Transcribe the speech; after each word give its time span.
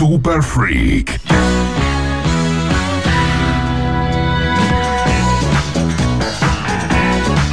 Super 0.00 0.42
Freak. 0.42 1.20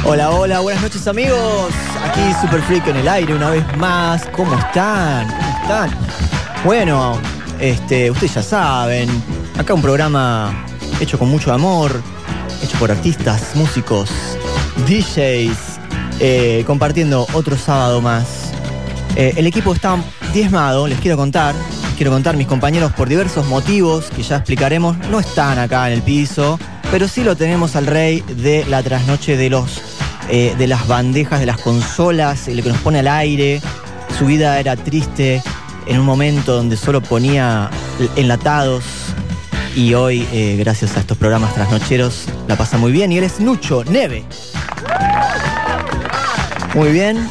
Hola, 0.06 0.30
hola, 0.30 0.60
buenas 0.60 0.82
noches 0.82 1.06
amigos. 1.06 1.74
Aquí 2.02 2.22
Super 2.40 2.62
Freak 2.62 2.86
en 2.86 2.96
el 2.96 3.06
aire 3.06 3.34
una 3.34 3.50
vez 3.50 3.76
más. 3.76 4.24
¿Cómo 4.34 4.58
están? 4.58 5.28
¿Cómo 5.28 5.58
están? 5.60 5.90
Bueno, 6.64 7.20
este, 7.60 8.10
ustedes 8.10 8.32
ya 8.32 8.42
saben, 8.42 9.10
acá 9.58 9.74
un 9.74 9.82
programa 9.82 10.64
hecho 11.00 11.18
con 11.18 11.28
mucho 11.28 11.52
amor, 11.52 12.02
hecho 12.62 12.78
por 12.78 12.90
artistas, 12.90 13.56
músicos, 13.56 14.08
DJs, 14.86 15.80
eh, 16.18 16.64
compartiendo 16.66 17.26
otro 17.34 17.58
sábado 17.58 18.00
más. 18.00 18.54
Eh, 19.16 19.34
el 19.36 19.46
equipo 19.46 19.74
está 19.74 19.98
diezmado, 20.32 20.86
les 20.88 20.98
quiero 20.98 21.18
contar. 21.18 21.54
Quiero 21.98 22.12
contar, 22.12 22.36
mis 22.36 22.46
compañeros 22.46 22.92
por 22.92 23.08
diversos 23.08 23.44
motivos 23.48 24.08
que 24.14 24.22
ya 24.22 24.36
explicaremos, 24.36 24.96
no 25.10 25.18
están 25.18 25.58
acá 25.58 25.88
en 25.88 25.94
el 25.94 26.02
piso, 26.02 26.56
pero 26.92 27.08
sí 27.08 27.24
lo 27.24 27.34
tenemos 27.36 27.74
al 27.74 27.88
rey 27.88 28.22
de 28.36 28.64
la 28.66 28.84
trasnoche 28.84 29.36
de 29.36 29.50
los 29.50 29.82
eh, 30.30 30.54
de 30.56 30.68
las 30.68 30.86
bandejas, 30.86 31.40
de 31.40 31.46
las 31.46 31.58
consolas, 31.58 32.46
el 32.46 32.62
que 32.62 32.68
nos 32.68 32.78
pone 32.78 33.00
al 33.00 33.08
aire. 33.08 33.60
Su 34.16 34.26
vida 34.26 34.60
era 34.60 34.76
triste 34.76 35.42
en 35.88 35.98
un 35.98 36.06
momento 36.06 36.54
donde 36.54 36.76
solo 36.76 37.00
ponía 37.00 37.68
enlatados 38.14 38.84
y 39.74 39.94
hoy, 39.94 40.24
eh, 40.32 40.54
gracias 40.56 40.96
a 40.96 41.00
estos 41.00 41.18
programas 41.18 41.52
trasnocheros, 41.54 42.26
la 42.46 42.54
pasa 42.54 42.78
muy 42.78 42.92
bien. 42.92 43.10
Y 43.10 43.18
él 43.18 43.24
es 43.24 43.40
Nucho 43.40 43.82
Neve. 43.82 44.24
Muy 46.76 46.92
bien. 46.92 47.28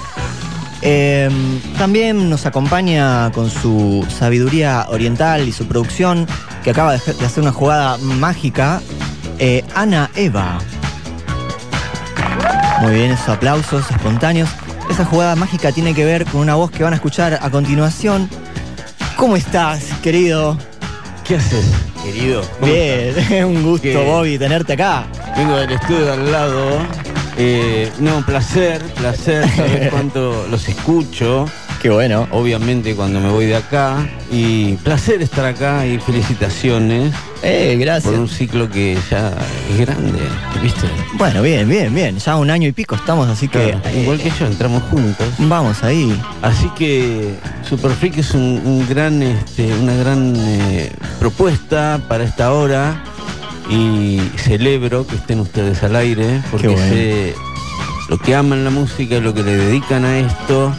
Eh, 0.81 1.29
también 1.77 2.29
nos 2.29 2.45
acompaña 2.45 3.31
con 3.31 3.49
su 3.49 4.05
sabiduría 4.09 4.85
oriental 4.89 5.47
y 5.47 5.51
su 5.51 5.67
producción, 5.67 6.27
que 6.63 6.71
acaba 6.71 6.91
de 6.93 6.97
hacer 6.97 7.41
una 7.41 7.51
jugada 7.51 7.97
mágica, 7.97 8.81
eh, 9.39 9.63
Ana 9.75 10.09
Eva. 10.15 10.59
Muy 12.81 12.93
bien, 12.93 13.11
esos 13.11 13.29
aplausos 13.29 13.89
espontáneos. 13.89 14.49
Esa 14.89 15.03
jugada 15.03 15.35
mágica 15.35 15.71
tiene 15.71 15.93
que 15.93 16.05
ver 16.05 16.25
con 16.25 16.41
una 16.41 16.55
voz 16.55 16.71
que 16.71 16.83
van 16.83 16.93
a 16.93 16.95
escuchar 16.95 17.39
a 17.41 17.49
continuación. 17.49 18.29
¿Cómo 19.15 19.35
estás, 19.35 19.83
querido? 20.03 20.57
¿Qué 21.25 21.35
haces, 21.35 21.65
querido? 22.03 22.41
¿Cómo 22.59 22.71
Bien, 22.71 23.13
es 23.17 23.43
un 23.45 23.63
gusto, 23.63 23.81
¿Qué? 23.83 23.95
Bobby, 23.97 24.37
tenerte 24.37 24.73
acá. 24.73 25.05
Vengo 25.35 25.57
del 25.57 25.71
estudio 25.71 26.05
de 26.05 26.11
al 26.13 26.31
lado. 26.31 26.79
Eh, 27.37 27.91
no, 27.99 28.25
placer, 28.25 28.81
placer. 28.95 29.47
Sabes 29.55 29.89
cuánto 29.91 30.47
los 30.49 30.67
escucho. 30.67 31.45
Qué 31.81 31.89
bueno. 31.91 32.27
Obviamente 32.31 32.95
cuando 32.95 33.19
me 33.19 33.29
voy 33.29 33.45
de 33.45 33.55
acá. 33.55 34.07
Y 34.31 34.73
placer 34.77 35.21
estar 35.21 35.45
acá 35.45 35.85
y 35.85 35.99
felicitaciones 35.99 37.13
Eh, 37.43 37.77
gracias. 37.79 38.11
por 38.11 38.19
un 38.19 38.27
ciclo 38.27 38.69
que 38.69 38.97
ya 39.09 39.31
es 39.71 39.79
grande. 39.79 40.19
¿Viste? 40.61 40.87
Bueno, 41.13 41.41
bien, 41.43 41.69
bien, 41.69 41.93
bien. 41.93 42.17
Ya 42.17 42.35
un 42.35 42.49
año 42.49 42.67
y 42.67 42.71
pico 42.71 42.95
estamos, 42.95 43.27
así 43.29 43.47
que. 43.47 43.59
Claro, 43.71 43.81
eh, 43.85 44.01
igual 44.01 44.17
que 44.17 44.31
yo, 44.37 44.47
entramos 44.47 44.81
juntos. 44.89 45.27
Vamos 45.37 45.83
ahí. 45.83 46.19
Así 46.41 46.67
que 46.75 47.35
Super 47.69 47.91
Freak 47.91 48.17
es 48.17 48.31
un, 48.31 48.61
un 48.65 48.85
gran, 48.89 49.21
este, 49.21 49.71
una 49.75 49.93
gran 49.95 50.33
eh, 50.35 50.91
propuesta 51.19 52.01
para 52.07 52.23
esta 52.23 52.51
hora 52.51 53.03
y 53.69 54.19
celebro 54.37 55.05
que 55.05 55.15
estén 55.15 55.39
ustedes 55.39 55.83
al 55.83 55.95
aire 55.95 56.41
porque 56.51 56.67
bueno. 56.69 56.81
sé 56.89 57.35
lo 58.09 58.17
que 58.17 58.35
aman 58.35 58.63
la 58.63 58.69
música, 58.69 59.19
lo 59.19 59.33
que 59.33 59.43
le 59.43 59.55
dedican 59.57 60.05
a 60.05 60.19
esto. 60.19 60.73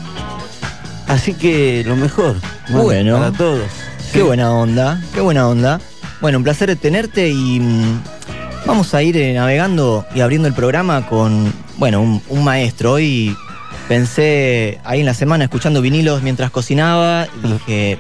Así 1.07 1.35
que 1.35 1.83
lo 1.87 1.97
mejor 1.97 2.37
¿no? 2.69 2.83
Bueno. 2.83 3.19
para 3.19 3.33
todos. 3.33 3.63
Qué 4.13 4.21
Sí. 4.21 4.25
buena 4.25 4.53
onda, 4.53 5.03
qué 5.15 5.21
buena 5.21 5.47
onda. 5.49 5.81
Bueno, 6.21 6.39
un 6.39 6.45
placer 6.45 6.75
tenerte 6.77 7.29
y 7.29 7.61
mm, 7.61 8.01
vamos 8.67 8.95
a 8.95 9.03
ir 9.03 9.17
eh, 9.17 9.35
navegando 9.35 10.07
y 10.15 10.21
abriendo 10.21 10.49
el 10.49 10.55
programa 10.55 11.07
con, 11.07 11.53
bueno, 11.77 12.01
un, 12.01 12.23
un 12.29 12.45
maestro. 12.45 12.93
Hoy 12.95 13.37
pensé 13.87 14.81
ahí 14.85 15.01
en 15.01 15.07
la 15.07 15.15
semana 15.15 15.45
escuchando 15.45 15.81
vinilos 15.83 16.23
mientras 16.23 16.51
cocinaba 16.51 17.27
y 17.45 17.53
dije, 17.53 17.99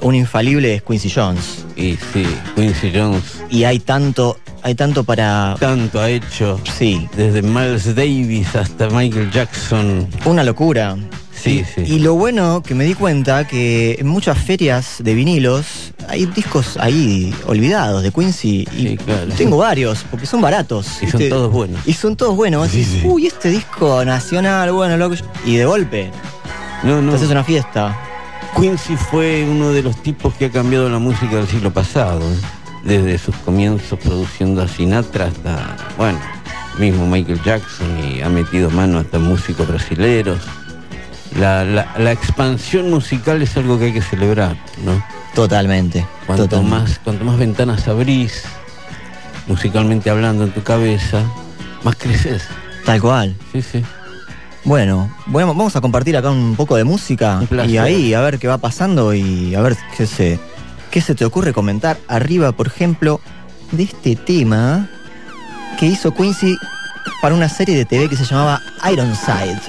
un 0.00 0.14
infalible 0.14 0.74
es 0.74 0.82
Quincy 0.82 1.10
Jones. 1.14 1.64
Y 1.76 1.96
sí, 2.12 2.24
Quincy 2.54 2.90
Jones 2.94 3.22
Y 3.50 3.64
hay 3.64 3.78
tanto, 3.80 4.38
hay 4.62 4.74
tanto 4.74 5.04
para... 5.04 5.56
tanto 5.60 6.00
ha 6.00 6.08
hecho. 6.10 6.60
Sí, 6.78 7.08
Desde 7.16 7.42
Miles 7.42 7.94
Davis 7.94 8.54
hasta 8.56 8.88
Michael 8.90 9.30
Jackson. 9.30 10.08
una 10.24 10.42
locura. 10.44 10.96
Sí, 11.38 11.60
y, 11.60 11.64
sí. 11.64 11.94
y 11.94 11.98
lo 11.98 12.14
bueno 12.14 12.62
que 12.62 12.74
me 12.74 12.84
di 12.84 12.94
cuenta 12.94 13.46
que 13.46 13.96
en 14.00 14.06
muchas 14.06 14.38
ferias 14.38 14.96
de 15.00 15.12
vinilos 15.14 15.92
hay 16.08 16.24
discos 16.26 16.78
ahí 16.78 17.32
olvidados 17.46 18.02
de 18.02 18.10
Quincy 18.10 18.66
y 18.76 18.88
Sí, 18.88 18.96
claro. 18.96 19.26
tengo 19.36 19.58
varios 19.58 20.04
porque 20.10 20.24
son 20.24 20.40
baratos. 20.40 21.02
Y 21.02 21.06
son 21.08 21.28
todos 21.28 21.52
buenos. 21.52 21.80
Y 21.86 21.92
son 21.92 22.16
todos 22.16 22.34
buenos. 22.34 22.70
Uy, 23.04 23.26
este 23.26 23.50
disco 23.50 24.02
nacional, 24.04 24.72
bueno, 24.72 24.96
loco. 24.96 25.14
Y 25.44 25.56
de 25.56 25.66
golpe, 25.66 26.10
No, 26.82 27.02
no. 27.02 27.10
te 27.10 27.16
haces 27.18 27.30
una 27.30 27.44
fiesta. 27.44 27.94
Quincy 28.58 28.96
fue 28.96 29.44
uno 29.48 29.70
de 29.72 29.82
los 29.82 30.02
tipos 30.02 30.34
que 30.34 30.46
ha 30.46 30.50
cambiado 30.50 30.88
la 30.88 30.98
música 30.98 31.36
del 31.36 31.46
siglo 31.46 31.72
pasado, 31.72 32.20
¿eh? 32.20 32.36
desde 32.84 33.18
sus 33.18 33.34
comienzos 33.36 33.98
produciendo 33.98 34.62
a 34.62 34.68
Sinatra 34.68 35.26
hasta, 35.26 35.76
bueno, 35.98 36.18
mismo 36.78 37.06
Michael 37.06 37.40
Jackson 37.44 37.86
y 38.04 38.22
ha 38.22 38.28
metido 38.28 38.70
mano 38.70 38.98
hasta 38.98 39.18
músicos 39.18 39.66
brasileros. 39.68 40.38
La, 41.38 41.64
la- 41.64 41.92
la 41.98 42.12
expansión 42.12 42.88
musical 42.90 43.42
es 43.42 43.56
algo 43.56 43.78
que 43.78 43.86
hay 43.86 43.92
que 43.92 44.00
celebrar, 44.02 44.56
¿no? 44.84 45.02
Totalmente. 45.34 46.06
Cuanto 46.26 46.44
totalmente. 46.44 46.78
más, 46.90 46.98
cuanto 47.00 47.24
más 47.24 47.36
ventanas 47.38 47.86
abrís, 47.88 48.44
musicalmente 49.46 50.08
hablando 50.08 50.44
en 50.44 50.52
tu 50.52 50.62
cabeza, 50.62 51.20
más 51.82 51.96
creces. 51.96 52.44
Tal 52.86 53.00
cual. 53.02 53.34
Sí, 53.52 53.60
sí. 53.60 53.82
Bueno, 54.66 55.10
bueno, 55.26 55.54
vamos 55.54 55.76
a 55.76 55.80
compartir 55.80 56.16
acá 56.16 56.30
un 56.30 56.56
poco 56.56 56.74
de 56.74 56.82
música 56.82 57.40
y 57.68 57.76
ahí 57.76 58.14
a 58.14 58.20
ver 58.20 58.40
qué 58.40 58.48
va 58.48 58.58
pasando 58.58 59.14
y 59.14 59.54
a 59.54 59.60
ver 59.60 59.76
qué 59.96 60.08
se, 60.08 60.40
qué 60.90 61.00
se 61.00 61.14
te 61.14 61.24
ocurre 61.24 61.52
comentar 61.52 61.98
arriba, 62.08 62.50
por 62.50 62.66
ejemplo, 62.66 63.20
de 63.70 63.84
este 63.84 64.16
tema 64.16 64.88
que 65.78 65.86
hizo 65.86 66.12
Quincy 66.12 66.56
para 67.22 67.36
una 67.36 67.48
serie 67.48 67.76
de 67.76 67.84
TV 67.84 68.08
que 68.08 68.16
se 68.16 68.24
llamaba 68.24 68.60
Ironside 68.90 69.60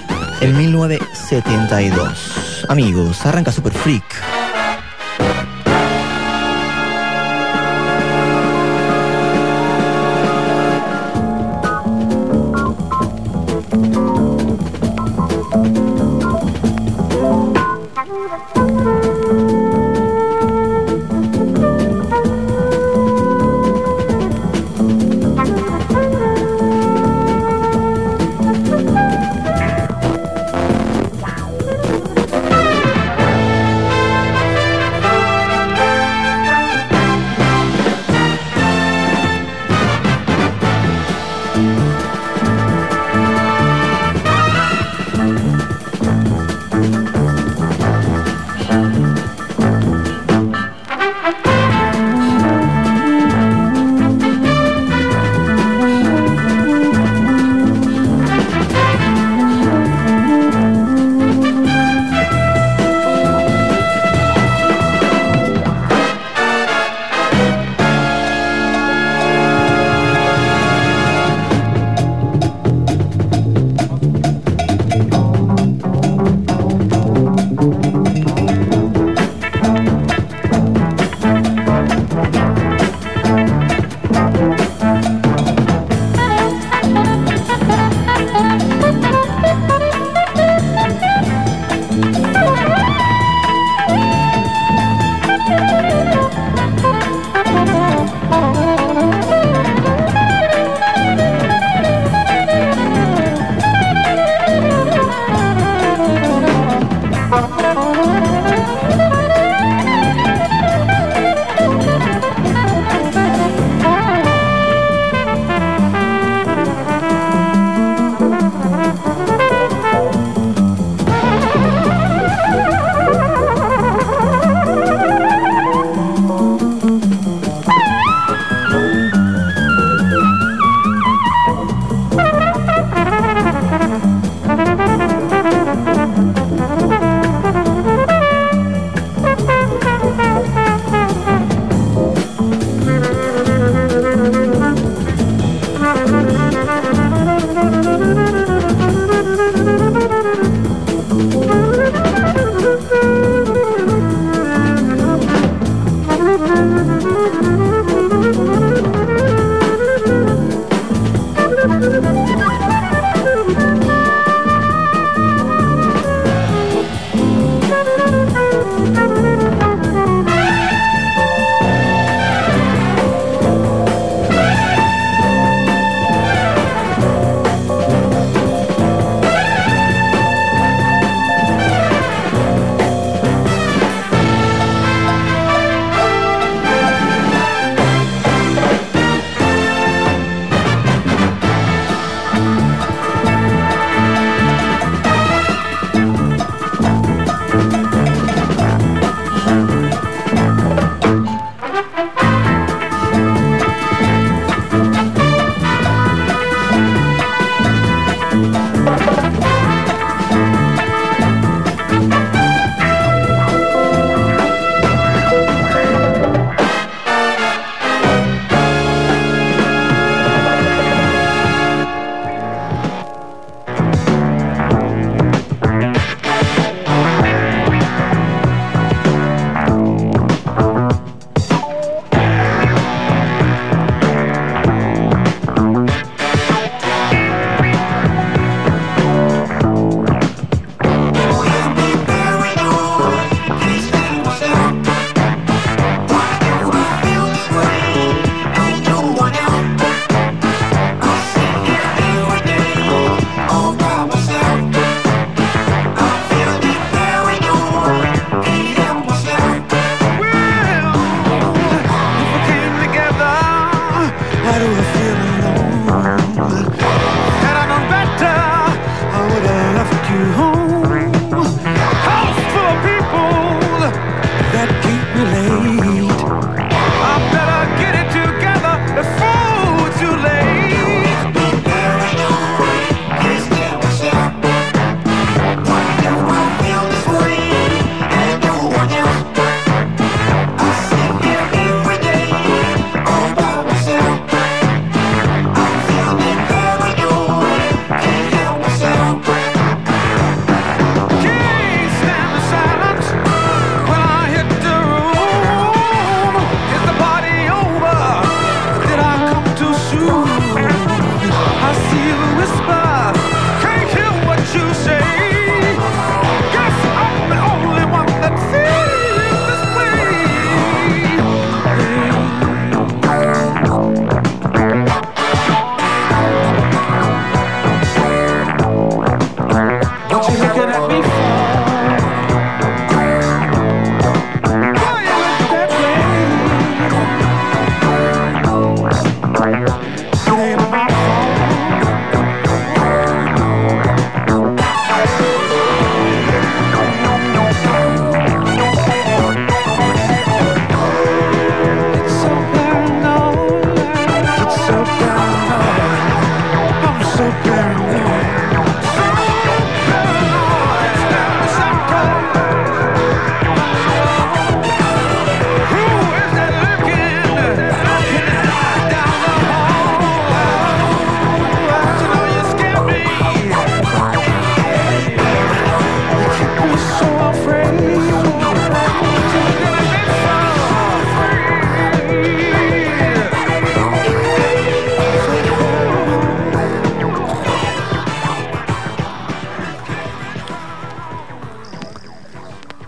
en 0.42 0.58
1972. 0.58 2.66
Amigos, 2.68 3.24
arranca 3.24 3.52
Super 3.52 3.74
Freak. 3.74 4.37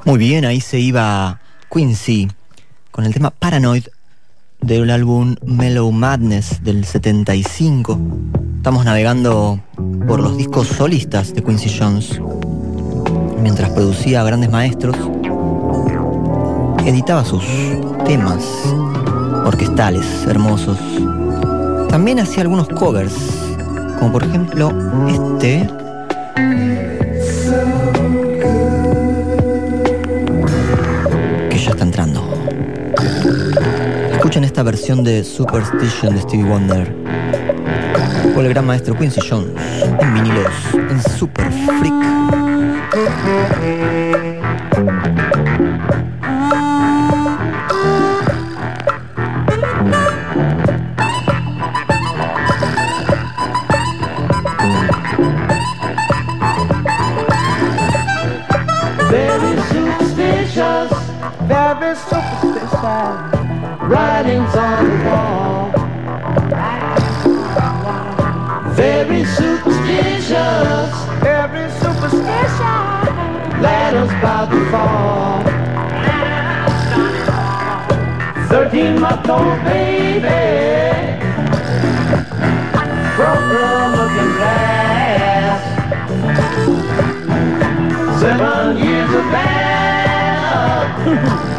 Muy 0.10 0.18
bien, 0.18 0.44
ahí 0.44 0.60
se 0.60 0.80
iba 0.80 1.40
Quincy 1.72 2.30
con 2.90 3.06
el 3.06 3.14
tema 3.14 3.30
Paranoid 3.30 3.84
del 4.60 4.90
álbum 4.90 5.36
Mellow 5.46 5.92
Madness 5.92 6.64
del 6.64 6.84
75. 6.84 8.00
Estamos 8.58 8.86
navegando 8.86 9.60
por 10.08 10.20
los 10.20 10.36
discos 10.36 10.68
solistas 10.68 11.32
de 11.36 11.44
Quincy 11.44 11.78
Jones. 11.78 12.20
Mientras 13.40 13.70
producía 13.70 14.24
grandes 14.24 14.50
maestros, 14.50 14.98
editaba 16.88 17.24
sus 17.24 17.44
temas 18.04 18.44
orquestales 19.46 20.08
hermosos. 20.26 20.80
También 21.88 22.20
hacía 22.20 22.42
algunos 22.42 22.68
covers, 22.68 23.14
como 24.00 24.12
por 24.14 24.24
ejemplo 24.24 24.74
este 25.08 25.70
esta 34.60 34.72
versión 34.72 35.06
de 35.06 35.24
Superstition 35.24 36.14
de 36.14 36.22
Stevie 36.22 36.44
Wonder. 36.44 36.94
Con 38.36 38.46
el 38.46 38.50
gran 38.50 38.66
maestro 38.66 38.94
Quincy 38.94 39.22
Jones 39.22 39.54
en 40.02 40.14
vinilos 40.14 40.52
en 40.74 41.02
Super 41.02 41.50
Freak. 41.50 41.94
Writings 63.90 64.56
on 64.56 64.86
the 64.86 64.96
wall. 65.06 65.72
Very 68.76 69.24
superstitious, 69.26 70.94
very 71.26 71.66
superstitious. 71.82 72.60
Ladders 73.64 74.12
about 74.20 74.52
to 74.52 74.62
fall. 74.70 75.44
Thirteen 78.50 78.94
month 79.02 79.30
old 79.30 79.64
baby 79.64 80.42
from 83.16 83.40
the 83.50 83.66
looking 83.96 84.32
glass. 84.38 85.62
Seven 88.22 88.78
years 88.78 89.12
of 89.16 89.26
bad. 89.34 89.60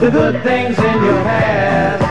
the 0.00 0.10
good 0.10 0.42
things 0.44 0.78
in 0.78 1.02
your 1.02 1.22
past. 1.24 2.08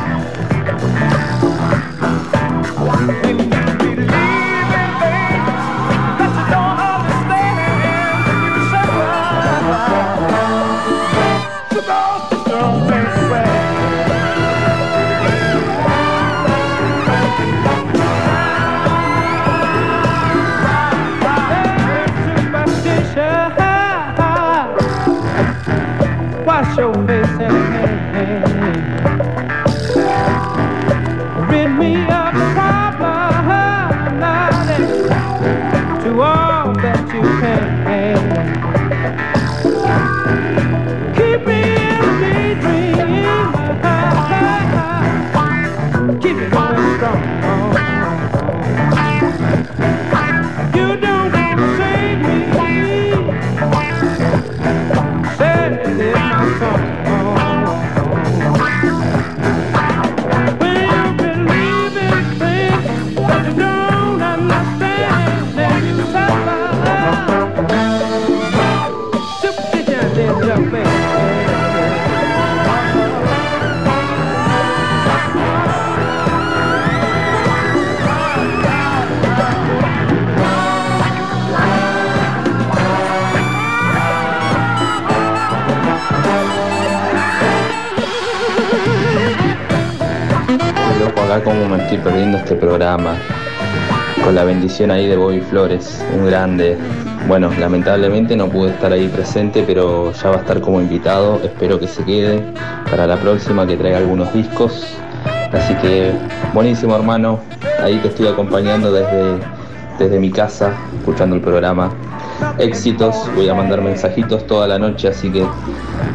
Cómo 91.44 91.68
me 91.68 91.84
estoy 91.84 91.98
perdiendo 91.98 92.38
este 92.38 92.56
programa. 92.56 93.18
Con 94.24 94.34
la 94.34 94.46
bendición 94.46 94.92
ahí 94.92 95.08
de 95.08 95.18
Bobby 95.18 95.42
Flores, 95.42 96.04
un 96.18 96.26
grande. 96.26 96.78
Bueno, 97.28 97.52
lamentablemente 97.60 98.36
no 98.38 98.48
pude 98.48 98.70
estar 98.70 98.94
ahí 98.94 99.10
presente, 99.10 99.64
pero 99.68 100.14
ya 100.14 100.30
va 100.30 100.38
a 100.38 100.40
estar 100.40 100.62
como 100.62 100.80
invitado. 100.80 101.42
Espero 101.44 101.80
que 101.80 101.88
se 101.88 102.04
quede 102.06 102.42
para 102.90 103.06
la 103.06 103.18
próxima, 103.18 103.68
que 103.68 103.76
traiga 103.76 103.98
algunos 103.98 104.34
discos. 104.34 104.88
Así 105.52 105.76
que 105.76 106.14
buenísimo 106.54 106.96
hermano, 106.96 107.40
ahí 107.84 107.98
te 107.98 108.08
estoy 108.08 108.28
acompañando 108.28 108.92
desde, 108.92 109.38
desde 110.00 110.20
mi 110.20 110.32
casa, 110.32 110.72
escuchando 110.98 111.36
el 111.36 111.42
programa. 111.42 111.92
Éxitos, 112.58 113.16
voy 113.36 113.50
a 113.50 113.54
mandar 113.54 113.82
mensajitos 113.82 114.48
toda 114.48 114.66
la 114.66 114.80
noche, 114.80 115.10
así 115.10 115.30
que 115.30 115.46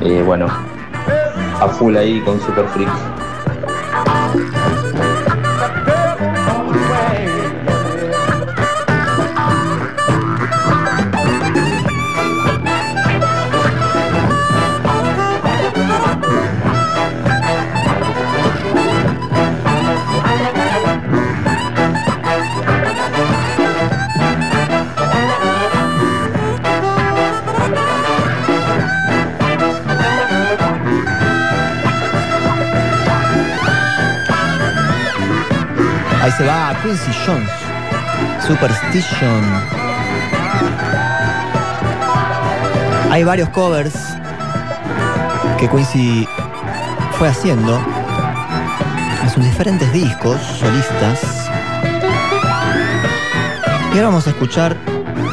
eh, 0.00 0.23
bueno, 0.25 0.47
a 1.61 1.69
full 1.69 1.97
ahí 1.97 2.21
con 2.21 2.40
Super 2.40 2.64
Freak. 2.69 3.12
Quincy 36.83 37.12
Jones. 37.25 37.49
Superstition. 38.45 39.43
Hay 43.11 43.23
varios 43.23 43.49
covers 43.51 43.95
que 45.59 45.69
Quincy 45.69 46.27
fue 47.19 47.29
haciendo 47.29 47.81
en 49.23 49.31
sus 49.31 49.45
diferentes 49.45 49.93
discos 49.93 50.41
solistas. 50.59 51.49
Y 53.93 53.97
ahora 53.97 54.07
vamos 54.07 54.27
a 54.27 54.31
escuchar, 54.31 54.77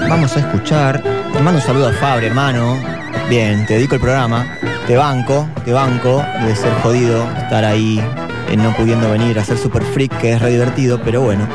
vamos 0.07 0.37
a 0.37 0.39
escuchar. 0.41 1.01
Te 1.01 1.39
mando 1.39 1.59
un 1.59 1.65
saludo 1.65 1.87
a 1.87 1.93
Fabri, 1.93 2.27
hermano. 2.27 2.77
Bien, 3.27 3.65
te 3.65 3.73
dedico 3.73 3.95
el 3.95 4.01
programa. 4.01 4.45
Te 4.85 4.95
banco, 4.97 5.47
te 5.65 5.73
banco. 5.73 6.23
Debe 6.41 6.55
ser 6.55 6.73
jodido 6.83 7.23
estar 7.37 7.65
ahí 7.65 8.03
eh, 8.49 8.57
no 8.57 8.75
pudiendo 8.75 9.09
venir 9.11 9.37
a 9.39 9.45
ser 9.45 9.57
super 9.57 9.83
freak, 9.83 10.17
que 10.19 10.33
es 10.33 10.41
re 10.41 10.51
divertido, 10.51 11.01
pero 11.03 11.21
bueno. 11.21 11.47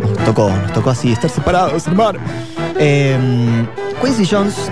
Nos 0.00 0.24
tocó, 0.24 0.50
nos 0.50 0.72
tocó 0.72 0.90
así, 0.90 1.12
estar 1.12 1.30
separados, 1.30 1.86
hermano. 1.86 2.18
Eh, 2.78 3.18
Quincy 4.00 4.26
Jones 4.26 4.70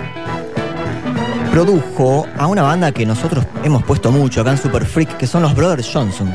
produjo 1.50 2.26
a 2.38 2.46
una 2.46 2.62
banda 2.62 2.92
que 2.92 3.04
nosotros 3.04 3.44
hemos 3.62 3.82
puesto 3.82 4.10
mucho 4.10 4.40
acá 4.40 4.52
en 4.52 4.58
Super 4.58 4.86
Freak, 4.86 5.16
que 5.16 5.26
son 5.26 5.42
los 5.42 5.54
Brothers 5.54 5.90
Johnson. 5.92 6.34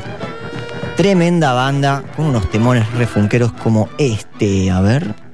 Tremenda 0.96 1.54
banda 1.54 2.04
con 2.16 2.26
unos 2.26 2.50
temones 2.50 2.92
refunqueros 2.94 3.52
como 3.54 3.90
este, 3.98 4.72
a 4.72 4.82
ver. 4.82 5.27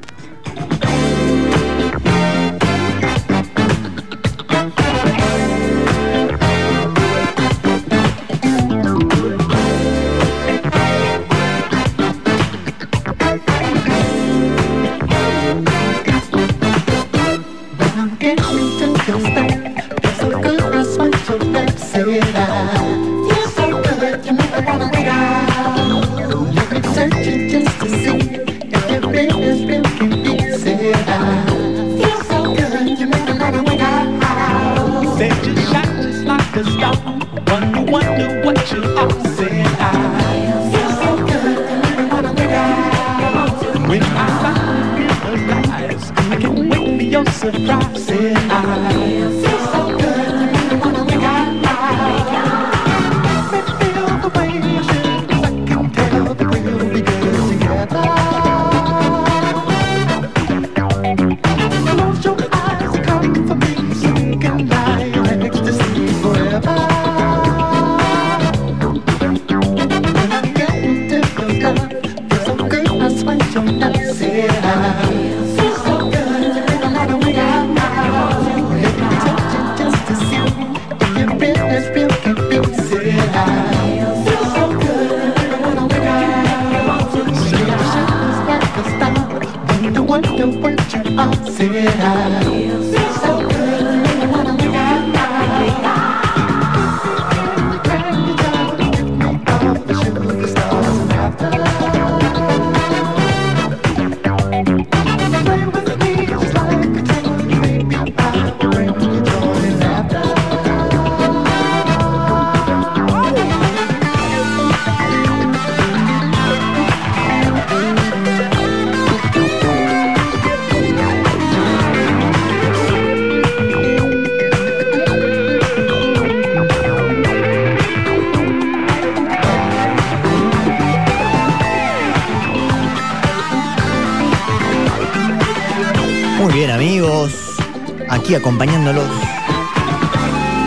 Aquí 138.33 138.41
acompañándolos 138.41 139.05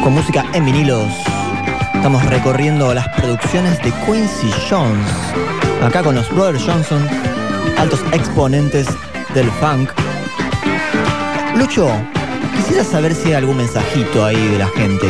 con 0.04 0.14
música 0.14 0.44
en 0.52 0.64
vinilos. 0.64 1.12
Estamos 1.94 2.24
recorriendo 2.26 2.94
las 2.94 3.08
producciones 3.08 3.82
de 3.82 3.90
Quincy 4.04 4.52
Jones, 4.70 5.10
acá 5.82 6.02
con 6.04 6.14
los 6.14 6.30
Brothers 6.30 6.64
Johnson, 6.64 7.04
altos 7.76 8.00
exponentes 8.12 8.86
del 9.34 9.50
funk. 9.52 9.90
Lucho, 11.56 11.88
quisiera 12.56 12.84
saber 12.84 13.14
si 13.14 13.28
hay 13.28 13.34
algún 13.34 13.56
mensajito 13.56 14.24
ahí 14.24 14.48
de 14.48 14.58
la 14.58 14.68
gente. 14.68 15.06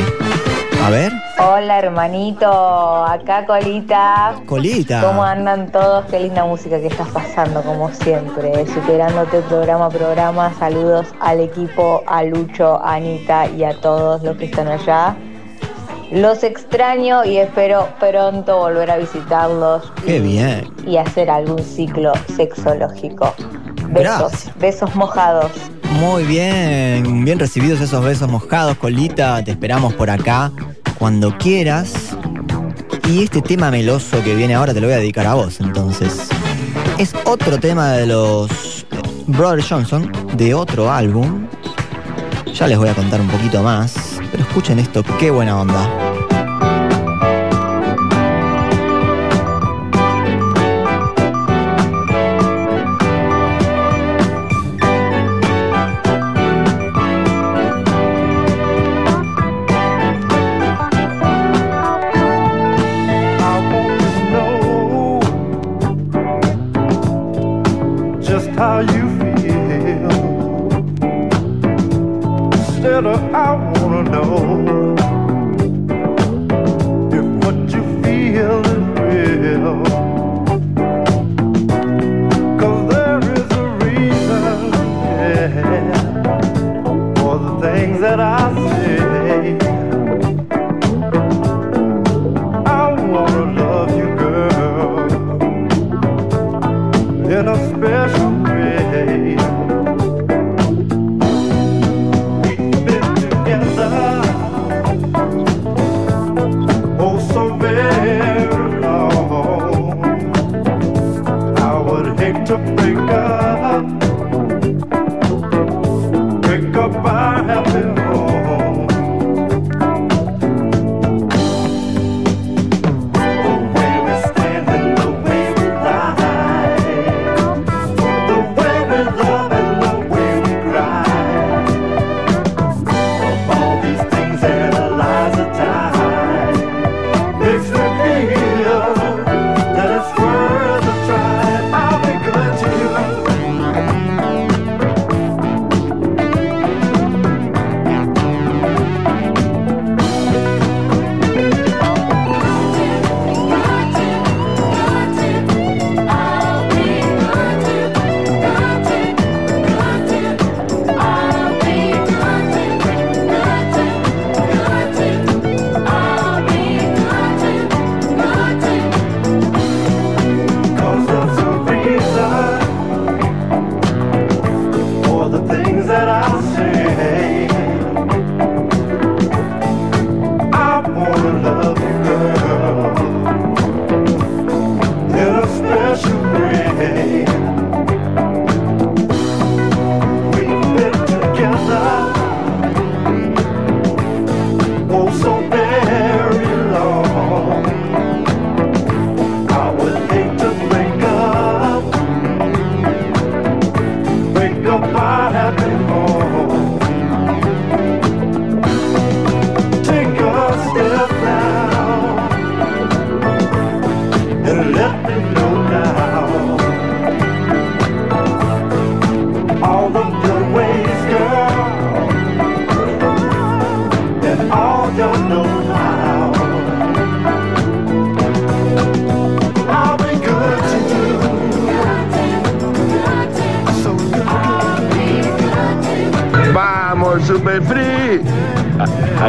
A 0.83 0.91
ver. 0.91 1.13
Hola 1.39 1.79
hermanito, 1.79 3.05
acá 3.05 3.45
Colita. 3.45 4.35
Colita. 4.47 5.03
¿Cómo 5.03 5.23
andan 5.23 5.71
todos? 5.71 6.07
Qué 6.07 6.21
linda 6.21 6.45
música 6.47 6.81
que 6.81 6.87
estás 6.87 7.09
pasando, 7.09 7.26
como 7.45 7.93
siempre. 7.93 8.67
Superándote 8.67 9.43
programa 9.43 9.87
a 9.87 9.91
programa. 9.91 10.55
Saludos 10.59 11.07
al 11.21 11.41
equipo, 11.41 12.03
a 12.07 12.23
Lucho, 12.23 12.83
a 12.83 12.95
Anita 12.95 13.47
y 13.51 13.63
a 13.63 13.79
todos 13.81 14.23
los 14.23 14.37
que 14.39 14.47
están 14.47 14.69
allá. 14.69 15.15
Los 16.11 16.43
extraño 16.45 17.25
y 17.25 17.37
espero 17.37 17.89
pronto 18.01 18.57
volver 18.59 18.91
a 18.91 18.97
visitarlos. 18.97 19.93
Qué 20.07 20.21
bien. 20.21 20.71
Y 20.87 20.97
hacer 20.97 21.29
algún 21.29 21.63
ciclo 21.63 22.13
sexológico. 22.37 23.35
Besos, 23.89 24.19
Gracias. 24.21 24.59
besos 24.59 24.95
mojados. 24.97 25.53
Muy 26.01 26.25
bien, 26.25 27.25
bien 27.25 27.39
recibidos 27.39 27.81
esos 27.81 28.03
besos 28.03 28.31
mojados, 28.31 28.79
Colita. 28.79 29.43
Te 29.45 29.51
esperamos 29.51 29.93
por 29.95 30.09
acá 30.09 30.53
cuando 30.99 31.37
quieras. 31.37 32.17
Y 33.11 33.25
este 33.25 33.43
tema 33.43 33.71
meloso 33.71 34.23
que 34.25 34.35
viene 34.35 34.55
ahora 34.55 34.73
te 34.73 34.81
lo 34.81 34.87
voy 34.87 34.95
a 34.95 34.99
dedicar 34.99 35.27
a 35.27 35.35
vos, 35.35 35.61
entonces. 35.61 36.29
Es 36.99 37.13
otro 37.27 37.61
tema 37.61 37.93
de 37.93 38.07
los 38.07 38.87
Brothers 39.27 39.69
Johnson, 39.69 40.11
de 40.35 40.55
otro 40.55 40.91
álbum. 40.91 41.47
Ya 42.55 42.67
les 42.67 42.79
voy 42.79 42.89
a 42.89 42.95
contar 42.95 43.21
un 43.21 43.29
poquito 43.29 43.63
más, 43.63 44.19
pero 44.31 44.43
escuchen 44.43 44.79
esto, 44.79 45.05
qué 45.19 45.31
buena 45.31 45.61
onda. 45.61 46.06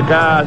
God. 0.08 0.47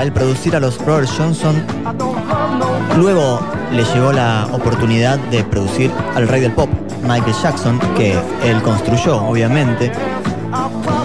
gusta 0.00 0.02
el 0.02 0.12
producir 0.12 0.56
a 0.56 0.60
los 0.60 0.78
Robert 0.84 1.08
Johnson. 1.16 1.62
Luego 2.96 3.40
le 3.72 3.84
llegó 3.84 4.12
la 4.12 4.48
oportunidad 4.52 5.18
de 5.30 5.44
producir 5.44 5.90
al 6.14 6.28
rey 6.28 6.40
del 6.40 6.52
pop, 6.52 6.68
Michael 7.02 7.34
Jackson, 7.42 7.78
que 7.96 8.18
él 8.44 8.62
construyó, 8.62 9.22
obviamente. 9.22 9.92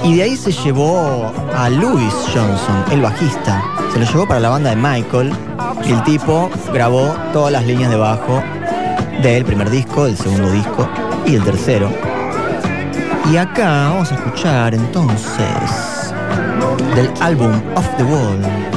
Y 0.04 0.16
de 0.16 0.24
ahí 0.24 0.38
se 0.38 0.52
llevó 0.52 1.32
a 1.56 1.70
Louis 1.70 2.14
Johnson, 2.34 2.86
el 2.92 3.02
bajista. 3.02 3.62
Se 3.92 4.00
lo 4.00 4.06
llevó 4.06 4.28
para 4.28 4.40
la 4.40 4.50
banda 4.50 4.70
de 4.70 4.76
Michael. 4.76 5.34
Y 5.86 5.92
el 5.92 6.04
tipo 6.04 6.50
grabó 6.74 7.16
todas 7.34 7.52
las 7.52 7.66
líneas 7.66 7.92
de 7.92 7.98
bajo 7.98 8.42
del 9.22 9.46
primer 9.46 9.70
disco, 9.70 10.06
del 10.06 10.18
segundo 10.18 10.52
disco 10.52 10.88
y 11.26 11.32
del 11.32 11.44
tercero. 11.44 11.90
Y 13.32 13.38
acá 13.38 13.90
vamos 13.90 14.12
a 14.12 14.16
escuchar 14.16 14.74
entonces 14.74 16.14
del 16.96 17.10
álbum 17.20 17.52
Off 17.76 17.88
the 17.98 18.04
Wall 18.04 18.75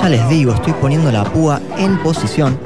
ya 0.00 0.08
les 0.08 0.28
digo, 0.28 0.52
estoy 0.52 0.72
poniendo 0.74 1.12
la 1.12 1.24
púa 1.24 1.60
en 1.76 1.98
posición. 2.02 2.58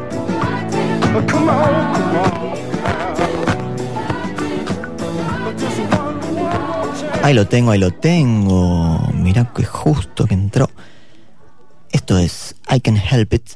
Ahí 7.22 7.35
lo 7.35 7.46
tengo, 7.46 7.70
ahí 7.70 7.79
lo 7.79 7.90
tengo. 7.90 8.98
Mirá 9.14 9.53
que 9.55 9.64
justo 9.64 10.27
que 10.27 10.35
entró. 10.35 10.68
Esto 11.90 12.18
es 12.18 12.57
I 12.75 12.81
Can 12.81 12.96
Help 12.96 13.35
It. 13.35 13.51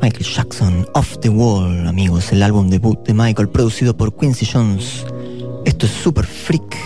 Michael 0.00 0.24
Jackson, 0.24 0.86
Off 0.94 1.18
the 1.20 1.28
Wall, 1.28 1.86
amigos, 1.88 2.30
el 2.32 2.42
álbum 2.42 2.68
debut 2.68 2.98
de 3.04 3.12
Michael, 3.12 3.48
producido 3.48 3.96
por 3.96 4.14
Quincy 4.16 4.46
Jones. 4.46 5.04
Esto 5.64 5.86
es 5.86 5.92
Super 5.92 6.24
Freak. 6.24 6.76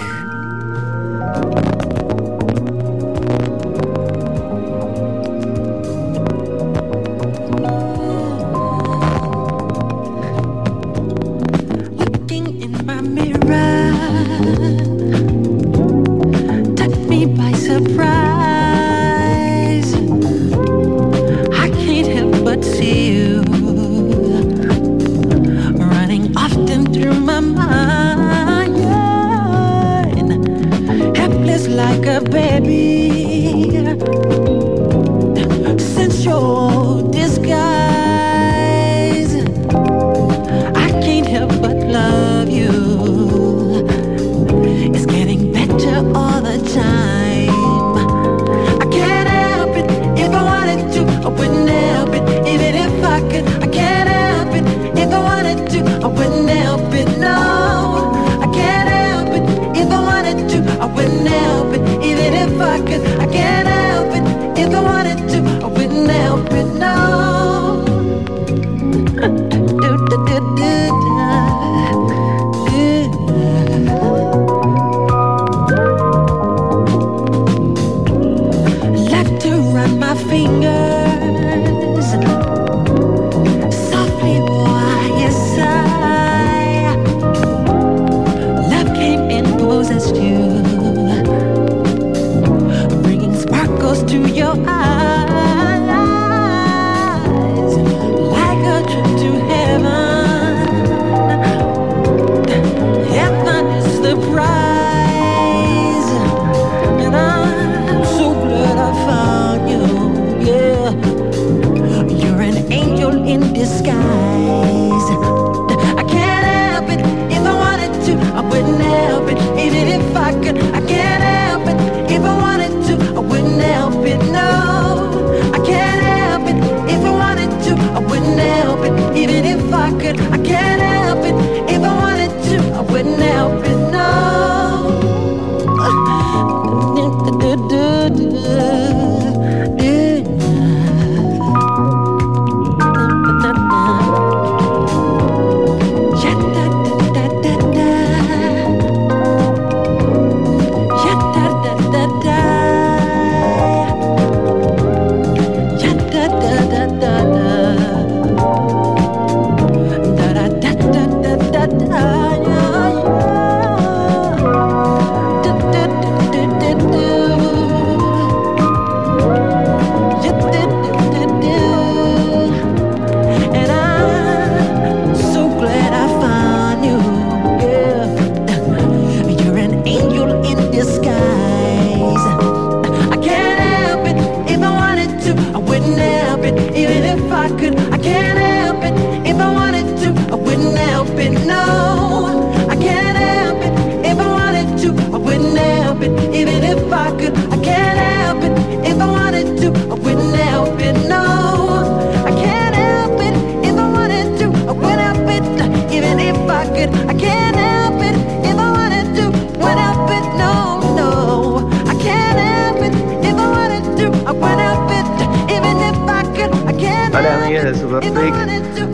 Hola 217.21 217.35
amigues 217.35 217.65
de 217.65 217.75
Super 217.75 218.03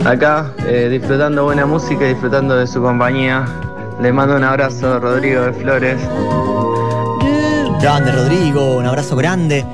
acá 0.05 0.53
eh, 0.67 0.89
disfrutando 0.91 1.45
buena 1.45 1.65
música 1.65 2.03
y 2.03 2.09
disfrutando 2.09 2.57
de 2.57 2.67
su 2.67 2.81
compañía. 2.81 3.45
Le 4.01 4.11
mando 4.11 4.35
un 4.35 4.43
abrazo 4.43 4.99
Rodrigo 4.99 5.43
de 5.43 5.53
Flores. 5.53 6.01
Grande 7.79 8.11
Rodrigo, 8.11 8.75
un 8.75 8.85
abrazo 8.85 9.15
grande. 9.15 9.65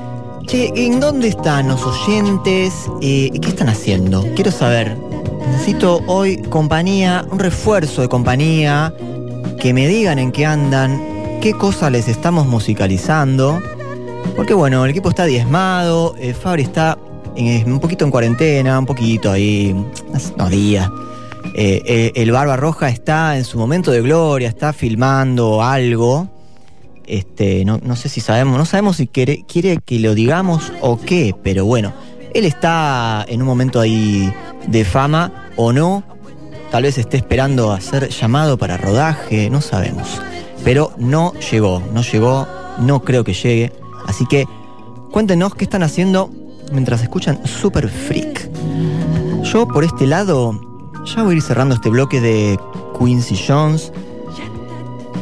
Che, 0.46 0.70
¿en 0.76 1.00
dónde 1.00 1.30
están 1.30 1.66
los 1.66 1.82
oyentes? 1.84 2.88
Eh, 3.02 3.32
¿Qué 3.42 3.48
están 3.48 3.68
haciendo? 3.70 4.24
Quiero 4.36 4.52
saber. 4.52 4.96
Necesito 5.50 6.02
hoy 6.06 6.40
compañía, 6.42 7.24
un 7.32 7.40
refuerzo 7.40 8.02
de 8.02 8.08
compañía, 8.08 8.94
que 9.58 9.74
me 9.74 9.88
digan 9.88 10.20
en 10.20 10.30
qué 10.30 10.46
andan, 10.46 11.40
qué 11.40 11.54
cosas 11.54 11.90
les 11.90 12.06
estamos 12.06 12.46
musicalizando. 12.46 13.60
Porque 14.36 14.54
bueno, 14.54 14.84
el 14.84 14.92
equipo 14.92 15.08
está 15.08 15.24
diezmado, 15.24 16.14
eh, 16.20 16.34
Fabri 16.34 16.62
está 16.62 16.98
un 17.36 17.80
poquito 17.80 18.04
en 18.04 18.10
cuarentena, 18.10 18.78
un 18.78 18.86
poquito 18.86 19.30
ahí, 19.30 19.74
unos 20.36 20.50
días. 20.50 20.90
Eh, 21.54 21.82
eh, 21.84 22.12
el 22.14 22.32
Barba 22.32 22.56
Roja 22.56 22.88
está 22.88 23.36
en 23.36 23.44
su 23.44 23.58
momento 23.58 23.90
de 23.90 24.00
gloria, 24.00 24.48
está 24.48 24.72
filmando 24.72 25.62
algo. 25.62 26.28
Este, 27.06 27.64
no, 27.64 27.78
no 27.82 27.96
sé 27.96 28.08
si 28.08 28.20
sabemos, 28.20 28.56
no 28.56 28.64
sabemos 28.64 28.96
si 28.96 29.06
quiere, 29.06 29.44
quiere 29.46 29.78
que 29.84 29.98
lo 29.98 30.14
digamos 30.14 30.72
o 30.80 30.98
qué, 30.98 31.34
pero 31.42 31.66
bueno, 31.66 31.92
él 32.32 32.46
está 32.46 33.26
en 33.28 33.42
un 33.42 33.46
momento 33.46 33.80
ahí 33.80 34.32
de 34.66 34.84
fama 34.84 35.50
o 35.56 35.72
no. 35.72 36.02
Tal 36.70 36.82
vez 36.82 36.98
esté 36.98 37.18
esperando 37.18 37.72
a 37.72 37.80
ser 37.80 38.08
llamado 38.08 38.58
para 38.58 38.76
rodaje, 38.76 39.48
no 39.50 39.60
sabemos. 39.60 40.20
Pero 40.64 40.92
no 40.98 41.34
llegó, 41.52 41.82
no 41.92 42.02
llegó, 42.02 42.48
no 42.80 43.04
creo 43.04 43.22
que 43.22 43.34
llegue. 43.34 43.72
Así 44.06 44.26
que 44.26 44.46
cuéntenos 45.12 45.54
qué 45.54 45.64
están 45.64 45.82
haciendo 45.84 46.30
mientras 46.72 47.02
escuchan 47.02 47.38
Super 47.46 47.88
Freak. 47.88 48.50
Yo 49.42 49.66
por 49.66 49.84
este 49.84 50.06
lado 50.06 50.58
ya 51.04 51.22
voy 51.22 51.34
a 51.34 51.36
ir 51.36 51.42
cerrando 51.42 51.74
este 51.74 51.90
bloque 51.90 52.20
de 52.20 52.58
Quincy 52.98 53.38
Jones. 53.46 53.92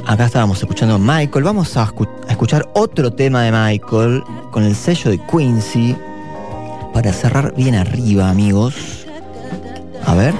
Acá 0.06 0.26
estábamos 0.26 0.58
escuchando 0.58 0.94
a 0.94 0.98
Michael. 0.98 1.44
Vamos 1.44 1.76
a, 1.76 1.82
a 1.82 2.30
escuchar 2.30 2.68
otro 2.74 3.12
tema 3.12 3.42
de 3.42 3.52
Michael 3.52 4.24
con 4.50 4.64
el 4.64 4.74
sello 4.74 5.10
de 5.10 5.18
Quincy 5.26 5.96
para 6.92 7.12
cerrar 7.12 7.54
bien 7.56 7.74
arriba, 7.74 8.28
amigos. 8.28 9.06
A 10.06 10.14
ver. 10.14 10.34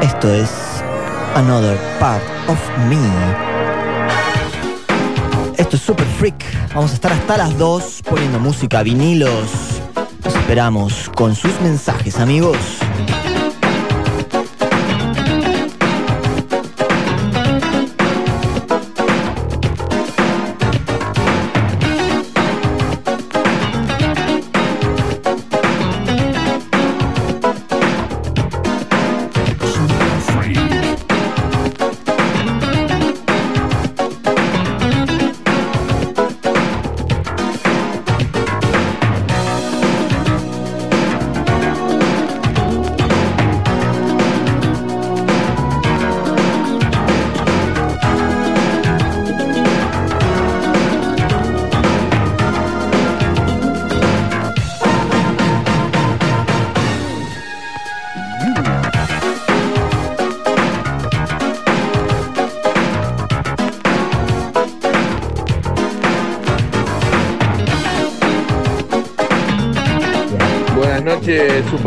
Esto 0.00 0.32
es 0.32 0.50
Another 1.34 1.78
Part 1.98 2.22
of 2.48 2.58
Me. 2.88 3.53
Esto 5.74 5.92
es 5.92 5.98
Super 5.98 6.06
Freak. 6.18 6.72
Vamos 6.72 6.92
a 6.92 6.94
estar 6.94 7.12
hasta 7.12 7.36
las 7.36 7.58
2 7.58 8.02
poniendo 8.08 8.38
música, 8.38 8.84
vinilos. 8.84 9.50
Los 10.22 10.34
esperamos 10.36 11.10
con 11.16 11.34
sus 11.34 11.60
mensajes, 11.62 12.20
amigos. 12.20 12.56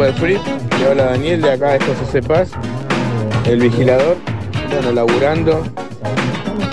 Le 0.07 0.87
habla 0.87 1.03
Daniel 1.07 1.41
de 1.41 1.51
acá 1.51 1.73
de 1.73 1.79
José 1.79 2.21
Paz, 2.21 2.51
el 3.45 3.59
vigilador. 3.59 4.15
Bueno, 4.71 4.93
laburando 4.93 5.63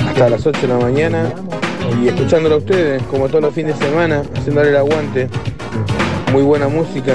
hasta 0.08 0.30
las 0.30 0.46
8 0.46 0.60
de 0.60 0.68
la 0.68 0.78
mañana 0.78 1.32
y 2.00 2.06
escuchándolo 2.06 2.54
a 2.54 2.58
ustedes, 2.58 3.02
como 3.10 3.26
todos 3.26 3.42
los 3.42 3.52
fines 3.52 3.76
de 3.76 3.86
semana, 3.86 4.22
haciéndole 4.36 4.68
el 4.68 4.76
aguante. 4.76 5.28
Muy 6.30 6.42
buena 6.42 6.68
música 6.68 7.12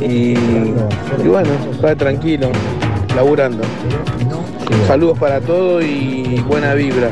y, 0.00 0.32
y 0.32 1.28
bueno, 1.28 1.50
está 1.70 1.96
tranquilo, 1.96 2.48
laburando. 3.14 3.62
Saludos 4.86 5.18
para 5.18 5.38
todos 5.42 5.84
y 5.84 6.42
buena 6.48 6.72
vibra. 6.72 7.10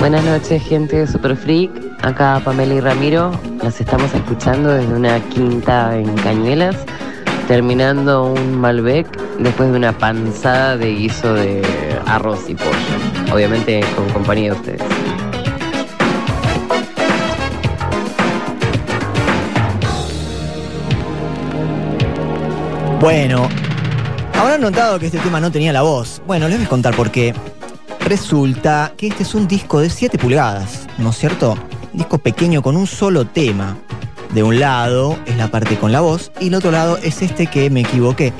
Buenas 0.00 0.24
noches, 0.24 0.62
gente 0.62 0.96
de 0.96 1.06
Super 1.06 1.36
Freak. 1.36 1.70
Acá 2.02 2.40
Pamela 2.42 2.72
y 2.72 2.80
Ramiro. 2.80 3.38
Las 3.62 3.82
estamos 3.82 4.10
escuchando 4.14 4.70
desde 4.70 4.94
una 4.94 5.20
quinta 5.28 5.94
en 5.94 6.14
Cañuelas, 6.16 6.74
terminando 7.46 8.32
un 8.32 8.58
Malbec 8.58 9.06
después 9.38 9.70
de 9.70 9.76
una 9.76 9.92
panzada 9.92 10.78
de 10.78 10.94
guiso 10.94 11.34
de 11.34 11.60
arroz 12.06 12.48
y 12.48 12.54
pollo. 12.54 13.34
Obviamente 13.34 13.82
con 13.94 14.08
compañía 14.08 14.54
de 14.54 14.58
ustedes. 14.58 14.82
Bueno, 23.00 23.50
habrán 24.40 24.62
notado 24.62 24.98
que 24.98 25.06
este 25.06 25.18
tema 25.18 25.40
no 25.40 25.52
tenía 25.52 25.74
la 25.74 25.82
voz. 25.82 26.22
Bueno, 26.26 26.48
les 26.48 26.56
voy 26.56 26.64
a 26.64 26.70
contar 26.70 26.96
por 26.96 27.10
qué. 27.10 27.34
Resulta 28.10 28.92
que 28.96 29.06
este 29.06 29.22
es 29.22 29.36
un 29.36 29.46
disco 29.46 29.78
de 29.78 29.88
7 29.88 30.18
pulgadas, 30.18 30.88
¿no 30.98 31.10
es 31.10 31.16
cierto? 31.16 31.56
Disco 31.92 32.18
pequeño 32.18 32.60
con 32.60 32.76
un 32.76 32.88
solo 32.88 33.24
tema. 33.24 33.76
De 34.34 34.42
un 34.42 34.58
lado 34.58 35.16
es 35.26 35.36
la 35.36 35.48
parte 35.48 35.78
con 35.78 35.92
la 35.92 36.00
voz 36.00 36.32
y 36.40 36.48
el 36.48 36.56
otro 36.56 36.72
lado 36.72 36.98
es 37.04 37.22
este 37.22 37.46
que 37.46 37.70
me 37.70 37.82
equivoqué. 37.82 38.32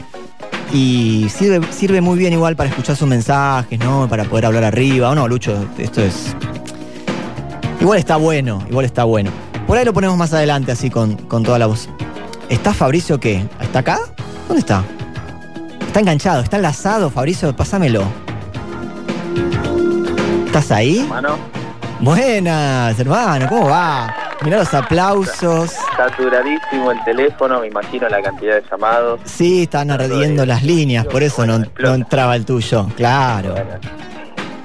Y 0.72 1.28
sirve, 1.28 1.60
sirve 1.72 2.00
muy 2.00 2.18
bien 2.18 2.32
igual 2.32 2.56
para 2.56 2.68
escuchar 2.68 2.96
sus 2.96 3.06
mensajes, 3.06 3.78
¿no? 3.78 4.08
Para 4.08 4.24
poder 4.24 4.46
hablar 4.46 4.64
arriba. 4.64 5.10
¿O 5.10 5.14
no, 5.14 5.28
Lucho? 5.28 5.64
Esto 5.78 6.02
es... 6.02 6.34
Igual 7.80 8.00
está 8.00 8.16
bueno, 8.16 8.64
igual 8.68 8.86
está 8.86 9.04
bueno. 9.04 9.30
Por 9.68 9.78
ahí 9.78 9.84
lo 9.84 9.92
ponemos 9.92 10.16
más 10.16 10.32
adelante 10.32 10.72
así 10.72 10.90
con, 10.90 11.14
con 11.14 11.44
toda 11.44 11.60
la 11.60 11.66
voz. 11.66 11.88
¿Está 12.48 12.74
Fabricio 12.74 13.20
qué? 13.20 13.46
¿Está 13.60 13.78
acá? 13.78 14.00
¿Dónde 14.48 14.62
está? 14.62 14.82
Está 15.86 16.00
enganchado, 16.00 16.42
está 16.42 16.56
enlazado, 16.56 17.08
Fabricio, 17.08 17.54
pásamelo. 17.54 18.29
¿Estás 20.50 20.72
ahí? 20.72 21.06
Mano, 21.08 21.38
Buenas, 22.00 22.98
hermano, 22.98 23.46
¿cómo 23.48 23.68
va? 23.68 24.12
Mirá 24.42 24.58
los 24.58 24.74
aplausos. 24.74 25.76
saturadísimo 25.96 26.90
el 26.90 27.04
teléfono, 27.04 27.60
me 27.60 27.68
imagino 27.68 28.08
la 28.08 28.20
cantidad 28.20 28.56
de 28.56 28.64
llamados. 28.68 29.20
Sí, 29.26 29.62
están 29.62 29.92
ardiendo 29.92 30.44
las 30.44 30.64
líneas, 30.64 31.06
por 31.06 31.22
eso 31.22 31.46
no, 31.46 31.58
no 31.78 31.94
entraba 31.94 32.34
el 32.34 32.44
tuyo. 32.44 32.88
Claro. 32.96 33.54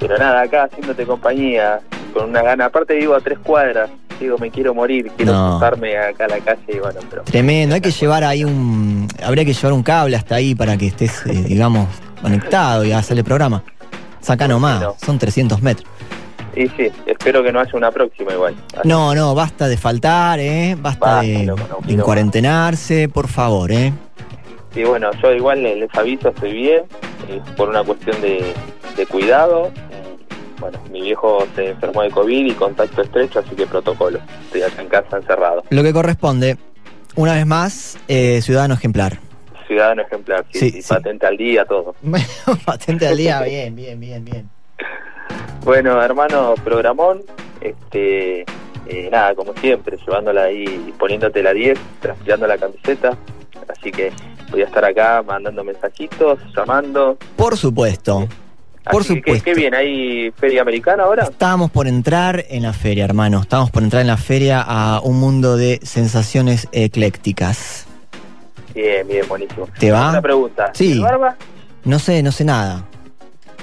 Pero 0.00 0.18
nada, 0.18 0.42
acá 0.42 0.64
haciéndote 0.64 1.06
compañía, 1.06 1.78
con 2.12 2.30
una 2.30 2.42
gana. 2.42 2.64
Aparte 2.64 2.94
vivo 2.96 3.14
a 3.14 3.20
tres 3.20 3.38
cuadras, 3.38 3.88
digo, 4.18 4.38
me 4.38 4.50
quiero 4.50 4.74
morir, 4.74 5.12
quiero 5.16 5.34
No. 5.34 5.50
juntarme 5.52 5.96
acá 5.98 6.24
a 6.24 6.28
la 6.30 6.38
calle 6.40 6.62
y 6.66 6.78
bueno, 6.80 6.98
pero... 7.08 7.22
Tremendo, 7.22 7.76
hay 7.76 7.80
que 7.80 7.92
llevar 7.92 8.24
ahí 8.24 8.42
un. 8.44 9.06
Habría 9.24 9.44
que 9.44 9.52
llevar 9.54 9.72
un 9.72 9.84
cable 9.84 10.16
hasta 10.16 10.34
ahí 10.34 10.56
para 10.56 10.76
que 10.76 10.88
estés, 10.88 11.24
eh, 11.26 11.44
digamos, 11.46 11.86
conectado 12.20 12.84
y 12.84 12.90
hacerle 12.90 13.22
programa. 13.22 13.62
Saca 14.26 14.48
nomás, 14.48 14.84
son 15.04 15.20
300 15.20 15.62
metros. 15.62 15.88
Y 16.56 16.66
sí, 16.70 16.90
espero 17.06 17.44
que 17.44 17.52
no 17.52 17.60
haya 17.60 17.70
una 17.74 17.92
próxima 17.92 18.32
igual. 18.32 18.56
No, 18.82 19.14
no, 19.14 19.36
basta 19.36 19.68
de 19.68 19.76
faltar, 19.76 20.40
¿eh? 20.40 20.76
Basta, 20.76 21.06
Basta, 21.06 21.22
de, 21.22 21.46
no 21.46 21.54
de 21.54 21.96
cuarentenarse, 21.98 23.08
por 23.08 23.28
favor, 23.28 23.70
¿eh? 23.70 23.92
Y 24.74 24.82
bueno, 24.82 25.12
yo 25.22 25.30
igual 25.32 25.62
les, 25.62 25.78
les 25.78 25.94
aviso, 25.94 26.30
estoy 26.30 26.54
bien, 26.54 26.82
eh, 27.28 27.40
por 27.56 27.68
una 27.68 27.84
cuestión 27.84 28.20
de, 28.20 28.52
de 28.96 29.06
cuidado. 29.06 29.70
Bueno, 30.58 30.80
mi 30.90 31.02
viejo 31.02 31.46
se 31.54 31.70
enfermó 31.70 32.02
de 32.02 32.10
COVID 32.10 32.46
y 32.46 32.54
contacto 32.54 33.02
estrecho, 33.02 33.38
así 33.38 33.54
que 33.54 33.66
protocolo. 33.66 34.18
Estoy 34.46 34.62
acá 34.62 34.82
en 34.82 34.88
casa 34.88 35.18
encerrado. 35.18 35.62
Lo 35.70 35.84
que 35.84 35.92
corresponde, 35.92 36.56
una 37.14 37.34
vez 37.34 37.46
más, 37.46 37.96
eh, 38.08 38.40
ciudadano 38.42 38.74
ejemplar. 38.74 39.20
Ciudadano 39.66 40.02
ejemplar, 40.02 40.44
sí, 40.52 40.58
Sí, 40.58 40.70
sí, 40.70 40.82
sí. 40.82 40.88
patente 40.88 41.26
al 41.26 41.36
día, 41.36 41.64
todo. 41.64 41.94
Patente 42.64 43.06
al 43.08 43.16
día, 43.16 43.40
bien, 43.42 43.74
bien, 43.74 43.98
bien, 43.98 44.24
bien. 44.24 44.48
Bueno, 45.64 46.00
hermano, 46.00 46.54
programón, 46.64 47.22
este, 47.60 48.42
eh, 48.86 49.08
nada, 49.10 49.34
como 49.34 49.52
siempre, 49.54 49.96
llevándola 50.06 50.44
ahí, 50.44 50.94
poniéndote 50.98 51.42
la 51.42 51.52
10, 51.52 51.78
transpirando 52.00 52.46
la 52.46 52.56
camiseta. 52.56 53.16
Así 53.68 53.90
que 53.90 54.12
voy 54.50 54.62
a 54.62 54.66
estar 54.66 54.84
acá 54.84 55.22
mandando 55.26 55.64
mensajitos, 55.64 56.38
llamando. 56.56 57.18
Por 57.34 57.56
supuesto. 57.56 58.28
Por 58.88 59.00
Así 59.02 59.14
que, 59.14 59.20
supuesto. 59.20 59.44
¿Qué 59.44 59.54
bien? 59.54 59.74
¿Hay 59.74 60.30
feria 60.36 60.62
americana 60.62 61.02
ahora? 61.02 61.24
Estábamos 61.24 61.72
por 61.72 61.88
entrar 61.88 62.44
en 62.48 62.62
la 62.62 62.72
feria, 62.72 63.04
hermano. 63.04 63.40
Estábamos 63.40 63.72
por 63.72 63.82
entrar 63.82 64.02
en 64.02 64.06
la 64.06 64.16
feria 64.16 64.62
a 64.64 65.00
un 65.00 65.18
mundo 65.18 65.56
de 65.56 65.80
sensaciones 65.82 66.68
eclécticas. 66.70 67.85
Bien, 68.76 69.08
bien, 69.08 69.26
buenísimo. 69.26 69.66
¿Te 69.78 69.90
va? 69.90 70.10
Una 70.10 70.20
pregunta. 70.22 70.70
Sí. 70.74 70.92
¿El 70.92 71.00
barba? 71.00 71.34
No 71.84 71.98
sé, 71.98 72.22
no 72.22 72.30
sé 72.30 72.44
nada. 72.44 72.84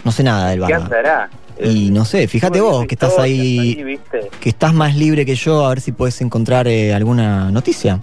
No 0.04 0.12
sé 0.12 0.24
nada 0.24 0.50
del 0.50 0.66
¿Qué 0.66 0.74
barba. 0.74 0.86
andará? 0.86 1.30
Y 1.64 1.92
no 1.92 2.04
sé, 2.04 2.28
fíjate 2.28 2.60
vos 2.62 2.88
que 2.88 2.96
estás 2.96 3.18
ahí, 3.20 3.84
¿viste? 3.84 4.28
que 4.40 4.50
estás 4.50 4.74
más 4.74 4.96
libre 4.96 5.24
que 5.24 5.36
yo, 5.36 5.64
a 5.66 5.70
ver 5.70 5.82
si 5.82 5.92
puedes 5.92 6.20
encontrar 6.22 6.68
eh, 6.68 6.92
alguna 6.96 7.52
noticia. 7.52 8.00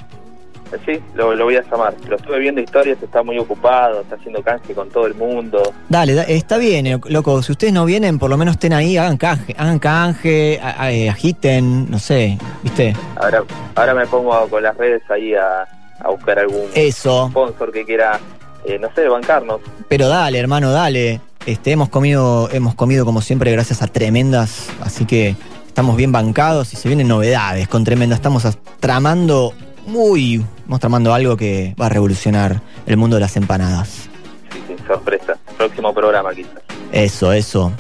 Sí, 0.87 1.01
lo, 1.15 1.35
lo 1.35 1.47
voy 1.47 1.57
a 1.57 1.63
llamar. 1.69 1.95
Lo 2.09 2.15
estuve 2.15 2.39
viendo 2.39 2.61
historias, 2.61 2.97
está 3.03 3.25
muy 3.25 3.37
ocupado, 3.41 4.03
está 4.03 4.15
haciendo 4.15 4.41
canje 4.41 4.73
con 4.73 4.89
todo 4.89 5.09
el 5.09 5.15
mundo. 5.17 5.61
Dale, 5.89 6.15
da- 6.15 6.23
está 6.23 6.59
bien, 6.59 6.87
eh, 6.87 7.01
loco. 7.07 7.43
Si 7.43 7.51
ustedes 7.51 7.73
no 7.73 7.85
vienen, 7.85 8.21
por 8.21 8.31
lo 8.31 8.37
menos 8.37 8.55
estén 8.55 8.73
ahí, 8.73 8.97
hagan 8.97 9.17
canje, 9.17 9.53
hagan 9.59 9.81
canje, 9.81 10.61
a- 10.63 10.85
a- 10.85 10.93
eh, 10.93 11.11
agiten, 11.11 11.91
no 11.91 11.99
sé, 11.99 12.39
¿viste? 12.63 12.95
Ahora, 13.17 13.43
ahora 13.75 13.95
me 13.95 14.07
pongo 14.07 14.47
con 14.49 14.63
las 14.63 14.77
redes 14.77 15.03
ahí 15.11 15.35
a, 15.35 15.67
a 16.01 16.09
buscar 16.11 16.39
algún 16.39 16.69
Eso. 16.75 17.29
sponsor 17.31 17.73
que 17.73 17.85
quiera, 17.85 18.19
eh, 18.65 18.79
no 18.79 18.89
sé, 18.95 19.09
bancarnos. 19.09 19.61
Pero 19.89 20.09
dale, 20.09 20.39
hermano, 20.39 20.71
dale. 20.73 21.21
Este, 21.47 21.73
hemos 21.73 21.89
comido, 21.89 22.49
hemos 22.53 22.75
comido 22.75 23.05
como 23.05 23.23
siempre 23.23 23.51
gracias 23.53 23.83
a 23.83 23.87
tremendas, 23.87 24.69
así 24.83 25.07
que 25.07 25.37
estamos 25.67 25.97
bien 25.97 26.13
bancados 26.13 26.73
y 26.75 26.77
se 26.77 26.89
vienen 26.89 27.09
novedades 27.09 27.67
con 27.69 27.85
tremendas. 27.85 28.19
Estamos 28.19 28.47
tramando 28.79 29.53
muy, 29.87 30.45
estamos 30.59 30.81
tramando 30.81 31.15
algo 31.15 31.37
que 31.37 31.75
va 31.81 31.87
a 31.87 31.89
revolucionar 31.89 32.61
el 32.87 32.97
mundo 32.97 33.17
de 33.17 33.21
las 33.21 33.37
empanadas. 33.37 34.09
Sí, 34.53 34.63
sí, 34.69 34.75
sorpresa. 34.87 35.37
Próximo 35.57 35.95
programa 35.95 36.35
quizás. 36.35 36.63
Eso, 36.93 37.33
eso. 37.33 37.73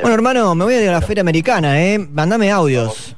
Bueno, 0.00 0.14
hermano, 0.14 0.54
me 0.54 0.64
voy 0.64 0.74
a 0.74 0.82
ir 0.82 0.88
a 0.88 0.92
la 0.92 1.00
feria 1.00 1.22
americana, 1.22 1.82
¿eh? 1.82 1.98
Mandame 1.98 2.50
audios. 2.50 3.16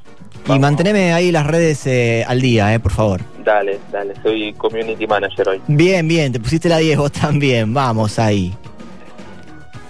Y 0.49 0.59
manteneme 0.59 1.13
ahí 1.13 1.31
las 1.31 1.47
redes 1.47 1.87
eh, 1.87 2.25
al 2.27 2.41
día, 2.41 2.73
¿eh? 2.75 2.81
Por 2.81 2.93
favor. 2.93 3.21
Dale, 3.45 3.81
dale, 3.91 4.15
soy 4.23 4.53
community 4.55 5.07
manager 5.07 5.49
hoy. 5.49 5.63
Bien, 5.67 6.07
bien, 6.07 6.33
te 6.33 6.41
pusiste 6.41 6.69
la 6.69 6.79
10 6.79 6.99
vos 6.99 7.13
también. 7.13 7.73
Vamos 7.73 8.19
ahí. 8.19 8.55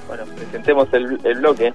Bueno, 0.07 0.25
presentemos 0.37 0.89
el, 0.93 1.19
el 1.25 1.39
bloque. 1.39 1.73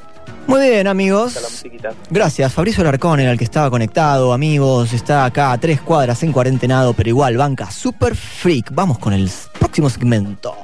Muy 0.48 0.70
bien, 0.70 0.88
amigos. 0.88 1.64
Gracias, 2.10 2.54
Fabricio 2.54 2.84
Larcón, 2.84 3.20
era 3.20 3.32
el 3.32 3.38
que 3.38 3.44
estaba 3.44 3.70
conectado, 3.70 4.32
amigos. 4.32 4.94
Está 4.94 5.26
acá 5.26 5.52
a 5.52 5.58
tres 5.58 5.82
cuadras 5.82 6.22
en 6.22 6.32
cuarentenado, 6.32 6.94
pero 6.94 7.10
igual, 7.10 7.36
banca 7.38 7.72
super 7.72 8.16
freak. 8.16 8.70
Vamos 8.74 9.00
con 9.00 9.14
el 9.14 9.30
próximo 9.60 9.90
segmento. 9.90 10.56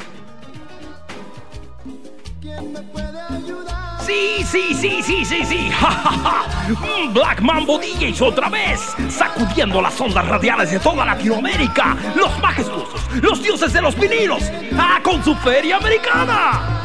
Sí, 4.41 4.73
sí, 4.73 4.73
sí, 4.73 5.03
sí, 5.03 5.25
sí, 5.25 5.45
sí. 5.45 5.69
Ja, 5.69 5.91
ja, 5.91 6.11
ja. 6.23 7.11
Black 7.13 7.41
Mambo 7.41 7.77
DJs 7.77 8.21
otra 8.23 8.49
vez, 8.49 8.79
sacudiendo 9.09 9.79
las 9.81 10.01
ondas 10.01 10.27
radiales 10.27 10.71
de 10.71 10.79
toda 10.79 11.05
Latinoamérica. 11.05 11.95
Los 12.15 12.39
majestuosos, 12.39 13.01
los 13.21 13.43
dioses 13.43 13.71
de 13.71 13.81
los 13.83 13.95
vinilos. 13.95 14.43
¡Ah, 14.75 14.99
con 15.03 15.23
su 15.23 15.35
feria 15.35 15.77
americana! 15.77 16.81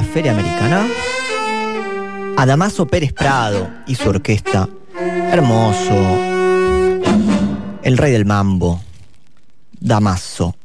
La 0.00 0.06
Feria 0.06 0.32
Americana? 0.32 0.86
A 2.36 2.46
Damaso 2.46 2.86
Pérez 2.86 3.12
Prado 3.12 3.68
y 3.86 3.94
su 3.96 4.08
orquesta. 4.08 4.66
Hermoso. 5.30 6.18
El 7.82 7.98
rey 7.98 8.12
del 8.12 8.24
mambo. 8.24 8.80
Damaso. 9.78 10.56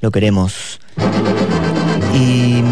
Lo 0.00 0.12
queremos. 0.12 0.80
¿Y 2.12 2.62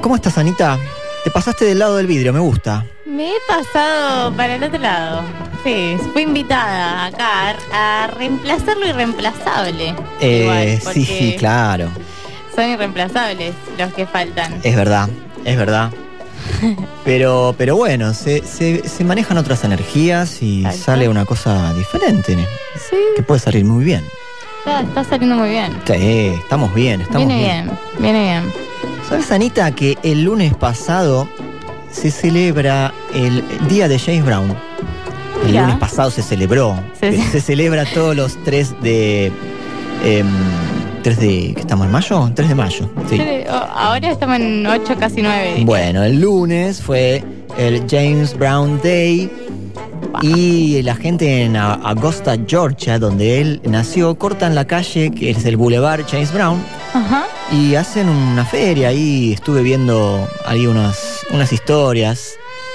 cómo 0.00 0.14
estás, 0.14 0.38
Anita? 0.38 0.78
Te 1.24 1.30
pasaste 1.32 1.64
del 1.64 1.80
lado 1.80 1.96
del 1.96 2.06
vidrio, 2.06 2.32
me 2.32 2.38
gusta. 2.38 2.86
Me 3.04 3.30
he 3.30 3.38
pasado 3.48 4.32
para 4.36 4.54
el 4.54 4.62
otro 4.62 4.78
lado. 4.78 5.22
Sí, 5.64 5.96
fui 6.12 6.22
invitada 6.22 7.06
acá 7.06 7.56
a, 7.72 8.04
a 8.04 8.06
reemplazar 8.06 8.76
lo 8.76 8.86
irreemplazable. 8.86 9.94
Eh, 10.20 10.42
Igual, 10.42 10.94
sí, 10.94 11.04
sí, 11.04 11.34
claro. 11.36 11.88
Son 12.54 12.68
irreemplazables 12.70 13.54
los 13.76 13.92
que 13.92 14.06
faltan. 14.06 14.60
Es 14.62 14.76
verdad, 14.76 15.08
es 15.48 15.56
verdad. 15.56 15.90
Pero, 17.04 17.54
pero 17.58 17.76
bueno, 17.76 18.14
se, 18.14 18.42
se- 18.46 18.88
se 18.88 19.04
manejan 19.04 19.38
otras 19.38 19.64
energías 19.64 20.40
y 20.42 20.60
Exacto. 20.60 20.84
sale 20.84 21.08
una 21.08 21.24
cosa 21.24 21.72
diferente. 21.74 22.36
Sí. 22.88 22.96
Que 23.16 23.22
puede 23.22 23.40
salir 23.40 23.64
muy 23.64 23.84
bien. 23.84 24.04
Está, 24.60 24.80
está 24.82 25.04
saliendo 25.04 25.36
muy 25.36 25.48
bien. 25.50 25.72
Sí, 25.86 26.32
estamos 26.38 26.72
bien, 26.74 27.00
estamos 27.00 27.26
viene 27.26 27.42
bien. 27.42 27.64
bien. 27.66 27.78
viene 27.98 28.22
bien. 28.22 28.52
¿Sabes, 29.08 29.30
Anita, 29.32 29.70
que 29.72 29.98
el 30.02 30.24
lunes 30.24 30.54
pasado 30.54 31.28
se 31.90 32.10
celebra 32.10 32.92
el 33.14 33.42
Día 33.68 33.88
de 33.88 33.98
James 33.98 34.24
Brown? 34.24 34.54
El 35.42 35.48
Mira. 35.48 35.62
lunes 35.62 35.78
pasado 35.78 36.10
se 36.10 36.22
celebró. 36.22 36.78
Se- 37.00 37.40
celebra 37.40 37.84
todos 37.86 38.14
los 38.14 38.42
3 38.44 38.80
de... 38.82 39.32
em, 40.04 40.26
3 41.08 41.20
de... 41.20 41.52
¿Qué 41.54 41.60
estamos 41.60 41.86
en 41.86 41.92
mayo? 41.92 42.30
3 42.34 42.48
de 42.50 42.54
mayo, 42.54 42.90
sí. 43.08 43.18
Ahora 43.48 44.10
estamos 44.10 44.36
en 44.36 44.66
8, 44.66 44.94
casi 45.00 45.22
9. 45.22 45.62
Bueno, 45.64 46.04
el 46.04 46.20
lunes 46.20 46.82
fue 46.82 47.24
el 47.56 47.82
James 47.88 48.36
Brown 48.36 48.78
Day 48.82 49.30
y 50.20 50.82
la 50.82 50.94
gente 50.94 51.44
en 51.44 51.56
Augusta, 51.56 52.36
Georgia, 52.46 52.98
donde 52.98 53.40
él 53.40 53.62
nació, 53.64 54.18
cortan 54.18 54.54
la 54.54 54.66
calle, 54.66 55.10
que 55.10 55.30
es 55.30 55.46
el 55.46 55.56
Boulevard 55.56 56.04
James 56.06 56.30
Brown, 56.30 56.62
Ajá. 56.92 57.24
y 57.52 57.74
hacen 57.74 58.10
una 58.10 58.44
feria 58.44 58.88
ahí. 58.88 59.32
Estuve 59.32 59.62
viendo 59.62 60.28
ahí 60.44 60.66
unas, 60.66 61.20
unas 61.32 61.50
historias. 61.54 62.34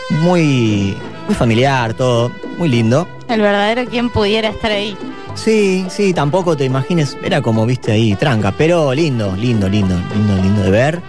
Muy, 0.09 0.97
muy 1.27 1.35
familiar, 1.35 1.93
todo. 1.93 2.31
Muy 2.57 2.69
lindo. 2.69 3.07
El 3.27 3.41
verdadero 3.41 3.85
quien 3.85 4.09
pudiera 4.09 4.49
estar 4.49 4.71
ahí. 4.71 4.97
Sí, 5.35 5.85
sí, 5.89 6.13
tampoco 6.13 6.55
te 6.55 6.65
imagines. 6.65 7.17
Era 7.23 7.41
como, 7.41 7.65
viste, 7.65 7.91
ahí, 7.91 8.15
tranca. 8.15 8.53
Pero 8.57 8.93
lindo, 8.93 9.35
lindo, 9.35 9.67
lindo, 9.67 9.95
lindo, 10.13 10.35
lindo 10.41 10.63
de 10.63 10.71
ver. 10.71 11.01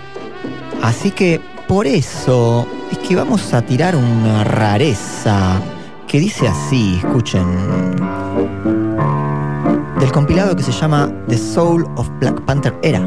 Así 0.82 1.10
que 1.10 1.40
por 1.68 1.86
eso 1.86 2.66
es 2.90 2.98
que 2.98 3.16
vamos 3.16 3.52
a 3.54 3.62
tirar 3.62 3.96
una 3.96 4.44
rareza 4.44 5.60
que 6.06 6.20
dice 6.20 6.48
así, 6.48 7.00
escuchen. 7.02 7.44
Del 9.98 10.12
compilado 10.12 10.54
que 10.54 10.62
se 10.62 10.72
llama 10.72 11.10
The 11.28 11.38
Soul 11.38 11.86
of 11.96 12.08
Black 12.20 12.40
Panther 12.42 12.74
Era. 12.82 13.00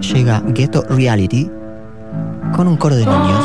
Llega 0.00 0.40
Ghetto 0.46 0.82
Reality 0.88 1.50
con 2.54 2.68
un 2.68 2.76
coro 2.76 2.96
de 2.96 3.06
niños. 3.06 3.44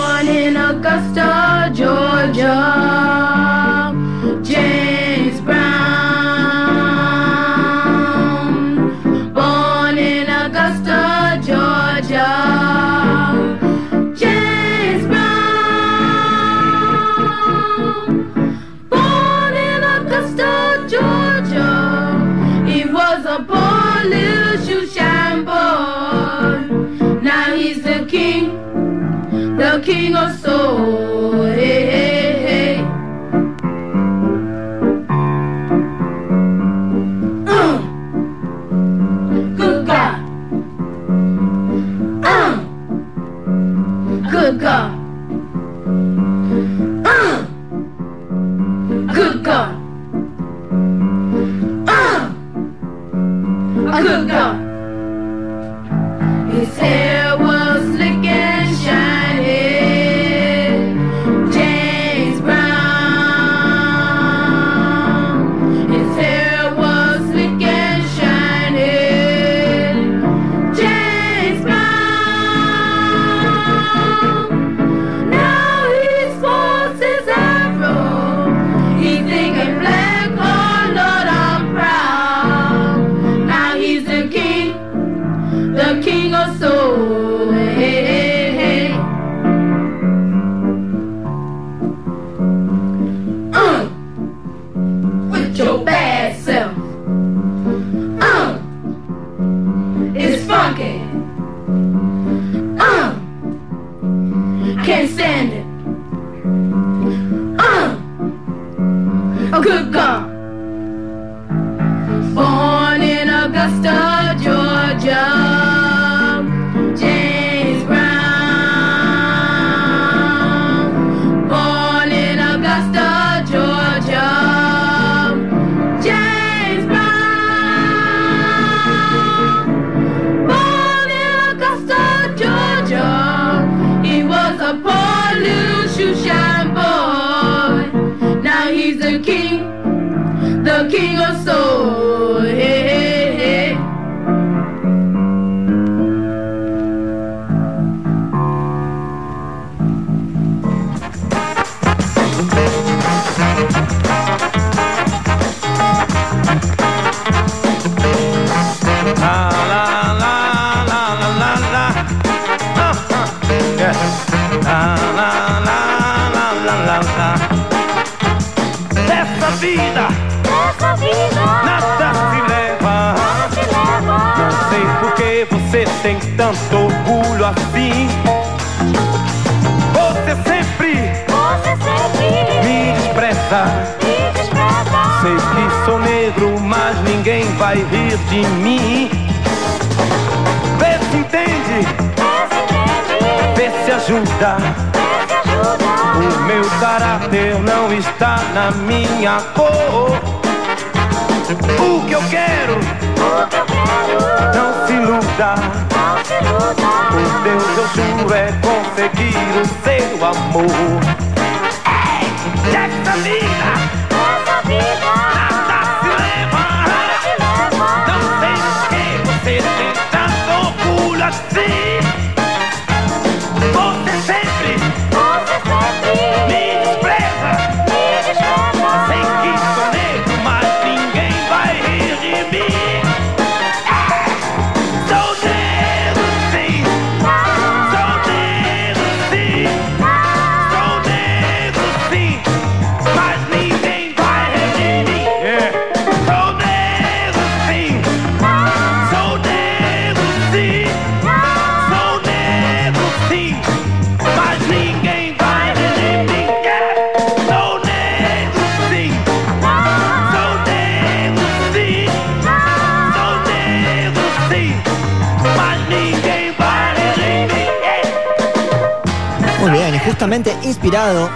Justamente 270.25 270.57
inspirado 270.63 271.29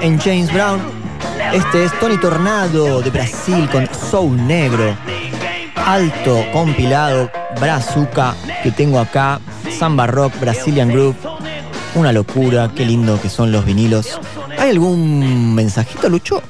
en 0.00 0.16
James 0.16 0.52
Brown, 0.52 0.80
este 1.52 1.86
es 1.86 1.98
Tony 1.98 2.16
Tornado 2.18 3.02
de 3.02 3.10
Brasil 3.10 3.68
con 3.68 3.84
Soul 3.92 4.46
Negro. 4.46 4.96
Alto 5.74 6.44
compilado, 6.52 7.28
Brazuca, 7.60 8.36
que 8.62 8.70
tengo 8.70 9.00
acá, 9.00 9.40
Samba 9.76 10.06
Rock, 10.06 10.34
Brazilian 10.40 10.92
Group. 10.92 11.16
Una 11.96 12.12
locura, 12.12 12.70
qué 12.72 12.86
lindo 12.86 13.20
que 13.20 13.28
son 13.28 13.50
los 13.50 13.64
vinilos. 13.64 14.20
¿Hay 14.56 14.70
algún 14.70 15.56
mensajito, 15.56 16.08
Lucho? 16.08 16.40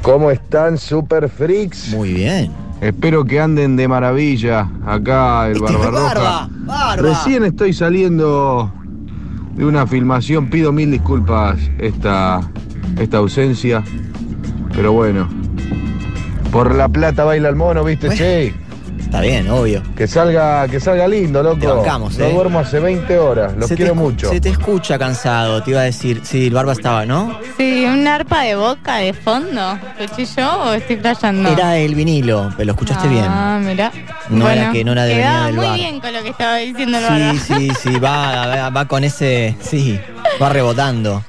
¿Cómo 0.00 0.30
están, 0.30 0.78
Super 0.78 1.28
Freaks? 1.28 1.88
Muy 1.90 2.14
bien. 2.14 2.50
Espero 2.80 3.22
que 3.22 3.38
anden 3.38 3.76
de 3.76 3.86
maravilla 3.86 4.66
acá 4.86 5.46
el 5.48 5.60
Barbarroja. 5.60 6.00
Barba, 6.00 6.48
Barba. 6.50 7.02
Recién 7.02 7.44
estoy 7.44 7.74
saliendo 7.74 8.72
de 9.56 9.64
una 9.64 9.86
filmación, 9.86 10.48
pido 10.50 10.70
mil 10.72 10.90
disculpas 10.90 11.58
esta, 11.78 12.40
esta 12.98 13.16
ausencia, 13.16 13.82
pero 14.74 14.92
bueno. 14.92 15.28
Por 16.52 16.74
la 16.74 16.88
plata 16.88 17.24
baila 17.24 17.48
el 17.48 17.56
mono, 17.56 17.84
¿viste? 17.84 18.10
Che, 18.10 18.54
Está 19.06 19.20
bien, 19.20 19.48
obvio. 19.48 19.82
que 19.96 20.08
salga, 20.08 20.66
que 20.66 20.80
salga 20.80 21.06
lindo, 21.06 21.40
loco. 21.40 21.58
Te 21.60 21.66
bancamos, 21.68 22.18
no 22.18 22.24
eh. 22.24 22.32
duermo 22.32 22.58
hace 22.58 22.80
20 22.80 23.18
horas, 23.18 23.54
los 23.56 23.68
Se 23.68 23.76
quiero 23.76 23.94
mucho. 23.94 24.28
Se 24.30 24.40
te 24.40 24.48
escucha 24.48 24.98
cansado, 24.98 25.62
te 25.62 25.70
iba 25.70 25.80
a 25.80 25.84
decir. 25.84 26.20
Sí, 26.24 26.48
el 26.48 26.52
Barba 26.52 26.72
estaba, 26.72 27.06
¿no? 27.06 27.38
Sí, 27.56 27.86
un 27.86 28.06
arpa 28.06 28.42
de 28.42 28.56
boca 28.56 28.96
de 28.96 29.12
fondo. 29.14 29.78
¿Lo 29.98 30.04
escuché 30.04 30.26
yo 30.36 30.62
o 30.64 30.72
estoy 30.72 30.96
flasheando? 30.96 31.48
Era 31.50 31.76
el 31.78 31.94
vinilo, 31.94 32.50
pero 32.56 32.66
lo 32.66 32.72
escuchaste 32.72 33.06
Ah, 33.22 33.60
mira. 33.62 33.92
No 34.28 34.50
era 34.50 34.72
que 34.72 34.84
no 34.84 34.92
era 34.92 35.04
de 35.04 35.14
Quedaba 35.14 35.46
del 35.46 35.54
muy 35.54 35.66
bar. 35.66 35.76
bien 35.76 36.00
con 36.00 36.12
lo 36.12 36.22
que 36.24 36.28
estaba 36.30 36.56
diciendo 36.56 36.98
el 36.98 37.04
bien. 37.04 37.18
barba. 37.26 37.40
Sí, 37.46 37.70
sí, 37.70 37.70
sí, 37.92 37.98
va, 38.00 38.46
va, 38.48 38.70
va 38.70 38.84
con 38.88 39.04
ese. 39.04 39.54
Sí, 39.60 39.98
va 40.42 40.48
rebotando. 40.48 41.22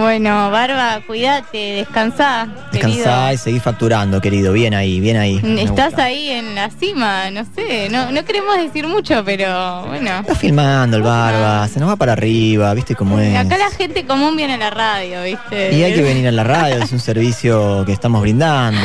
Bueno, 0.00 0.50
Barba, 0.50 1.02
cuídate, 1.06 1.58
descansá, 1.74 2.48
Descansá 2.72 3.34
y 3.34 3.36
seguí 3.36 3.60
facturando, 3.60 4.18
querido. 4.18 4.50
Bien 4.54 4.72
ahí, 4.72 4.98
bien 4.98 5.18
ahí. 5.18 5.38
Me 5.42 5.62
Estás 5.62 5.98
ahí 5.98 6.30
en 6.30 6.54
la 6.54 6.70
cima, 6.70 7.30
no 7.30 7.44
sé, 7.54 7.90
no, 7.90 8.10
no 8.10 8.24
queremos 8.24 8.56
decir 8.56 8.86
mucho, 8.88 9.22
pero 9.26 9.84
bueno. 9.88 10.20
Está 10.20 10.34
filmando 10.34 10.96
el 10.96 11.02
Barba, 11.02 11.68
se 11.68 11.78
nos 11.80 11.90
va 11.90 11.96
para 11.96 12.12
arriba, 12.12 12.72
¿viste 12.72 12.94
cómo 12.94 13.18
es? 13.20 13.36
Acá 13.36 13.58
la 13.58 13.70
gente 13.70 14.06
común 14.06 14.36
viene 14.36 14.54
a 14.54 14.56
la 14.56 14.70
radio, 14.70 15.22
¿viste? 15.22 15.76
Y 15.76 15.82
hay 15.82 15.92
que 15.92 16.02
venir 16.02 16.26
a 16.28 16.32
la 16.32 16.44
radio, 16.44 16.82
es 16.82 16.92
un 16.92 17.00
servicio 17.00 17.84
que 17.84 17.92
estamos 17.92 18.22
brindando. 18.22 18.80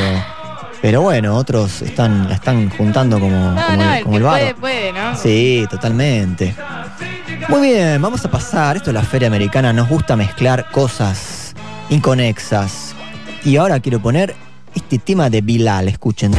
Pero 0.82 1.02
bueno, 1.02 1.36
otros 1.36 1.82
están, 1.82 2.28
la 2.28 2.36
están 2.36 2.70
juntando 2.70 3.20
como, 3.20 3.52
No, 3.54 3.66
como 3.66 3.78
no, 3.84 3.94
el, 3.94 4.04
como 4.04 4.18
el 4.18 4.24
Barba. 4.24 4.40
puede, 4.40 4.56
puede, 4.56 4.92
¿no? 4.94 5.16
Sí, 5.16 5.66
totalmente. 5.70 6.54
Muy 7.50 7.70
bien, 7.70 8.02
vamos 8.02 8.26
a 8.26 8.32
pasar. 8.32 8.78
Esto 8.78 8.90
es 8.90 8.94
la 8.94 9.04
Feria 9.04 9.28
Americana. 9.28 9.72
Nos 9.74 9.88
gusta 9.88 10.16
mezclar 10.16 10.70
cosas 10.72 11.54
inconexas. 11.90 12.96
Y 13.44 13.58
ahora 13.58 13.80
quiero 13.80 14.00
poner 14.00 14.36
este 14.74 14.98
tema 15.00 15.30
de 15.30 15.42
Bilal. 15.42 15.88
Escuchen. 15.88 16.34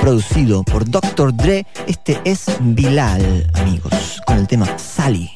Producido 0.00 0.62
por 0.62 0.88
Dr. 0.88 1.34
Dre. 1.34 1.66
Este 1.86 2.20
es 2.24 2.46
Bilal, 2.60 3.50
amigos. 3.54 4.20
Con 4.26 4.38
el 4.38 4.46
tema 4.46 4.66
Sally. 4.78 5.30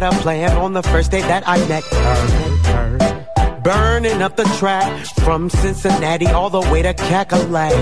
Had 0.00 0.14
a 0.14 0.16
plan 0.22 0.56
on 0.56 0.74
the 0.74 0.82
first 0.82 1.10
day 1.10 1.22
that 1.22 1.42
I 1.44 1.58
met 1.66 1.82
her. 1.82 3.60
Burning 3.64 4.22
up 4.22 4.36
the 4.36 4.44
track 4.58 5.06
from 5.24 5.50
Cincinnati 5.50 6.26
all 6.26 6.50
the 6.50 6.60
way 6.70 6.82
to 6.82 6.94
Cackalack. 6.94 7.72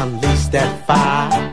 Unleash 0.00 0.46
that 0.48 0.86
fire 0.86 1.52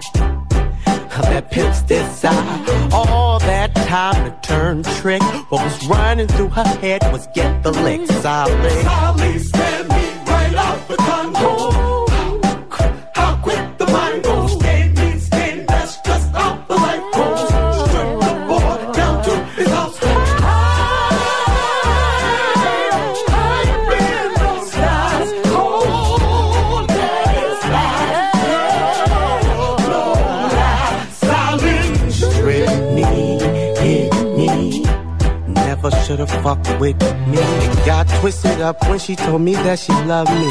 that 1.32 1.50
pimps 1.50 1.82
desire. 1.82 2.90
All 2.92 3.40
that 3.40 3.74
time 3.76 4.24
to 4.26 4.48
turn 4.48 4.84
trick. 5.02 5.24
What 5.50 5.64
was 5.64 5.88
running 5.88 6.28
through 6.28 6.50
her 6.50 6.70
head 6.82 7.02
was 7.12 7.28
get 7.34 7.64
the 7.64 7.72
lick 7.72 8.06
solid. 8.22 9.42
Stand 9.42 9.90
me 9.90 10.32
right 10.32 10.56
off 10.56 10.88
the 10.88 10.96
Congo. 10.96 11.97
Should've 36.48 36.80
with 36.80 37.02
me. 37.28 37.40
It 37.40 37.86
got 37.86 38.08
twisted 38.20 38.62
up 38.62 38.78
when 38.88 39.00
she 39.00 39.16
told 39.18 39.42
me 39.42 39.54
that 39.54 39.80
she 39.80 39.92
loved 40.14 40.32
me. 40.32 40.50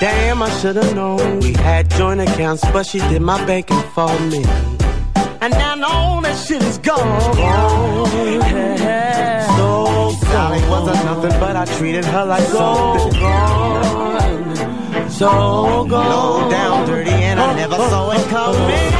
Damn, 0.00 0.42
I 0.42 0.50
should've 0.58 0.92
known. 0.94 1.40
We 1.40 1.52
had 1.52 1.88
joint 1.90 2.20
accounts, 2.20 2.64
but 2.72 2.84
she 2.84 2.98
did 3.10 3.22
my 3.22 3.38
banking 3.46 3.82
for 3.94 4.08
me. 4.30 4.42
And 5.40 5.52
now 5.52 5.74
all 5.84 6.20
that 6.22 6.36
shit 6.36 6.62
is 6.62 6.78
gone. 6.78 7.34
So 9.56 10.10
sorry, 10.32 10.60
wasn't 10.68 11.04
nothing, 11.04 11.36
but 11.38 11.54
I 11.54 11.64
treated 11.76 12.04
her 12.06 12.24
like 12.24 12.42
something. 12.42 13.20
Gone. 13.20 15.10
So 15.10 15.86
go 15.88 16.50
down 16.50 16.88
dirty 16.88 17.10
and 17.10 17.38
I 17.38 17.54
never 17.54 17.76
saw 17.76 18.10
it 18.10 18.26
coming. 18.28 18.99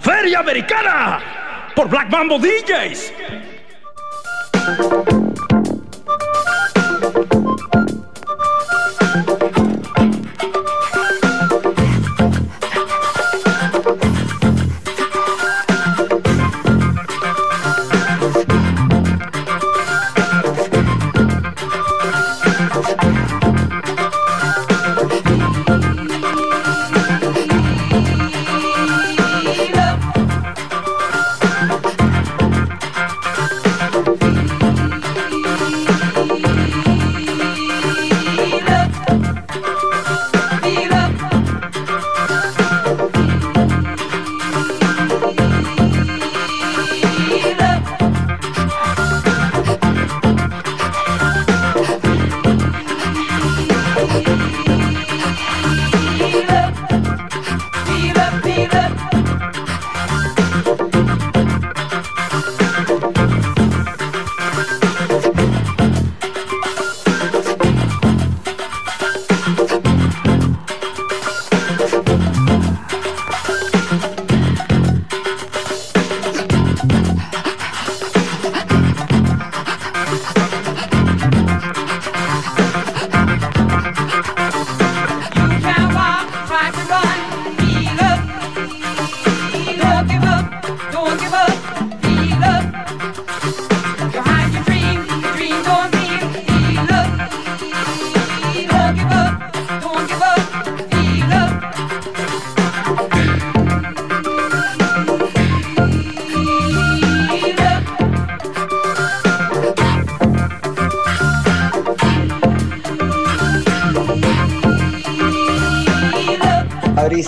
Feria 0.00 0.38
Americana 0.40 1.20
por 1.74 1.88
Black 1.88 2.10
Mambo 2.10 2.38
DJs. 2.38 3.12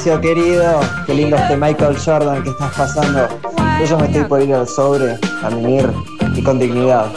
Fabricio 0.04 0.20
querido, 0.20 0.80
qué 1.06 1.14
lindo 1.14 1.34
este 1.36 1.56
Michael 1.56 1.96
Jordan 1.96 2.42
que 2.42 2.50
estás 2.50 2.74
pasando. 2.74 3.26
Yo 3.80 3.84
ya 3.86 3.96
me 3.96 4.06
estoy 4.06 4.24
por 4.24 4.42
ir 4.42 4.54
al 4.54 4.68
sobre, 4.68 5.18
a 5.42 5.48
mimir 5.48 5.90
y 6.34 6.42
con 6.42 6.58
dignidad. 6.58 7.10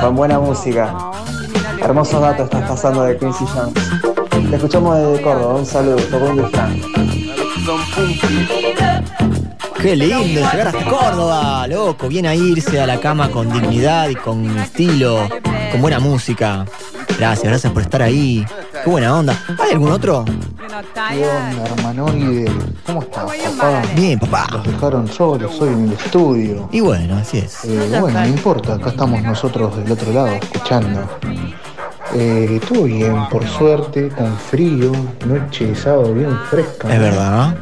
Con 0.00 0.16
buena 0.16 0.40
música. 0.40 0.92
Hermosos 1.80 2.20
datos 2.20 2.46
estás 2.46 2.68
pasando 2.68 3.04
de 3.04 3.16
Quincy 3.16 3.44
Jones. 3.46 3.74
Te 4.50 4.56
escuchamos 4.56 4.98
desde 4.98 5.22
Córdoba, 5.22 5.54
un 5.54 5.66
saludo, 5.66 5.98
Facundo. 5.98 6.50
Qué 9.80 9.94
lindo 9.94 10.40
llegar 10.50 10.66
hasta 10.66 10.84
Córdoba, 10.84 11.68
loco. 11.68 12.08
Bien 12.08 12.26
a 12.26 12.34
irse 12.34 12.80
a 12.80 12.88
la 12.88 12.98
cama 12.98 13.30
con 13.30 13.52
dignidad 13.52 14.08
y 14.08 14.16
con 14.16 14.58
estilo, 14.58 15.28
con 15.70 15.80
buena 15.80 16.00
música. 16.00 16.64
Gracias, 17.20 17.44
gracias 17.44 17.72
por 17.72 17.82
estar 17.82 18.02
ahí. 18.02 18.44
Qué 18.82 18.90
buena 18.90 19.16
onda. 19.16 19.40
¿Hay 19.60 19.70
algún 19.70 19.92
otro? 19.92 20.24
¿Qué 20.74 21.28
onda, 21.28 21.64
hermanoide? 21.66 22.50
¿Cómo 22.84 23.02
estás, 23.02 23.24
papá? 23.56 23.82
Bien, 23.94 24.18
papá. 24.18 24.48
Los 24.50 24.66
dejaron 24.66 25.06
solos 25.06 25.60
hoy 25.60 25.68
en 25.68 25.84
el 25.84 25.92
estudio. 25.92 26.68
Y 26.72 26.80
bueno, 26.80 27.16
así 27.16 27.38
es. 27.38 27.64
Eh, 27.64 27.96
bueno, 28.00 28.18
no 28.18 28.26
importa, 28.26 28.74
acá 28.74 28.88
estamos 28.88 29.22
nosotros 29.22 29.76
del 29.76 29.92
otro 29.92 30.12
lado, 30.12 30.26
escuchando. 30.26 31.08
Eh, 32.16 32.58
estuvo 32.60 32.84
bien, 32.84 33.16
por 33.28 33.46
suerte, 33.46 34.08
con 34.08 34.36
frío, 34.36 34.90
noche 35.24 35.66
de 35.66 35.76
sábado 35.76 36.12
bien 36.12 36.36
fresca. 36.50 36.92
Es 36.92 36.98
verdad. 36.98 37.56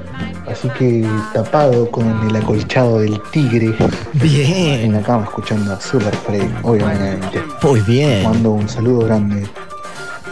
Así 0.51 0.71
que 0.71 1.07
tapado 1.35 1.91
con 1.91 2.07
el 2.31 2.35
acolchado 2.35 3.01
del 3.01 3.21
tigre. 3.31 3.75
Bien. 4.15 4.81
En 4.81 4.93
la 4.95 5.03
cama 5.03 5.25
escuchando 5.25 5.75
a 5.75 5.81
Super 5.83 6.17
Freak, 6.17 6.65
obviamente. 6.65 7.43
Muy 7.63 7.81
bien. 7.81 8.23
Mando 8.23 8.53
un 8.53 8.67
saludo 8.67 9.05
grande. 9.05 9.47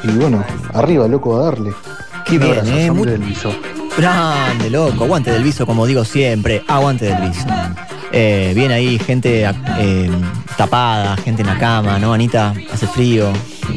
Y 0.02 0.12
bueno, 0.12 0.42
arriba, 0.72 1.06
loco, 1.08 1.38
a 1.38 1.44
darle. 1.44 1.74
Qué 2.30 2.36
Un 2.36 2.42
bien, 2.42 2.58
abrazo, 2.58 2.76
eh, 2.78 2.90
muy- 2.92 3.06
del 3.08 3.20
Viso. 3.20 3.54
Grande, 3.98 4.70
loco. 4.70 5.04
Aguante 5.04 5.30
del 5.32 5.42
viso, 5.42 5.66
como 5.66 5.84
digo 5.84 6.04
siempre. 6.04 6.62
Aguante 6.68 7.06
del 7.06 7.28
viso. 7.28 7.44
Eh, 8.12 8.52
bien 8.54 8.70
ahí, 8.72 8.98
gente 8.98 9.44
eh, 9.78 10.10
tapada, 10.56 11.16
gente 11.16 11.42
en 11.42 11.48
la 11.48 11.58
cama, 11.58 11.98
¿no, 11.98 12.12
Anita? 12.12 12.54
Hace 12.72 12.86
frío. 12.86 13.32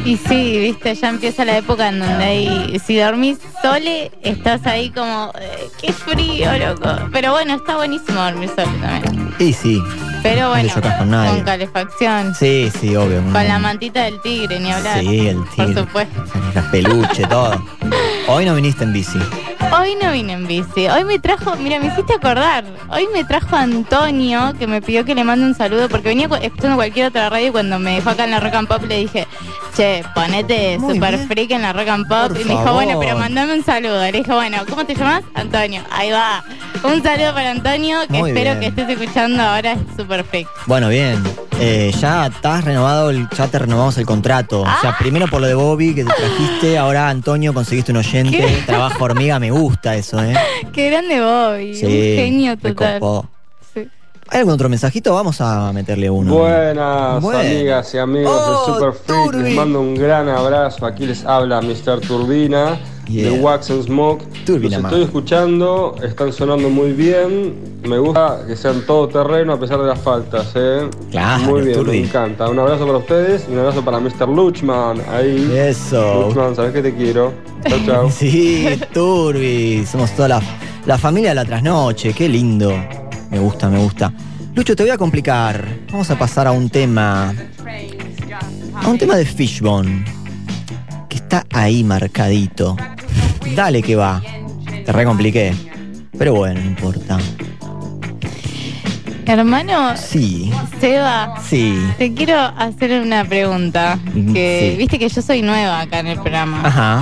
Y 0.05 0.17
sí, 0.17 0.57
viste, 0.59 0.93
ya 0.95 1.09
empieza 1.09 1.45
la 1.45 1.57
época 1.57 1.89
en 1.89 1.99
donde 1.99 2.23
hay, 2.23 2.79
si 2.85 2.95
dormís 2.97 3.37
sole, 3.61 4.11
estás 4.21 4.65
ahí 4.65 4.89
como, 4.91 5.31
eh, 5.39 5.67
qué 5.81 5.91
frío, 5.93 6.49
loco. 6.57 6.89
Pero 7.11 7.31
bueno, 7.31 7.55
está 7.55 7.75
buenísimo 7.75 8.21
dormir 8.21 8.49
sole 8.49 8.71
también. 8.81 9.33
Y 9.39 9.51
sí. 9.53 9.81
Pero 10.23 10.41
No 10.43 10.49
bueno, 10.49 10.73
te 10.73 10.97
con 10.97 11.09
nadie. 11.11 11.29
con 11.31 11.41
calefacción, 11.41 12.33
Sí, 12.35 12.71
sí, 12.79 12.95
obvio. 12.95 13.21
con 13.31 13.47
la 13.47 13.59
mantita 13.59 14.03
del 14.03 14.21
tigre, 14.21 14.59
ni 14.59 14.71
hablar. 14.71 14.99
Sí, 15.01 15.27
el 15.27 15.37
Por 15.37 15.49
tigre. 15.67 15.81
supuesto. 15.81 16.23
Las 16.55 16.65
peluche, 16.65 17.27
todo. 17.27 17.61
Hoy 18.27 18.45
no 18.45 18.55
viniste 18.55 18.83
en 18.85 18.93
bici. 18.93 19.19
Hoy 19.79 19.95
no 20.01 20.11
vine 20.11 20.33
en 20.33 20.45
bici. 20.47 20.87
Hoy 20.87 21.03
me 21.03 21.17
trajo, 21.19 21.55
mira, 21.55 21.79
me 21.79 21.87
hiciste 21.87 22.13
acordar. 22.13 22.63
Hoy 22.89 23.07
me 23.13 23.23
trajo 23.23 23.55
Antonio, 23.55 24.53
que 24.59 24.67
me 24.67 24.81
pidió 24.81 25.03
que 25.03 25.15
le 25.15 25.23
mande 25.23 25.45
un 25.45 25.55
saludo, 25.55 25.89
porque 25.89 26.09
venía 26.09 26.29
cu- 26.29 26.35
escuchando 26.35 26.75
cualquier 26.75 27.07
otra 27.07 27.29
radio 27.29 27.47
y 27.47 27.51
cuando 27.51 27.79
me 27.79 27.95
dejó 27.95 28.11
acá 28.11 28.25
en 28.25 28.31
la 28.31 28.39
Rock 28.39 28.53
and 28.55 28.67
Pop 28.67 28.83
le 28.87 28.97
dije, 28.99 29.27
che, 29.75 30.03
ponete 30.13 30.77
Muy 30.77 30.95
super 30.95 31.15
bien. 31.15 31.27
freak 31.27 31.51
en 31.51 31.61
la 31.63 31.73
Rock 31.73 31.87
and 31.87 32.07
Pop. 32.07 32.27
Por 32.27 32.41
y 32.41 32.43
me 32.43 32.51
dijo, 32.51 32.63
favor. 32.63 32.83
bueno, 32.83 32.99
pero 32.99 33.17
mandame 33.17 33.53
un 33.55 33.63
saludo. 33.65 33.99
Le 34.01 34.11
dije, 34.11 34.31
bueno, 34.31 34.57
¿cómo 34.69 34.85
te 34.85 34.93
llamas? 34.95 35.23
Antonio. 35.33 35.81
Ahí 35.91 36.11
va. 36.11 36.43
Un 36.83 37.01
saludo 37.01 37.33
para 37.33 37.49
Antonio, 37.51 37.97
que 38.11 38.17
Muy 38.19 38.29
espero 38.31 38.59
bien. 38.59 38.73
que 38.73 38.81
estés 38.81 38.99
escuchando 38.99 39.41
ahora, 39.41 39.71
es 39.71 39.79
super 39.97 40.23
freak. 40.23 40.47
Bueno, 40.67 40.89
bien. 40.89 41.23
Eh, 41.59 41.93
ya 41.99 42.25
estás 42.27 42.63
renovado, 42.65 43.09
el, 43.11 43.27
ya 43.29 43.47
te 43.47 43.57
renovamos 43.59 43.97
el 43.97 44.05
contrato. 44.05 44.61
O 44.61 44.65
Ah. 44.67 44.77
sea, 44.81 44.97
primero 44.97 45.27
por 45.27 45.39
lo 45.39 45.47
de 45.47 45.53
Bobby 45.53 45.93
que 45.95 46.03
te 46.03 46.11
trajiste, 46.11 46.77
ahora 46.77 47.09
Antonio 47.09 47.53
conseguiste 47.53 47.91
un 47.91 47.99
oyente. 47.99 48.37
¿Qué? 48.37 48.63
Trabajo 48.65 49.03
hormiga, 49.03 49.39
me 49.39 49.49
gusta 49.51 49.62
eso, 49.95 50.23
¿eh? 50.23 50.33
Qué 50.73 50.89
grande 50.89 51.21
Bobby, 51.21 51.75
Sí, 51.75 51.85
un 51.85 51.91
genio 51.91 52.51
me 52.51 52.57
total. 52.57 52.99
Copó. 54.33 54.33
Sí. 54.33 54.35
¿Hay 54.35 54.39
algún 54.39 54.53
otro 54.53 54.69
mensajito? 54.69 55.13
Vamos 55.13 55.39
a 55.41 55.71
meterle 55.73 56.09
uno. 56.09 56.33
Buenas 56.35 57.21
Bueno. 57.21 57.39
amigas 57.39 57.93
y 57.93 57.97
amigos 57.97 58.31
Oh, 58.35 58.67
de 58.67 58.73
Super 58.73 58.93
Freak, 58.93 59.43
les 59.43 59.55
mando 59.55 59.79
un 59.81 59.95
gran 59.95 60.27
abrazo. 60.29 60.85
Aquí 60.85 61.05
les 61.05 61.23
habla 61.25 61.61
Mr. 61.61 62.01
Turbina 62.01 62.79
Yeah. 63.09 63.31
de 63.31 63.39
Wax 63.41 63.69
and 63.69 63.83
Smoke. 63.83 64.23
Turbina, 64.45 64.77
Los 64.77 64.85
estoy 64.85 65.03
escuchando, 65.03 65.93
están 66.01 66.31
sonando 66.31 66.69
muy 66.69 66.93
bien. 66.93 67.81
Me 67.83 67.97
gusta 67.99 68.39
que 68.47 68.55
sean 68.55 68.81
todo 68.87 69.09
terreno 69.09 69.51
a 69.53 69.59
pesar 69.59 69.77
de 69.81 69.87
las 69.87 69.99
faltas. 69.99 70.51
¿eh? 70.55 70.89
Claro, 71.11 71.43
muy 71.43 71.61
bien, 71.63 71.75
Turbi. 71.79 71.99
me 71.99 72.05
encanta. 72.07 72.47
Un 72.49 72.59
abrazo 72.59 72.85
para 72.85 72.99
ustedes 72.99 73.45
y 73.49 73.51
un 73.51 73.59
abrazo 73.59 73.83
para 73.83 73.99
Mr. 73.99 74.29
Luchman. 74.29 75.01
Ahí. 75.11 75.51
Eso. 75.53 76.27
Luchman, 76.27 76.55
sabes 76.55 76.71
que 76.71 76.81
te 76.81 76.95
quiero. 76.95 77.33
Chao, 77.67 77.79
chao. 77.85 78.09
Sí, 78.09 78.69
Turbi. 78.93 79.85
Somos 79.85 80.11
toda 80.15 80.29
la, 80.29 80.41
la 80.85 80.97
familia 80.97 81.31
de 81.31 81.35
la 81.35 81.43
trasnoche. 81.45 82.13
Qué 82.13 82.29
lindo. 82.29 82.71
Me 83.33 83.39
gusta, 83.39 83.67
me 83.67 83.79
gusta. 83.79 84.13
Lucho, 84.55 84.75
te 84.75 84.83
voy 84.83 84.91
a 84.91 84.97
complicar. 84.97 85.67
Vamos 85.91 86.09
a 86.11 86.17
pasar 86.17 86.45
a 86.47 86.51
un 86.51 86.69
tema. 86.69 87.33
A 88.75 88.87
un 88.87 88.97
tema 88.97 89.15
de 89.15 89.25
Fishbone. 89.25 90.05
Que 91.09 91.17
está 91.17 91.43
ahí 91.51 91.83
marcadito. 91.83 92.77
Dale 93.55 93.81
que 93.81 93.95
va. 93.95 94.21
Te 94.85 94.91
recompliqué. 94.91 95.53
Pero 96.17 96.35
bueno, 96.35 96.59
no 96.61 96.67
importa. 96.67 97.17
Hermano, 99.25 99.95
Sí, 99.97 100.51
Seba, 100.81 101.35
sí. 101.41 101.79
te 101.97 102.13
quiero 102.13 102.37
hacer 102.37 103.01
una 103.01 103.23
pregunta. 103.25 103.97
Que 104.33 104.69
sí. 104.73 104.77
viste 104.77 104.99
que 104.99 105.09
yo 105.09 105.21
soy 105.21 105.41
nueva 105.41 105.79
acá 105.81 105.99
en 105.99 106.07
el 106.07 106.19
programa. 106.19 106.61
Ajá. 106.63 107.01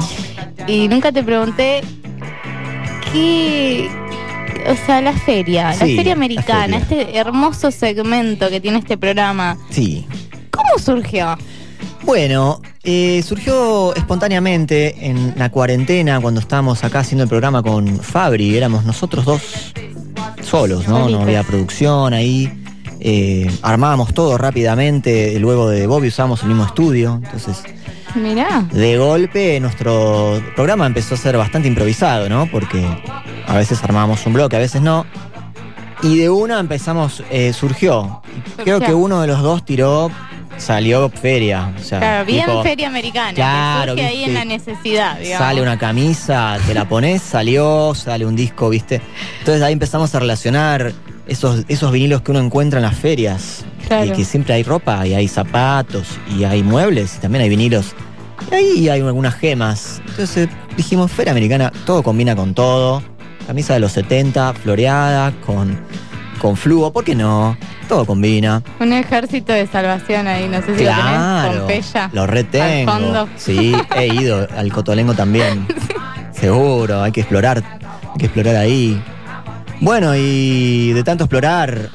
Y 0.67 0.87
nunca 0.87 1.11
te 1.11 1.23
pregunté 1.23 1.81
qué. 3.11 3.89
O 4.69 4.85
sea, 4.85 5.01
la 5.01 5.13
feria, 5.13 5.73
Sí, 5.73 5.79
la 5.79 5.85
feria 5.85 6.03
la 6.05 6.13
americana, 6.13 6.77
este 6.77 7.17
hermoso 7.17 7.71
segmento 7.71 8.49
que 8.49 8.59
tiene 8.59 8.79
este 8.79 8.97
programa. 8.97 9.57
Sí. 9.69 10.05
¿Cómo 10.51 10.77
surgió? 10.77 11.37
Bueno, 12.03 12.61
eh, 12.83 13.21
surgió 13.23 13.93
espontáneamente 13.95 15.07
en 15.07 15.33
la 15.37 15.49
cuarentena 15.49 16.19
cuando 16.19 16.39
estábamos 16.39 16.83
acá 16.83 16.99
haciendo 16.99 17.23
el 17.23 17.29
programa 17.29 17.61
con 17.61 17.99
Fabri. 17.99 18.57
Éramos 18.57 18.85
nosotros 18.85 19.25
dos 19.25 19.73
solos, 20.41 20.87
¿no? 20.87 21.07
No 21.09 21.21
había 21.21 21.43
producción 21.43 22.13
ahí. 22.13 22.51
Eh, 22.99 23.49
armábamos 23.61 24.13
todo 24.13 24.37
rápidamente. 24.37 25.37
Luego 25.39 25.69
de 25.69 25.85
Bobby 25.87 26.07
usábamos 26.07 26.41
el 26.41 26.49
mismo 26.49 26.65
estudio. 26.65 27.19
Entonces, 27.23 27.63
Mirá. 28.15 28.65
de 28.71 28.97
golpe, 28.97 29.59
nuestro 29.59 30.41
programa 30.55 30.85
empezó 30.85 31.15
a 31.15 31.17
ser 31.17 31.37
bastante 31.37 31.67
improvisado, 31.67 32.29
¿no? 32.29 32.47
Porque 32.47 32.85
a 33.47 33.55
veces 33.57 33.83
armábamos 33.83 34.25
un 34.25 34.33
bloque, 34.33 34.55
a 34.55 34.59
veces 34.59 34.81
no. 34.81 35.05
Y 36.03 36.17
de 36.17 36.29
una 36.29 36.59
empezamos, 36.59 37.23
eh, 37.29 37.53
surgió. 37.53 38.21
Creo 38.63 38.79
que 38.79 38.93
uno 38.93 39.21
de 39.21 39.27
los 39.27 39.41
dos 39.41 39.63
tiró, 39.63 40.09
salió 40.57 41.09
feria. 41.09 41.71
O 41.79 41.83
sea, 41.83 41.99
Claro, 41.99 42.25
bien 42.25 42.45
tipo, 42.45 42.63
feria 42.63 42.87
americana. 42.87 43.33
Claro, 43.33 43.95
que 43.95 44.01
surge 44.01 44.07
ahí 44.07 44.15
viste, 44.17 44.29
en 44.31 44.33
la 44.33 44.45
necesidad, 44.45 45.19
digamos. 45.19 45.47
Sale 45.47 45.61
una 45.61 45.77
camisa, 45.77 46.57
te 46.65 46.73
la 46.73 46.87
pones, 46.89 47.21
salió, 47.21 47.93
sale 47.93 48.25
un 48.25 48.35
disco, 48.35 48.69
¿viste? 48.69 49.01
Entonces 49.39 49.61
ahí 49.61 49.73
empezamos 49.73 50.13
a 50.15 50.19
relacionar 50.19 50.91
esos, 51.31 51.63
esos 51.69 51.91
vinilos 51.91 52.21
que 52.21 52.31
uno 52.31 52.41
encuentra 52.41 52.79
en 52.79 52.83
las 52.83 52.95
ferias. 52.95 53.63
Claro. 53.87 54.05
Y 54.05 54.11
que 54.11 54.25
siempre 54.25 54.53
hay 54.53 54.63
ropa, 54.63 55.05
y 55.07 55.13
hay 55.13 55.27
zapatos, 55.27 56.07
y 56.37 56.43
hay 56.43 56.61
muebles, 56.61 57.15
y 57.17 57.19
también 57.21 57.43
hay 57.43 57.49
vinilos. 57.49 57.95
Y 58.51 58.53
ahí 58.53 58.89
hay 58.89 59.01
algunas 59.01 59.35
gemas. 59.35 60.01
Entonces 60.07 60.49
dijimos, 60.75 61.11
Feria 61.11 61.31
Americana, 61.31 61.71
todo 61.85 62.03
combina 62.03 62.35
con 62.35 62.53
todo. 62.53 63.01
Camisa 63.47 63.73
de 63.73 63.79
los 63.79 63.93
70, 63.93 64.53
floreada, 64.53 65.31
con, 65.45 65.77
con 66.39 66.55
fluo, 66.55 66.91
¿por 66.91 67.03
qué 67.03 67.15
no? 67.15 67.57
Todo 67.87 68.05
combina. 68.05 68.61
Un 68.79 68.93
ejército 68.93 69.51
de 69.53 69.67
salvación 69.67 70.27
ahí, 70.27 70.47
no 70.47 70.61
sé 70.61 70.77
si 70.77 70.83
lo 70.83 70.91
tenés. 70.91 71.57
Pompeya. 71.57 72.09
lo 72.13 72.27
retengo. 72.27 72.91
Al 72.91 73.01
fondo. 73.01 73.29
Sí, 73.37 73.73
he 73.95 74.07
ido 74.07 74.47
al 74.55 74.71
Cotolengo 74.71 75.13
también. 75.13 75.67
Seguro, 76.33 77.01
hay 77.01 77.11
que 77.11 77.21
explorar, 77.21 77.63
hay 78.03 78.17
que 78.17 78.25
explorar 78.25 78.55
ahí. 78.55 79.01
Bueno, 79.81 80.15
y 80.15 80.93
de 80.93 81.03
tanto 81.03 81.23
explorar, 81.23 81.89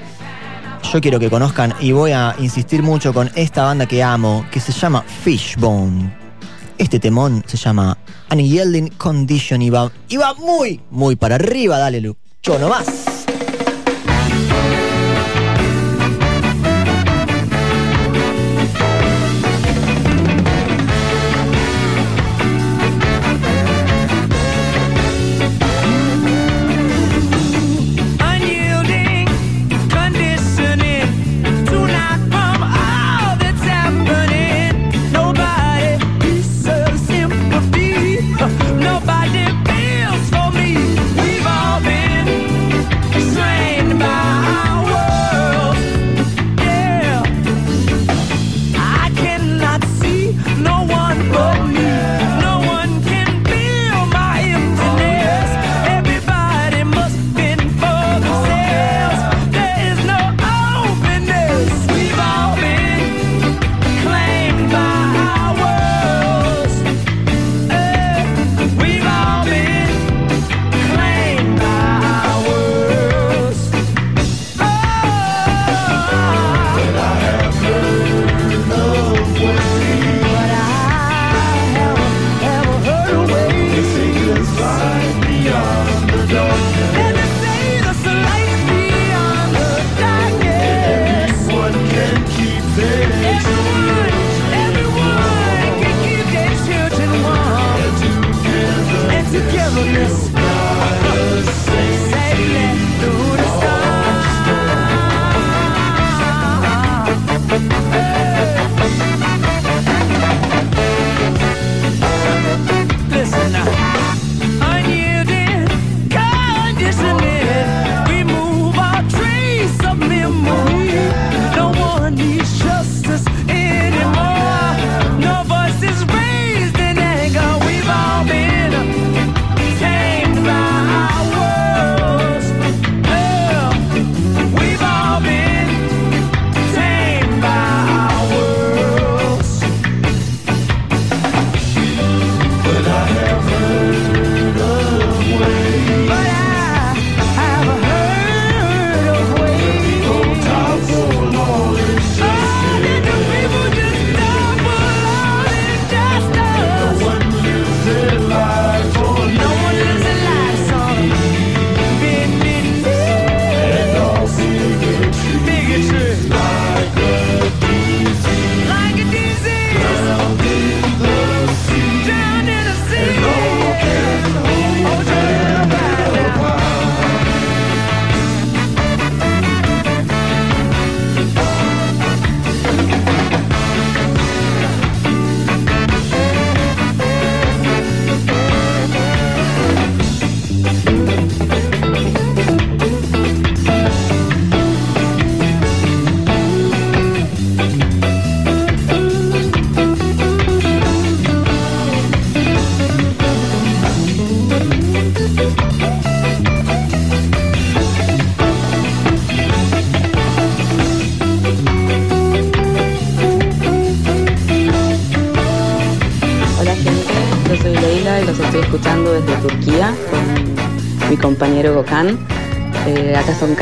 yo 0.92 1.00
quiero 1.00 1.20
que 1.20 1.30
conozcan 1.30 1.72
y 1.78 1.92
voy 1.92 2.10
a 2.10 2.34
insistir 2.40 2.82
mucho 2.82 3.14
con 3.14 3.30
esta 3.36 3.62
banda 3.62 3.86
que 3.86 4.02
amo, 4.02 4.44
que 4.50 4.58
se 4.58 4.72
llama 4.72 5.02
Fishbone. 5.02 6.12
Este 6.78 6.98
temón 6.98 7.44
se 7.46 7.56
llama 7.56 7.96
Unyielding 8.32 8.88
Condition 8.98 9.62
y 9.62 9.70
va, 9.70 9.92
y 10.08 10.16
va 10.16 10.34
muy, 10.34 10.80
muy 10.90 11.14
para 11.14 11.36
arriba, 11.36 11.78
dale 11.78 12.00
Lucho, 12.00 12.58
nomás. 12.58 13.15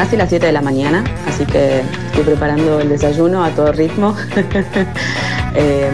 Casi 0.05 0.19
las 0.19 0.29
7 0.29 0.45
de 0.45 0.53
la 0.53 0.61
mañana, 0.61 1.03
así 1.27 1.47
que 1.47 1.81
estoy 1.81 2.25
preparando 2.25 2.79
el 2.79 2.91
desayuno 2.91 3.43
a 3.43 3.51
todo 3.51 3.73
ritmo. 3.73 4.15
Eh, 5.57 5.89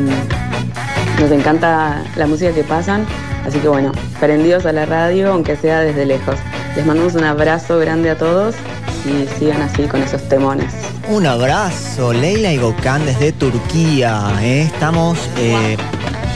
nos 1.20 1.30
encanta 1.30 2.02
la 2.16 2.26
música 2.26 2.50
que 2.50 2.64
pasan, 2.64 3.04
así 3.46 3.58
que 3.58 3.68
bueno, 3.68 3.92
prendidos 4.18 4.64
a 4.64 4.72
la 4.72 4.86
radio, 4.86 5.34
aunque 5.34 5.54
sea 5.54 5.80
desde 5.80 6.06
lejos. 6.06 6.36
Les 6.76 6.86
mandamos 6.86 7.14
un 7.14 7.24
abrazo 7.24 7.78
grande 7.78 8.08
a 8.08 8.16
todos 8.16 8.54
y 9.04 9.28
sigan 9.38 9.60
así 9.60 9.82
con 9.82 10.02
esos 10.02 10.26
temones. 10.30 10.72
Un 11.10 11.26
abrazo, 11.26 12.14
Leila 12.14 12.52
y 12.52 12.56
Gokhan 12.56 13.04
desde 13.04 13.32
Turquía. 13.32 14.32
¿eh? 14.40 14.62
Estamos, 14.62 15.18
eh, 15.36 15.76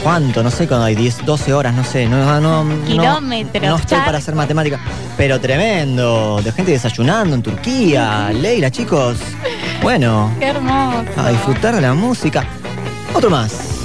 ¿cuánto? 0.05 0.43
No 0.43 0.51
sé 0.51 0.67
cuándo 0.67 0.85
hay, 0.85 0.93
10, 0.93 1.25
12 1.25 1.51
horas, 1.51 1.73
no 1.73 1.83
sé. 1.83 2.05
No, 2.07 2.39
no, 2.39 2.63
no- 2.63 2.85
Kilómetros, 2.85 3.63
No, 3.63 3.75
estoy 3.75 3.97
para 4.05 4.19
hacer 4.19 4.35
matemática. 4.35 4.79
Pero 5.17 5.39
tremendo, 5.41 6.39
de 6.43 6.51
gente 6.51 6.73
desayunando 6.73 7.33
en 7.35 7.41
Turquía. 7.41 8.31
Leila, 8.31 8.69
chicos. 8.69 9.17
Bueno, 9.81 10.29
Qué 10.39 10.45
hermoso. 10.45 11.09
a 11.17 11.29
disfrutar 11.31 11.73
de 11.73 11.81
la 11.81 11.95
música. 11.95 12.45
Otro 13.15 13.31
más. 13.31 13.79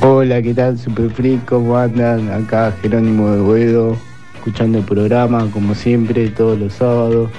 Hola, 0.00 0.40
¿qué 0.40 0.54
tal? 0.54 0.78
Super 0.78 1.10
Freak, 1.10 1.44
¿cómo 1.44 1.76
andan? 1.76 2.32
Acá 2.32 2.72
Jerónimo 2.80 3.30
de 3.30 3.40
Boedo, 3.42 3.98
escuchando 4.34 4.78
el 4.78 4.84
programa 4.84 5.46
como 5.52 5.74
siempre, 5.74 6.30
todos 6.30 6.58
los 6.58 6.72
sábados. 6.72 7.30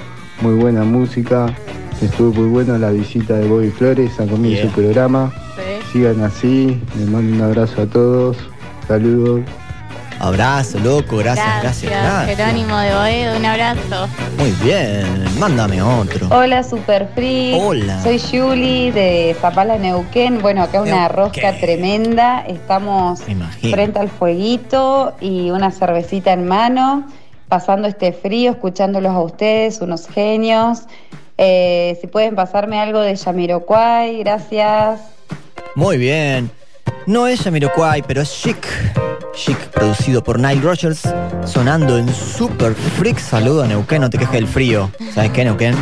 Muy 0.42 0.54
buena 0.54 0.84
música. 0.84 1.48
Estuvo 2.00 2.34
muy 2.34 2.50
buena 2.50 2.78
la 2.78 2.92
visita 2.92 3.34
de 3.34 3.48
Bobby 3.48 3.72
Flores 3.72 4.20
a 4.20 4.28
comienzo 4.28 4.62
del 4.68 4.72
programa. 4.76 5.34
Sigan 5.92 6.24
así, 6.24 6.80
les 6.98 7.08
mando 7.08 7.36
un 7.36 7.42
abrazo 7.42 7.82
a 7.82 7.86
todos. 7.88 8.38
Saludos. 8.88 9.42
Abrazo, 10.20 10.78
loco, 10.80 11.18
gracias, 11.18 11.62
gracias, 11.62 11.92
gracias. 11.92 12.38
Jerónimo 12.38 12.78
de 12.78 12.94
Boedo, 12.94 13.38
un 13.38 13.46
abrazo. 13.46 14.08
Muy 14.38 14.52
bien, 14.64 15.26
mándame 15.40 15.82
otro. 15.82 16.28
Hola 16.30 16.62
Super 16.62 17.08
Free. 17.16 17.58
Hola. 17.60 18.04
Soy 18.04 18.20
Julie 18.20 18.92
de 18.92 19.36
Zapala 19.40 19.78
Neuquén. 19.78 20.42
Bueno, 20.42 20.62
acá 20.62 20.82
una 20.82 21.08
rosca 21.08 21.54
tremenda. 21.54 22.42
Estamos 22.42 23.22
frente 23.62 23.98
al 23.98 24.10
fueguito 24.10 25.16
y 25.22 25.50
una 25.52 25.72
cervecita 25.72 26.34
en 26.34 26.48
mano, 26.48 27.08
pasando 27.48 27.88
este 27.88 28.12
frío, 28.12 28.52
escuchándolos 28.52 29.14
a 29.14 29.22
ustedes, 29.22 29.82
unos 29.82 30.08
genios. 30.08 30.84
Eh, 31.38 31.98
si 32.02 32.08
pueden 32.08 32.36
pasarme 32.36 32.80
algo 32.80 33.00
de 33.00 33.16
Yamiroquai, 33.16 34.20
gracias. 34.20 35.19
Muy 35.76 35.98
bien. 35.98 36.52
No 37.06 37.28
es 37.28 37.42
Jamiroquai, 37.42 38.04
pero 38.04 38.22
es 38.22 38.32
Chic. 38.32 38.68
Chic, 39.34 39.58
producido 39.70 40.24
por 40.24 40.40
Nile 40.40 40.62
Rogers, 40.62 41.02
sonando 41.46 41.98
en 41.98 42.14
Super 42.14 42.74
Freak. 42.74 43.20
Saludo 43.20 43.64
a 43.64 43.68
Neuquén, 43.68 44.02
no 44.02 44.10
te 44.10 44.18
quejes 44.18 44.34
del 44.34 44.48
frío. 44.48 44.92
¿Sabes 45.14 45.32
qué, 45.32 45.46
Neuquén? 45.46 45.76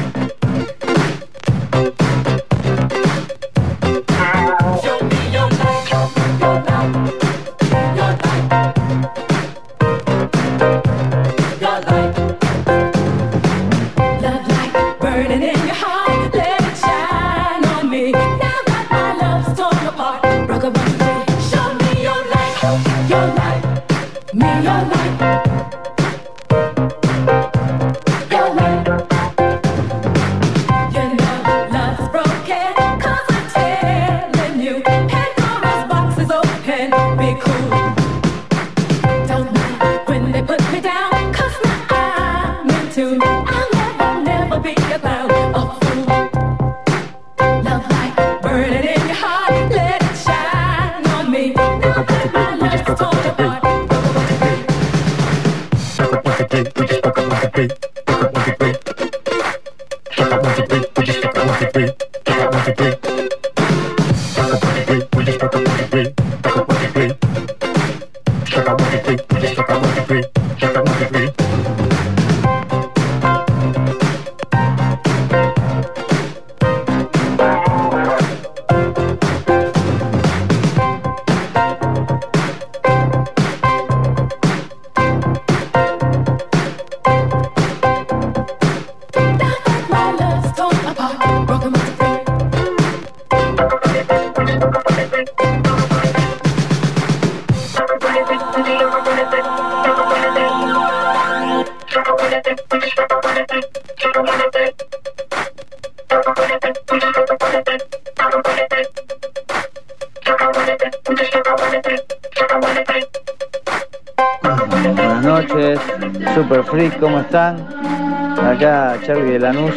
Charlie 119.07 119.31
de 119.31 119.39
Lanús 119.39 119.71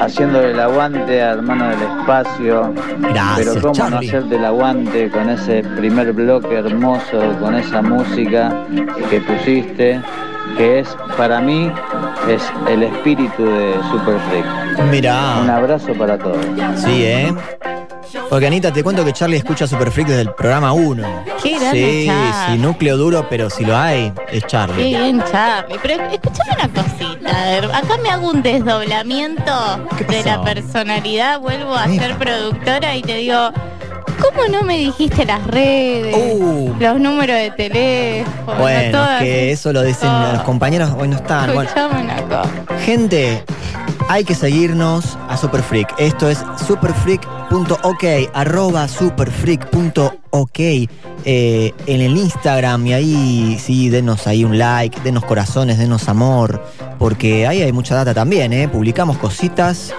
haciendo 0.00 0.40
el 0.40 0.60
aguante 0.60 1.20
a 1.20 1.32
hermano 1.32 1.68
del 1.68 1.82
espacio. 1.82 2.72
Gracias, 2.98 3.48
Pero 3.56 3.60
cómo 3.60 3.90
no 3.90 3.98
hacerte 3.98 4.36
el 4.36 4.44
aguante 4.44 5.10
con 5.10 5.28
ese 5.30 5.64
primer 5.76 6.12
bloque 6.12 6.54
hermoso, 6.54 7.20
con 7.40 7.56
esa 7.56 7.82
música 7.82 8.52
que 9.10 9.20
pusiste, 9.20 10.00
que 10.56 10.78
es 10.78 10.96
para 11.16 11.40
mí 11.40 11.72
es 12.28 12.40
el 12.68 12.84
espíritu 12.84 13.44
de 13.44 13.74
Super 13.90 14.16
Freak. 14.30 14.88
Mirá. 14.92 15.38
Un 15.42 15.50
abrazo 15.50 15.92
para 15.94 16.16
todos. 16.16 16.38
Sí, 16.76 17.02
¿eh? 17.04 17.34
Porque 18.30 18.46
Anita, 18.46 18.72
te 18.72 18.82
cuento 18.84 19.04
que 19.04 19.12
Charlie 19.12 19.38
escucha 19.38 19.66
Super 19.66 19.90
Freak 19.90 20.08
desde 20.08 20.22
el 20.22 20.32
programa 20.34 20.72
1. 20.72 21.24
Qué 21.42 21.58
grande, 21.58 21.72
Sí, 21.72 22.10
sí, 22.52 22.58
núcleo 22.58 22.96
duro, 22.96 23.26
pero 23.28 23.50
si 23.50 23.64
lo 23.64 23.76
hay, 23.76 24.12
es 24.30 24.42
Qué 24.42 24.46
Charlie. 24.48 24.84
bien, 24.84 25.22
Charlie. 25.30 25.78
Pero 25.82 26.04
escuchame 26.04 26.50
una 26.54 26.68
cosita. 26.68 26.87
Acá 27.74 27.96
me 28.02 28.10
hago 28.10 28.30
un 28.30 28.42
desdoblamiento 28.42 29.52
de 30.08 30.22
la 30.24 30.42
personalidad. 30.42 31.40
Vuelvo 31.40 31.74
a 31.74 31.86
ser 31.86 32.16
productora 32.16 32.96
y 32.96 33.02
te 33.02 33.16
digo, 33.16 33.50
¿cómo 34.20 34.48
no 34.50 34.62
me 34.62 34.78
dijiste 34.78 35.24
las 35.24 35.46
redes, 35.46 36.16
los 36.78 37.00
números 37.00 37.36
de 37.36 37.50
teléfono, 37.52 38.58
Uh. 38.58 38.60
Bueno, 38.60 38.98
todas? 38.98 39.22
que 39.22 39.52
eso 39.52 39.72
lo 39.72 39.82
dicen 39.82 40.10
los 40.32 40.42
compañeros, 40.42 40.90
hoy 40.98 41.08
no 41.08 41.16
están. 41.16 41.54
Bueno, 41.54 41.70
cosa. 41.70 42.44
gente, 42.84 43.44
hay 44.08 44.24
que 44.24 44.34
seguirnos 44.34 45.18
a 45.28 45.36
Super 45.36 45.62
Freak. 45.62 45.94
Esto 45.98 46.28
es 46.30 46.42
superfreak.ok, 46.66 48.04
arroba 48.32 48.88
superfreak.ok 48.88 50.58
eh, 51.24 51.74
en 51.86 52.00
el 52.00 52.16
Instagram 52.16 52.86
y 52.86 52.92
ahí 52.94 53.58
sí, 53.62 53.90
denos 53.90 54.26
ahí 54.26 54.44
un 54.44 54.58
like, 54.58 54.98
denos 55.02 55.24
corazones, 55.24 55.78
denos 55.78 56.08
amor, 56.08 56.64
porque 56.98 57.46
ahí 57.46 57.62
hay 57.62 57.72
mucha 57.72 57.94
data 57.94 58.12
también, 58.14 58.52
¿eh? 58.52 58.68
Publicamos 58.68 59.18
cositas, 59.18 59.92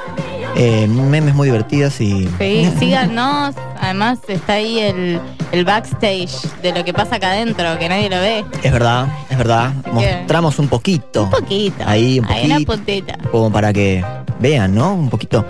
eh, 0.56 0.88
memes 0.88 1.34
muy 1.34 1.48
divertidas 1.48 2.00
y... 2.02 2.30
Sí, 2.40 2.70
síganos. 2.80 3.56
Además 3.82 4.20
está 4.28 4.54
ahí 4.54 4.80
el, 4.80 5.20
el 5.54 5.66
backstage 5.66 6.36
de 6.62 6.74
lo 6.74 6.84
que 6.84 6.94
pasa 6.94 7.16
acá 7.16 7.32
adentro, 7.32 7.78
que 7.80 7.88
nadie 7.88 8.10
lo 8.10 8.18
ve. 8.18 8.44
Es 8.62 8.72
verdad, 8.72 9.08
es 9.30 9.38
verdad. 9.38 9.72
Mostramos 9.92 10.60
un 10.60 10.68
poquito. 10.68 11.24
Un 11.24 11.30
poquito. 11.30 11.84
Ahí, 11.86 12.20
un 12.20 12.26
Hay 12.26 12.46
una 12.46 12.56
poquito. 12.56 12.74
puntita. 12.74 13.18
Como 13.32 13.52
para 13.52 13.72
que 13.72 14.04
vean, 14.40 14.76
¿no? 14.76 14.94
Un 14.94 15.10
poquito. 15.10 15.46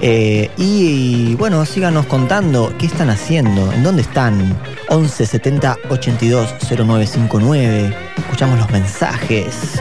Eh, 0.00 0.50
y, 0.56 1.34
bueno, 1.36 1.64
síganos 1.66 2.06
contando 2.06 2.72
qué 2.78 2.86
están 2.86 3.10
haciendo, 3.10 3.72
en 3.72 3.82
dónde 3.82 4.02
están. 4.02 4.56
11 4.90 5.26
70 5.26 5.76
82 5.90 6.54
0959. 6.60 7.94
Escuchamos 8.16 8.58
los 8.58 8.70
mensajes. 8.70 9.80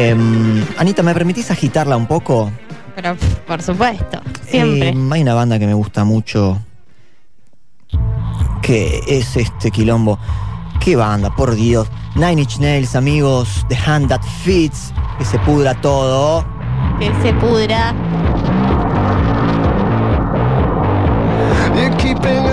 Em, 0.00 0.64
Anita, 0.76 1.02
¿me 1.02 1.12
permitís 1.12 1.50
agitarla 1.50 1.96
un 1.96 2.06
poco? 2.06 2.52
Pero 2.94 3.16
por 3.48 3.60
supuesto, 3.60 4.20
siempre. 4.46 4.90
Eh, 4.90 5.08
hay 5.10 5.22
una 5.22 5.34
banda 5.34 5.58
que 5.58 5.66
me 5.66 5.74
gusta 5.74 6.04
mucho. 6.04 6.56
Que 8.62 9.02
es 9.08 9.36
este 9.36 9.72
quilombo. 9.72 10.16
¿Qué 10.78 10.94
banda? 10.94 11.34
Por 11.34 11.56
Dios. 11.56 11.88
Nine 12.14 12.42
Inch 12.42 12.58
Nails, 12.60 12.94
amigos. 12.94 13.66
The 13.68 13.76
Hand 13.76 14.08
That 14.08 14.22
Fits. 14.44 14.92
Que 15.18 15.24
se 15.24 15.36
pudra 15.40 15.74
todo. 15.80 16.46
Que 17.00 17.12
se 17.20 17.32
pudra. 17.34 17.92
You're 21.74 21.96
keeping 21.96 22.46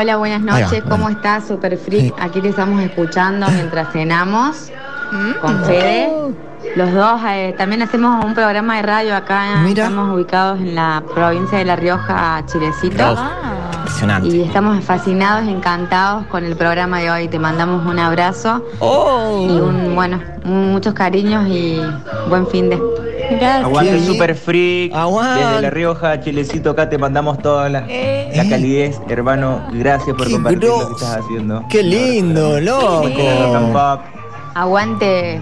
Hola, 0.00 0.16
buenas 0.16 0.40
noches. 0.40 0.82
¿Cómo 0.88 1.10
estás, 1.10 1.46
Super 1.46 1.76
Freak? 1.76 2.14
Aquí 2.18 2.40
te 2.40 2.48
estamos 2.48 2.82
escuchando 2.82 3.46
mientras 3.50 3.92
cenamos 3.92 4.70
con 5.42 5.62
Fede. 5.66 6.08
Los 6.74 6.94
dos 6.94 7.20
eh, 7.28 7.54
también 7.58 7.82
hacemos 7.82 8.24
un 8.24 8.32
programa 8.32 8.76
de 8.76 8.82
radio 8.82 9.14
acá. 9.14 9.62
Estamos 9.68 10.14
ubicados 10.14 10.58
en 10.60 10.74
la 10.74 11.02
provincia 11.14 11.58
de 11.58 11.66
La 11.66 11.76
Rioja, 11.76 12.42
Chilecito. 12.46 13.14
Impresionante. 13.74 14.28
Y 14.28 14.40
estamos 14.40 14.82
fascinados, 14.82 15.46
encantados 15.46 16.24
con 16.28 16.46
el 16.46 16.56
programa 16.56 17.00
de 17.00 17.10
hoy. 17.10 17.28
Te 17.28 17.38
mandamos 17.38 17.84
un 17.84 17.98
abrazo 17.98 18.64
Oh. 18.78 19.46
y 19.46 19.60
un 19.60 19.94
bueno, 19.94 20.18
muchos 20.44 20.94
cariños 20.94 21.46
y 21.46 21.78
buen 22.30 22.46
fin 22.46 22.70
de. 22.70 22.80
Aguante. 23.38 24.00
Super 24.00 24.34
Freak. 24.34 24.94
Aguante. 24.94 25.44
Desde 25.44 25.62
La 25.62 25.70
Rioja, 25.70 26.20
Chilecito, 26.20 26.70
acá 26.70 26.88
te 26.88 26.98
mandamos 26.98 27.38
toda 27.38 27.68
la, 27.68 27.84
Eh. 27.88 28.30
la 28.34 28.48
calidez, 28.48 29.00
hermano. 29.08 29.60
Gracias 29.72 30.16
por 30.16 30.30
compartir 30.30 30.64
lo 30.64 30.88
que 30.88 30.92
estás 31.04 31.16
haciendo. 31.24 31.64
Qué 31.70 31.82
lindo, 31.82 32.60
loco. 32.60 33.08
Aguante. 34.54 35.40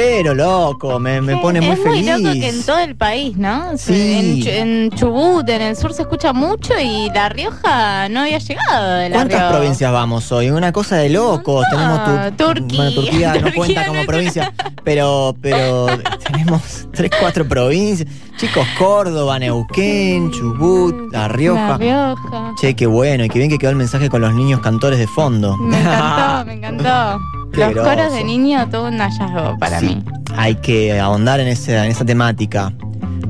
Pero 0.00 0.32
loco, 0.34 1.00
me, 1.00 1.20
me 1.20 1.36
pone 1.38 1.60
muy 1.60 1.70
es 1.70 1.78
muy 1.84 2.02
feliz. 2.04 2.22
loco 2.22 2.32
que 2.40 2.48
en 2.48 2.62
todo 2.64 2.78
el 2.78 2.94
país, 2.96 3.36
¿no? 3.36 3.76
Sí. 3.76 4.12
En, 4.12 4.40
Chu- 4.42 4.48
en 4.48 4.90
Chubut, 4.90 5.48
en 5.48 5.62
el 5.62 5.76
sur 5.76 5.92
se 5.92 6.02
escucha 6.02 6.32
mucho 6.32 6.72
y 6.78 7.10
La 7.12 7.28
Rioja 7.28 8.08
no 8.08 8.20
había 8.20 8.38
llegado 8.38 8.94
de 8.94 9.08
La 9.08 9.16
¿Cuántas 9.16 9.38
Rioja. 9.40 9.56
provincias 9.56 9.92
vamos 9.92 10.30
hoy? 10.30 10.50
Una 10.50 10.70
cosa 10.72 10.96
de 10.96 11.08
locos. 11.08 11.64
tenemos 11.70 12.04
tu, 12.36 12.44
Turquía. 12.44 12.76
bueno, 12.84 12.92
Turquía 12.94 13.34
no 13.40 13.52
cuenta 13.54 13.82
no 13.82 13.88
como 13.88 14.06
provincia, 14.06 14.52
pero, 14.84 15.34
pero 15.42 15.86
tenemos 16.30 16.86
tres, 16.92 17.10
cuatro 17.18 17.46
provincias. 17.48 18.08
Chicos, 18.36 18.66
Córdoba, 18.78 19.38
Neuquén, 19.40 20.30
Chubut, 20.30 21.12
La 21.12 21.26
Rioja. 21.26 21.70
La 21.70 21.76
Rioja. 21.78 22.54
Che, 22.60 22.74
qué 22.76 22.86
bueno, 22.86 23.24
y 23.24 23.28
qué 23.28 23.38
bien 23.40 23.50
que 23.50 23.58
quedó 23.58 23.70
el 23.70 23.76
mensaje 23.76 24.08
con 24.08 24.20
los 24.20 24.32
niños 24.32 24.60
cantores 24.60 24.98
de 25.00 25.08
fondo. 25.08 25.56
Me 25.56 25.80
encantó, 25.80 26.44
me 26.46 26.52
encantó. 26.54 27.18
Los 27.52 27.72
coros 27.74 28.12
de 28.12 28.24
niño, 28.24 28.68
todo 28.70 28.88
un 28.88 28.98
hallazgo 28.98 29.58
para 29.58 29.80
Sí, 29.80 29.86
mí. 29.86 30.04
Hay 30.36 30.54
que 30.56 30.98
ahondar 31.00 31.40
en, 31.40 31.48
ese, 31.48 31.76
en 31.76 31.90
esa 31.90 32.04
temática. 32.04 32.72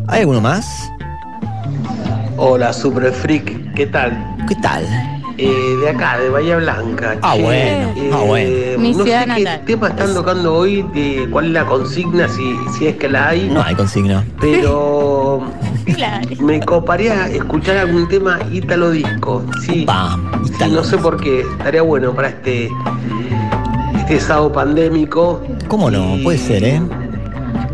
¿Hay 0.07 0.21
alguno 0.21 0.41
más? 0.41 0.91
Hola, 2.37 2.73
Super 2.73 3.13
Freak, 3.13 3.75
¿qué 3.75 3.87
tal? 3.87 4.37
¿Qué 4.49 4.55
tal? 4.57 4.85
Eh, 5.39 5.77
de 5.81 5.91
acá, 5.91 6.19
de 6.19 6.31
Bahía 6.31 6.57
Blanca. 6.57 7.17
Ah, 7.23 7.35
che. 7.37 7.43
bueno, 7.43 7.93
Eh, 7.97 8.11
ah, 8.13 8.23
bueno. 8.27 8.79
Mi 8.79 8.93
No 8.93 8.99
sé 8.99 9.05
ciudad 9.05 9.27
qué 9.37 9.59
tema 9.67 9.89
están 9.89 10.13
tocando 10.15 10.55
hoy, 10.55 10.83
de 10.95 11.29
cuál 11.31 11.47
es 11.47 11.53
la 11.53 11.65
consigna, 11.65 12.29
si, 12.29 12.57
si 12.77 12.89
es 12.89 12.97
que 12.97 13.09
la 13.09 13.29
hay. 13.29 13.49
No 13.49 13.63
hay 13.63 13.75
consigna. 13.77 14.25
Pero 14.41 15.41
me 16.41 16.61
coparía 16.61 17.29
escuchar 17.29 17.77
algún 17.77 18.09
tema 18.09 18.39
ítalo 18.53 18.91
disco. 18.91 19.45
Sí, 19.65 19.87
sí, 20.59 20.65
no 20.71 20.83
sé 20.83 20.99
por 20.99 21.21
qué. 21.21 21.41
Estaría 21.43 21.83
bueno 21.83 22.13
para 22.13 22.29
este, 22.29 22.69
este 24.09 24.21
sábado 24.21 24.53
pandémico. 24.53 25.43
¿Cómo 25.69 25.91
no? 25.91 26.17
Puede 26.23 26.39
ser, 26.39 26.65
¿eh? 26.65 26.81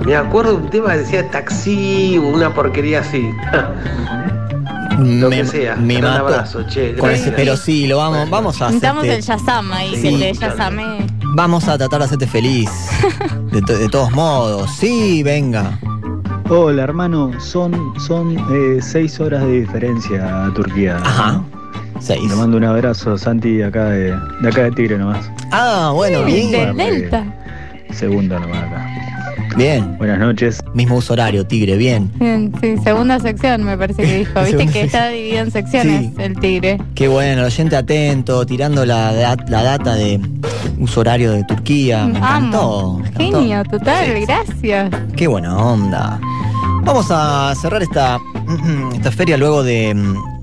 Me 0.05 0.17
acuerdo 0.17 0.53
de 0.53 0.57
un 0.65 0.71
tema 0.71 0.93
que 0.93 0.99
decía 0.99 1.31
taxi 1.31 2.19
o 2.19 2.23
una 2.29 2.53
porquería 2.53 3.01
así. 3.01 3.31
Lo 4.99 5.29
me, 5.29 5.39
que 5.39 5.47
sea. 5.47 5.75
me 5.77 5.99
abrazo, 5.99 6.63
che. 6.69 6.95
Con 6.95 7.11
ese- 7.11 7.33
pero 7.33 7.57
sí, 7.57 7.87
lo 7.89 7.97
vamos, 7.99 8.31
vamos 8.31 8.63
a 8.63 8.69
hacerte- 8.69 9.17
el 9.17 9.23
Yazam 9.23 9.73
ahí, 9.73 9.97
Sí, 9.97 10.09
el 10.09 10.21
de. 10.21 10.33
Yazamé. 10.35 11.07
Vamos 11.35 11.67
a 11.67 11.77
tratar 11.77 11.99
de 11.99 12.05
hacerte 12.05 12.27
feliz. 12.29 12.71
De, 13.51 13.61
to- 13.63 13.77
de 13.77 13.89
todos 13.89 14.13
modos. 14.13 14.71
Sí, 14.79 15.23
venga. 15.25 15.79
Hola 16.49 16.83
hermano, 16.85 17.33
son, 17.41 17.95
son 17.99 18.37
eh, 18.53 18.79
seis 18.81 19.19
horas 19.19 19.43
de 19.43 19.61
diferencia 19.63 20.45
a 20.45 20.55
Turquía. 20.55 20.99
Ajá. 20.99 21.43
Seis. 22.01 22.23
Le 22.29 22.37
mando 22.37 22.57
un 22.57 22.65
abrazo, 22.65 23.17
Santi, 23.17 23.57
de 23.57 23.65
acá 23.65 23.87
de, 23.87 24.15
de 24.43 24.49
acá 24.49 24.65
de 24.65 24.73
Tigre 24.73 24.99
nomás. 24.99 25.31
Ah, 25.51 25.93
bueno, 25.95 26.25
bien. 26.25 26.51
Del 26.51 26.77
Delta. 26.77 27.25
Segundo 27.91 28.39
nomás 28.39 28.65
acá. 28.65 28.87
Bien. 29.57 29.97
Buenas 29.99 30.19
noches. 30.19 30.61
Mismo 30.75 30.97
uso 30.97 31.13
horario, 31.13 31.47
Tigre, 31.47 31.77
bien. 31.77 32.11
Bien, 32.19 32.53
sí, 32.61 32.77
segunda 32.83 33.21
sección 33.21 33.63
me 33.63 33.79
parece 33.79 34.03
que 34.03 34.19
dijo. 34.19 34.33
Viste 34.41 34.51
Segunda 34.51 34.73
que 34.73 34.83
está 34.83 35.09
dividido 35.09 35.43
en 35.43 35.51
secciones 35.51 36.13
el 36.19 36.39
tigre. 36.41 36.79
Qué 36.95 37.07
bueno, 37.07 37.43
el 37.43 37.47
oyente 37.47 37.77
atento, 37.77 38.45
tirando 38.45 38.85
la, 38.85 39.13
la 39.49 39.63
data 39.63 39.95
de 39.95 40.21
uso 40.79 41.01
horario 41.01 41.33
de 41.33 41.45
Turquía. 41.45 42.05
Me 42.07 42.19
encantó. 42.19 42.99
me 42.99 43.09
encantó. 43.09 43.39
Genio, 43.39 43.65
total, 43.65 44.21
gracias. 44.27 44.91
Qué 45.17 45.27
buena 45.29 45.57
onda. 45.57 46.21
Vamos 46.83 47.07
a 47.11 47.55
cerrar 47.55 47.83
esta, 47.83 48.19
esta 48.95 49.11
feria 49.13 49.37
luego 49.37 49.63
de 49.63 49.95
mm, 49.95 50.34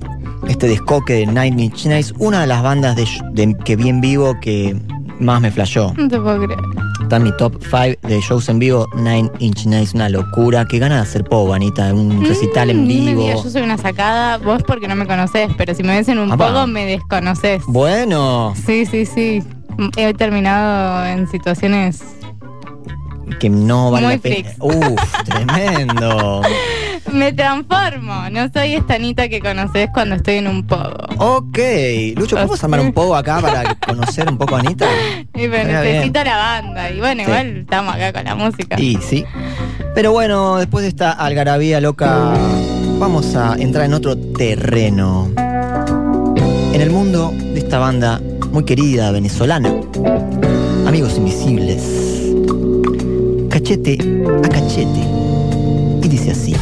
este 0.48 0.66
descoque 0.68 1.14
de 1.14 1.26
Nine 1.26 1.62
Inch 1.64 1.86
Nails, 1.86 2.14
una 2.18 2.40
de 2.42 2.46
las 2.46 2.62
bandas 2.62 2.96
de, 2.96 3.06
de 3.32 3.54
que 3.64 3.76
vi 3.76 3.88
en 3.88 4.00
vivo 4.00 4.34
que 4.40 4.76
más 5.18 5.40
me 5.40 5.50
flashó. 5.50 5.92
No 5.96 6.08
te 6.08 6.18
puedo 6.18 6.44
creer. 6.44 6.60
Está 7.02 7.16
en 7.16 7.24
mi 7.24 7.36
top 7.36 7.54
5 7.62 8.08
de 8.08 8.20
shows 8.20 8.48
en 8.48 8.58
vivo, 8.58 8.86
Nine 8.96 9.30
Inch 9.38 9.66
Nails, 9.66 9.92
una 9.94 10.08
locura. 10.08 10.64
Qué 10.64 10.78
ganas 10.78 10.98
de 10.98 11.02
hacer 11.10 11.24
pop, 11.24 11.52
Anita, 11.52 11.92
un 11.92 12.24
recital 12.24 12.70
en 12.70 12.84
Mm, 12.84 12.86
ni 12.88 13.00
me 13.02 13.14
vivo. 13.14 13.42
yo 13.42 13.50
soy 13.50 13.62
una 13.62 13.76
sacada, 13.78 14.38
vos 14.38 14.62
porque 14.66 14.88
no 14.88 14.94
me 14.96 15.06
conocés, 15.06 15.50
pero 15.58 15.74
si 15.74 15.82
me 15.82 15.96
ves 15.96 16.08
en 16.08 16.18
un 16.18 16.30
poco 16.36 16.66
me 16.66 16.86
desconoces. 16.86 17.62
Bueno, 17.66 18.54
Sí, 18.66 18.86
sí, 18.86 19.04
sí. 19.06 19.42
He 19.96 20.12
terminado 20.14 21.06
en 21.06 21.26
situaciones 21.28 22.02
que 23.40 23.48
no 23.48 23.90
vale 23.90 24.06
Muy 24.06 24.14
la 24.16 24.20
pena. 24.22 24.50
Uf, 24.60 25.22
tremendo. 25.24 26.42
Me 27.12 27.32
transformo, 27.32 28.30
no 28.30 28.48
soy 28.52 28.74
esta 28.74 28.94
Anita 28.94 29.28
que 29.28 29.40
conoces 29.40 29.88
cuando 29.92 30.14
estoy 30.16 30.36
en 30.36 30.46
un 30.48 30.66
pogo. 30.66 30.96
Ok, 31.18 31.58
Lucho, 32.16 32.36
¿podemos 32.36 32.62
armar 32.64 32.80
un 32.80 32.92
poco 32.92 33.14
acá 33.14 33.40
para 33.40 33.74
conocer 33.74 34.28
un 34.30 34.38
poco 34.38 34.56
a 34.56 34.60
Anita? 34.60 34.86
Y 35.34 35.44
Estaría 35.44 35.82
necesito 35.82 36.24
la 36.24 36.36
banda. 36.36 36.90
Y 36.90 36.98
bueno, 37.00 37.22
Sí. 37.24 37.30
igual 37.30 37.56
estamos 37.58 37.94
acá 37.94 38.12
con 38.12 38.24
la 38.24 38.34
música. 38.34 38.80
Y 38.80 38.96
sí. 38.96 39.24
Pero 39.94 40.12
bueno, 40.12 40.56
después 40.56 40.82
de 40.82 40.88
esta 40.88 41.12
algarabía 41.12 41.80
loca, 41.80 42.32
vamos 42.98 43.34
a 43.36 43.56
entrar 43.58 43.84
en 43.84 43.94
otro 43.94 44.16
terreno. 44.16 45.30
En 46.72 46.80
el 46.80 46.90
mundo 46.90 47.32
de 47.36 47.58
esta 47.58 47.78
banda 47.78 48.20
muy 48.52 48.64
querida 48.64 49.10
venezolana, 49.10 49.70
Amigos 50.86 51.16
Invisibles. 51.18 51.82
Cachete 53.50 53.98
a 54.44 54.48
cachete. 54.48 55.02
Y 56.02 56.08
dice 56.08 56.32
así. 56.32 56.56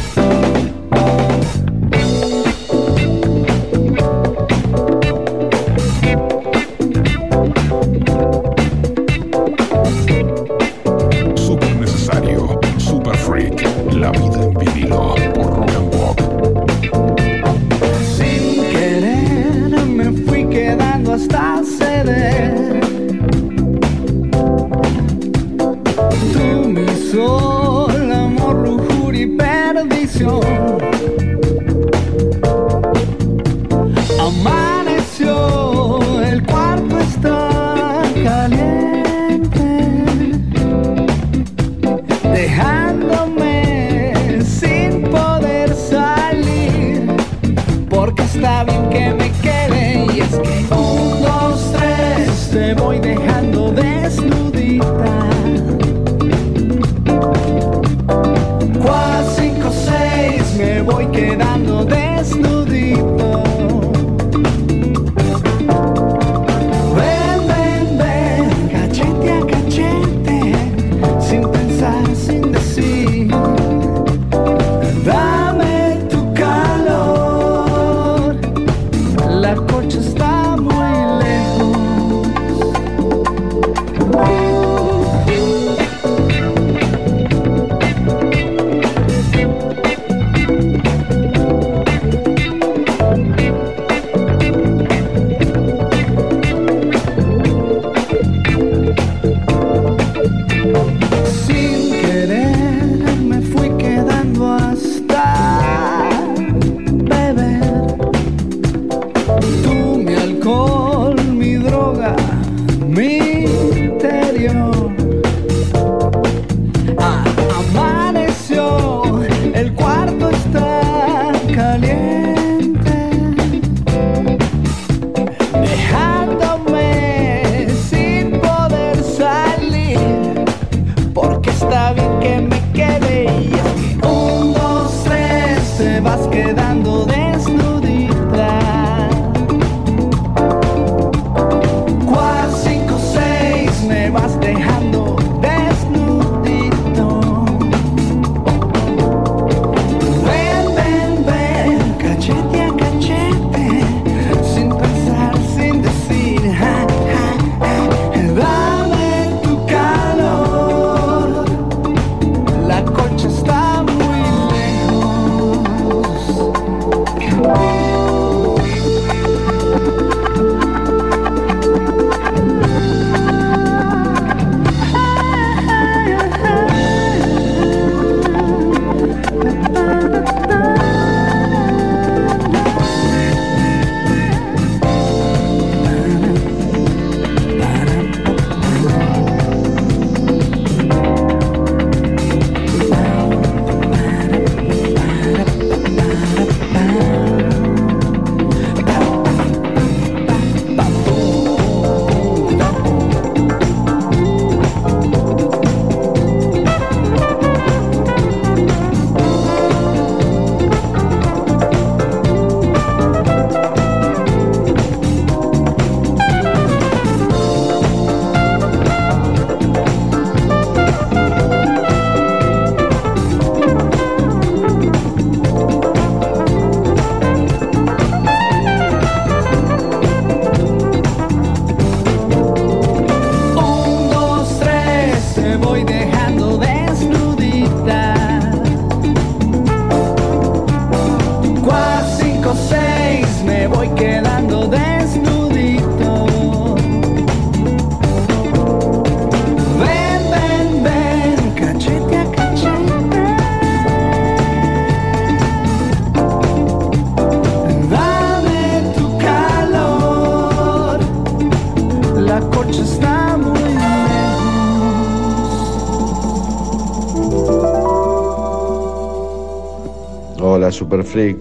Super 271.01 271.05
Freak, 271.05 271.37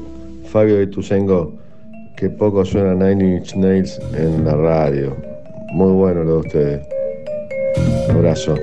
Fabio 0.51 0.77
de 0.79 0.87
Tuzengo. 0.87 1.59
Que 2.17 2.29
poco 2.29 2.65
suena 2.65 2.95
Nine 2.95 3.37
Inch 3.37 3.55
Nails 3.55 4.01
en 4.17 4.45
la 4.45 4.55
radio. 4.55 5.17
Muy 5.73 5.93
bueno 5.93 6.25
lo 6.25 6.33
de 6.35 6.39
ustedes. 6.41 6.87
Abrazo. 8.11 8.57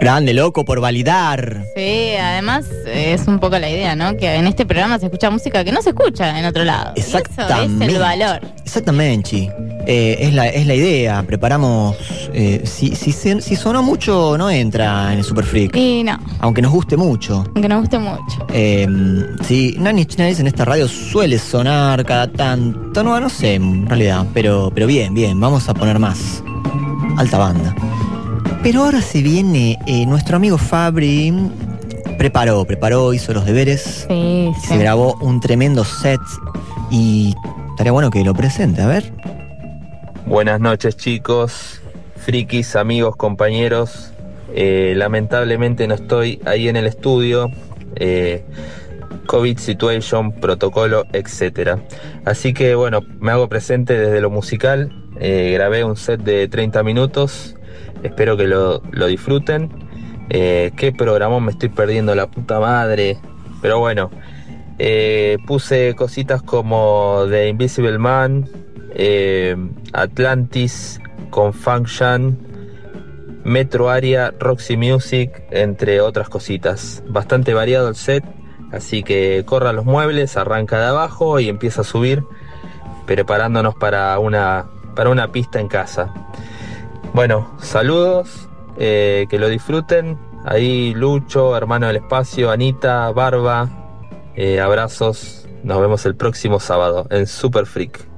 Grande, 0.00 0.32
loco, 0.32 0.64
por 0.64 0.80
validar. 0.80 1.64
Sí, 1.76 2.12
además 2.18 2.66
eh, 2.86 3.12
es 3.12 3.26
un 3.28 3.38
poco 3.38 3.58
la 3.58 3.68
idea, 3.70 3.94
¿no? 3.94 4.16
Que 4.16 4.34
en 4.36 4.46
este 4.46 4.64
programa 4.64 4.98
se 4.98 5.06
escucha 5.06 5.30
música 5.30 5.62
que 5.62 5.72
no 5.72 5.82
se 5.82 5.90
escucha 5.90 6.38
en 6.38 6.46
otro 6.46 6.64
lado. 6.64 6.92
Y 6.96 7.00
eso 7.00 7.18
es 7.18 7.24
Exactamente. 7.24 7.84
el 7.84 7.98
valor. 7.98 8.40
Exactamente, 8.64 9.28
Chi. 9.28 9.50
Eh, 9.86 10.16
es, 10.20 10.32
la, 10.32 10.48
es 10.48 10.66
la 10.66 10.74
idea. 10.74 11.22
Preparamos. 11.26 11.96
Eh, 12.40 12.62
si, 12.64 12.94
si, 12.96 13.12
si 13.12 13.56
sonó 13.56 13.82
mucho, 13.82 14.36
no 14.38 14.50
entra 14.50 15.12
en 15.12 15.18
el 15.18 15.24
Super 15.24 15.44
Freak. 15.44 15.76
Y 15.76 16.02
no, 16.02 16.18
Aunque 16.40 16.62
nos 16.62 16.72
guste 16.72 16.96
mucho. 16.96 17.44
aunque 17.54 17.68
nos 17.68 17.80
guste 17.80 17.98
mucho. 17.98 18.46
Eh, 18.52 18.86
sí, 19.46 19.76
Inch 19.78 20.16
Nails 20.18 20.40
en 20.40 20.46
esta 20.46 20.64
radio 20.64 20.88
suele 20.88 21.38
sonar 21.38 22.04
cada 22.04 22.26
tanto. 22.30 23.02
No, 23.04 23.20
no 23.20 23.28
sé, 23.28 23.54
en 23.54 23.86
realidad. 23.86 24.26
Pero, 24.34 24.70
pero 24.74 24.86
bien, 24.86 25.14
bien. 25.14 25.38
Vamos 25.38 25.68
a 25.68 25.74
poner 25.74 25.98
más. 25.98 26.42
Alta 27.16 27.38
banda. 27.38 27.74
Pero 28.62 28.84
ahora 28.84 29.00
se 29.02 29.22
viene 29.22 29.78
eh, 29.86 30.06
nuestro 30.06 30.36
amigo 30.36 30.58
Fabri. 30.58 31.32
Preparó, 32.18 32.64
preparó, 32.64 33.12
hizo 33.14 33.32
los 33.32 33.44
deberes. 33.46 34.06
Sí, 34.08 34.50
Se 34.66 34.76
grabó 34.78 35.16
un 35.20 35.40
tremendo 35.40 35.84
set. 35.84 36.20
Y 36.90 37.34
estaría 37.70 37.92
bueno 37.92 38.10
que 38.10 38.24
lo 38.24 38.34
presente, 38.34 38.82
a 38.82 38.86
ver. 38.86 39.12
Buenas 40.26 40.60
noches 40.60 40.96
chicos, 40.96 41.79
frikis, 42.20 42.76
amigos, 42.76 43.16
compañeros. 43.16 44.12
Eh, 44.54 44.94
lamentablemente 44.96 45.86
no 45.86 45.94
estoy 45.94 46.40
ahí 46.44 46.68
en 46.68 46.76
el 46.76 46.86
estudio. 46.86 47.50
eh, 47.96 48.44
COVID 49.26 49.58
situation, 49.58 50.32
protocolo, 50.32 51.04
etc. 51.12 51.78
Así 52.24 52.52
que 52.52 52.74
bueno, 52.74 53.00
me 53.20 53.30
hago 53.32 53.48
presente 53.48 53.98
desde 53.98 54.20
lo 54.20 54.30
musical. 54.30 54.92
eh, 55.20 55.52
grabé 55.54 55.84
un 55.84 55.96
set 55.96 56.20
de 56.22 56.48
30 56.48 56.82
minutos. 56.82 57.56
Espero 58.02 58.36
que 58.36 58.44
lo, 58.44 58.82
lo 58.90 59.06
disfruten. 59.06 59.68
Qué 60.28 60.94
programón 60.96 61.44
me 61.44 61.50
estoy 61.50 61.68
perdiendo, 61.68 62.14
la 62.14 62.28
puta 62.30 62.60
madre. 62.60 63.18
Pero 63.60 63.78
bueno, 63.80 64.10
puse 65.46 65.94
cositas 65.96 66.42
como 66.42 67.24
The 67.28 67.48
Invisible 67.48 67.98
Man, 67.98 68.48
eh, 68.94 69.56
Atlantis, 71.30 71.60
Confunction, 71.60 72.38
Metro 73.44 73.88
Area, 73.88 74.32
Roxy 74.38 74.76
Music, 74.76 75.42
entre 75.50 76.00
otras 76.00 76.28
cositas. 76.28 77.02
Bastante 77.08 77.54
variado 77.54 77.88
el 77.88 77.94
set, 77.94 78.24
así 78.72 79.02
que 79.02 79.44
corra 79.46 79.72
los 79.72 79.84
muebles, 79.84 80.36
arranca 80.36 80.78
de 80.78 80.86
abajo 80.86 81.40
y 81.40 81.48
empieza 81.48 81.80
a 81.82 81.84
subir, 81.84 82.24
preparándonos 83.06 83.74
para 83.74 84.18
una, 84.18 84.66
para 84.94 85.10
una 85.10 85.32
pista 85.32 85.60
en 85.60 85.68
casa. 85.68 86.12
Bueno, 87.14 87.50
saludos, 87.60 88.48
eh, 88.78 89.26
que 89.28 89.38
lo 89.38 89.48
disfruten. 89.48 90.18
Ahí 90.44 90.94
Lucho, 90.94 91.56
hermano 91.56 91.86
del 91.86 91.96
espacio, 91.96 92.50
Anita, 92.50 93.10
Barba, 93.10 93.68
eh, 94.36 94.60
abrazos. 94.60 95.46
Nos 95.62 95.80
vemos 95.80 96.06
el 96.06 96.16
próximo 96.16 96.60
sábado 96.60 97.06
en 97.10 97.26
Super 97.26 97.66
Freak. 97.66 98.08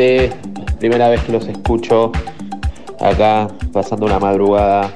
Gente, 0.00 0.32
primera 0.78 1.08
vez 1.08 1.20
que 1.22 1.32
los 1.32 1.46
escucho 1.46 2.10
acá, 3.00 3.48
pasando 3.72 4.06
una 4.06 4.18
madrugada, 4.18 4.90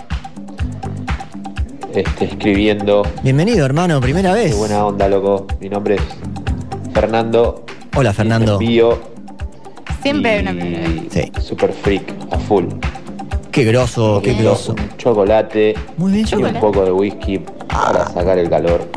este, 1.94 2.24
escribiendo. 2.24 3.02
Bienvenido, 3.22 3.66
hermano, 3.66 4.00
primera 4.00 4.32
Qué 4.34 4.44
vez. 4.44 4.56
buena 4.56 4.84
onda, 4.86 5.08
loco. 5.08 5.46
Mi 5.60 5.68
nombre 5.68 5.96
es 5.96 6.02
Fernando. 6.92 7.64
Hola, 7.96 8.12
Fernando. 8.12 8.54
Envío 8.54 8.98
Siempre 10.02 10.30
hay 10.32 10.40
una 10.42 10.50
primera 10.52 10.88
vez. 10.88 11.02
Sí. 11.10 11.32
super 11.40 11.72
freak 11.72 12.12
a 12.30 12.38
full. 12.38 12.64
Qué 13.52 13.64
groso, 13.64 14.20
qué 14.22 14.34
groso. 14.34 14.72
Un 14.72 14.96
chocolate 14.96 15.74
Muy 15.96 16.12
bien, 16.12 16.22
y 16.30 16.34
un 16.34 16.40
chocolate. 16.40 16.58
poco 16.60 16.84
de 16.84 16.92
whisky 16.92 17.38
para 17.68 18.06
sacar 18.08 18.38
el 18.38 18.48
calor. 18.50 18.88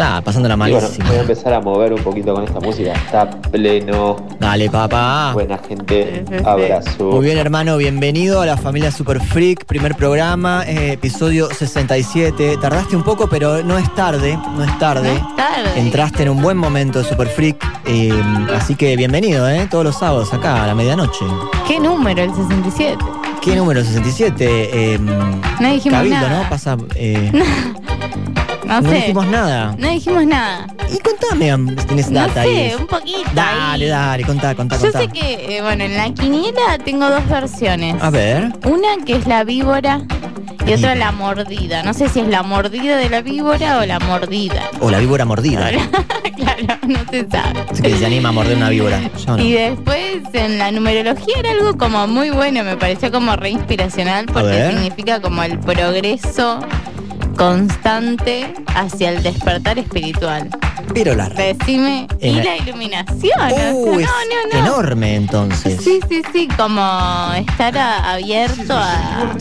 Está 0.00 0.22
pasándola 0.22 0.54
Y 0.54 0.56
bueno, 0.56 0.76
malísimo. 0.80 1.08
voy 1.08 1.16
a 1.16 1.20
empezar 1.20 1.52
a 1.52 1.60
mover 1.60 1.92
un 1.92 2.02
poquito 2.02 2.32
con 2.34 2.44
esta 2.44 2.58
música. 2.58 2.92
Está 2.94 3.28
pleno. 3.30 4.16
Dale, 4.38 4.70
papá. 4.70 5.32
Buena 5.34 5.58
gente. 5.58 6.24
Abrazo. 6.42 7.04
Muy 7.10 7.26
bien, 7.26 7.36
hermano, 7.36 7.76
bienvenido 7.76 8.40
a 8.40 8.46
la 8.46 8.56
familia 8.56 8.90
Super 8.92 9.20
Freak, 9.20 9.66
primer 9.66 9.94
programa, 9.96 10.64
eh, 10.66 10.92
episodio 10.92 11.48
67. 11.52 12.56
Tardaste 12.58 12.96
un 12.96 13.02
poco, 13.02 13.28
pero 13.28 13.62
no 13.62 13.76
es 13.76 13.94
tarde, 13.94 14.38
no 14.56 14.64
es 14.64 14.78
tarde. 14.78 15.22
tarde. 15.36 15.68
Entraste 15.78 16.22
en 16.22 16.30
un 16.30 16.40
buen 16.40 16.56
momento 16.56 17.04
Super 17.04 17.28
Freak, 17.28 17.62
eh, 17.84 18.10
así 18.56 18.76
que 18.76 18.96
bienvenido, 18.96 19.46
¿eh? 19.50 19.68
Todos 19.70 19.84
los 19.84 19.98
sábados 19.98 20.32
acá 20.32 20.64
a 20.64 20.66
la 20.66 20.74
medianoche. 20.74 21.26
¿Qué 21.68 21.78
número? 21.78 22.22
El 22.22 22.30
67. 22.34 22.96
¿Qué 23.42 23.54
número 23.54 23.82
67? 23.84 24.94
Eh, 24.94 24.98
No 24.98 25.68
dijimos 25.70 25.98
Cabildo, 25.98 26.16
nada. 26.20 26.42
¿no? 26.44 26.48
Pasa. 26.48 26.76
eh, 26.94 27.30
No, 28.70 28.80
no 28.82 28.88
sé. 28.90 28.94
dijimos 28.96 29.26
nada. 29.26 29.74
No 29.78 29.88
dijimos 29.90 30.26
nada. 30.26 30.66
Y 30.92 30.98
contame, 30.98 31.50
am, 31.50 31.68
si 31.78 31.86
tenés 31.86 32.10
No 32.10 32.20
data 32.20 32.42
sé, 32.44 32.48
ahí. 32.48 32.74
un 32.78 32.86
poquito. 32.86 33.30
Dale, 33.34 33.86
dale, 33.88 34.24
contá, 34.24 34.54
contá, 34.54 34.76
Yo 34.76 34.82
contá. 34.82 34.98
sé 35.00 35.08
que, 35.08 35.56
eh, 35.56 35.62
bueno, 35.62 35.84
en 35.84 35.96
la 35.96 36.12
quiniela 36.14 36.78
tengo 36.84 37.08
dos 37.08 37.28
versiones. 37.28 37.96
A 38.02 38.10
ver. 38.10 38.52
Una 38.64 39.04
que 39.04 39.14
es 39.16 39.26
la 39.26 39.44
víbora 39.44 40.00
y 40.66 40.72
otra 40.74 40.94
la 40.94 41.10
mordida. 41.12 41.82
No 41.82 41.94
sé 41.94 42.08
si 42.08 42.20
es 42.20 42.28
la 42.28 42.42
mordida 42.42 42.96
de 42.96 43.08
la 43.08 43.22
víbora 43.22 43.78
o 43.78 43.86
la 43.86 43.98
mordida. 43.98 44.62
O 44.80 44.90
la 44.90 44.98
víbora 44.98 45.24
mordida. 45.24 45.70
claro, 46.36 46.78
no 46.86 46.98
se 47.10 47.28
sabe. 47.28 47.64
Que 47.82 47.96
se 47.96 48.06
anima 48.06 48.28
a 48.28 48.32
morder 48.32 48.56
una 48.56 48.68
víbora. 48.68 49.00
No. 49.26 49.38
Y 49.38 49.52
después 49.52 50.18
en 50.32 50.58
la 50.58 50.70
numerología 50.70 51.34
era 51.38 51.50
algo 51.52 51.76
como 51.76 52.06
muy 52.06 52.30
bueno, 52.30 52.62
me 52.62 52.76
pareció 52.76 53.10
como 53.10 53.34
re 53.36 53.50
inspiracional 53.50 54.26
porque 54.26 54.70
significa 54.70 55.20
como 55.20 55.42
el 55.42 55.58
progreso 55.58 56.60
constante 57.40 58.52
hacia 58.66 59.08
el 59.08 59.22
despertar 59.22 59.78
espiritual. 59.78 60.50
Pero 60.94 61.14
la 61.14 61.28
Decime, 61.28 62.06
y 62.20 62.30
la- 62.32 62.44
la 62.44 62.56
iluminación. 62.56 63.30
Uh, 63.74 63.86
no, 63.94 64.00
es 64.00 64.06
no, 64.06 64.52
no. 64.52 64.58
enorme 64.66 65.14
entonces. 65.16 65.80
Sí, 65.82 66.00
sí, 66.08 66.22
sí, 66.32 66.48
como 66.56 67.32
estar 67.36 67.76
a- 67.78 68.12
abierto 68.14 68.74
a, 68.76 69.32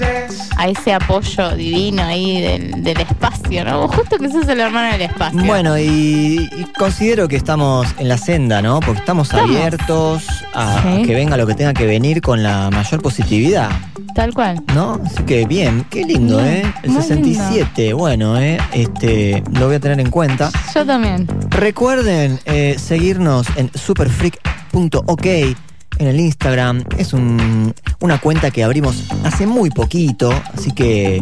a 0.57 0.67
ese 0.67 0.93
apoyo 0.93 1.51
divino 1.55 2.03
ahí 2.03 2.41
del, 2.41 2.83
del 2.83 3.01
espacio, 3.01 3.65
¿no? 3.65 3.87
Justo 3.87 4.17
que 4.17 4.29
sos 4.29 4.47
el 4.47 4.59
hermano 4.59 4.91
del 4.91 5.01
espacio. 5.03 5.43
Bueno, 5.43 5.77
y, 5.77 6.49
y 6.57 6.65
considero 6.77 7.27
que 7.27 7.35
estamos 7.35 7.87
en 7.97 8.07
la 8.07 8.17
senda, 8.17 8.61
¿no? 8.61 8.79
Porque 8.79 8.99
estamos, 8.99 9.27
Estamos. 9.29 9.49
abiertos 9.49 10.23
a, 10.53 10.81
Sí. 10.83 11.03
que 11.03 11.13
venga 11.15 11.35
lo 11.37 11.45
que 11.47 11.55
tenga 11.55 11.73
que 11.73 11.85
venir 11.85 12.21
con 12.21 12.41
la 12.43 12.69
mayor 12.69 13.01
positividad, 13.01 13.69
Tal 14.15 14.33
cual. 14.33 14.61
¿no? 14.73 14.99
Así 15.05 15.23
que 15.23 15.45
bien, 15.45 15.85
qué 15.89 16.03
lindo, 16.03 16.37
Bien, 16.37 16.65
¿eh? 16.67 16.73
El 16.83 16.89
muy 16.91 17.01
67, 17.03 17.93
bueno, 17.93 18.37
¿eh? 18.39 18.57
Este, 18.73 19.43
lo 19.53 19.67
voy 19.67 19.75
a 19.75 19.79
tener 19.79 19.99
en 19.99 20.09
cuenta. 20.09 20.49
Yo 20.73 20.85
también. 20.85 21.27
Recuerden 21.59 22.39
eh, 22.45 22.77
seguirnos 22.79 23.45
en 23.57 23.69
superfreak.ok 23.75 25.25
en 25.25 26.07
el 26.07 26.17
Instagram. 26.17 26.85
Es 26.97 27.11
un- 27.11 27.73
una 27.99 28.17
cuenta 28.21 28.49
que 28.49 28.63
abrimos 28.63 29.03
hace 29.25 29.45
muy 29.45 29.69
poquito, 29.69 30.31
así 30.57 30.71
que 30.71 31.21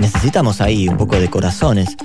necesitamos 0.00 0.60
ahí 0.60 0.88
un 0.88 0.96
poco 0.96 1.14
de 1.20 1.30
corazones. 1.30 1.96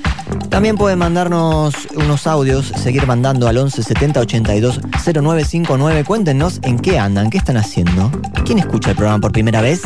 También 0.50 0.78
pueden 0.78 1.00
mandarnos 1.00 1.74
unos 1.96 2.28
audios, 2.28 2.68
seguir 2.78 3.08
mandando 3.08 3.48
al 3.48 3.58
11 3.58 3.82
70 3.82 4.20
82 4.20 4.80
0959. 5.04 6.04
Cuéntenos 6.04 6.60
en 6.62 6.78
qué 6.78 7.00
andan, 7.00 7.32
qué 7.32 7.40
están 7.40 7.58
haciendo. 7.58 8.12
¿Quién 8.46 8.60
escucha 8.60 8.92
el 8.92 8.96
programa 8.98 9.20
por 9.20 9.32
primera 9.32 9.62
vez? 9.62 9.82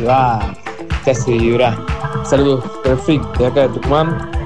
Se 0.00 0.06
va. 0.06 0.54
Te 1.04 1.10
hace. 1.12 1.38
Saludos, 2.24 2.64
perfecto, 2.82 3.38
de 3.38 3.46
acá 3.46 3.62
de 3.62 3.68
Tucumán. 3.68 4.39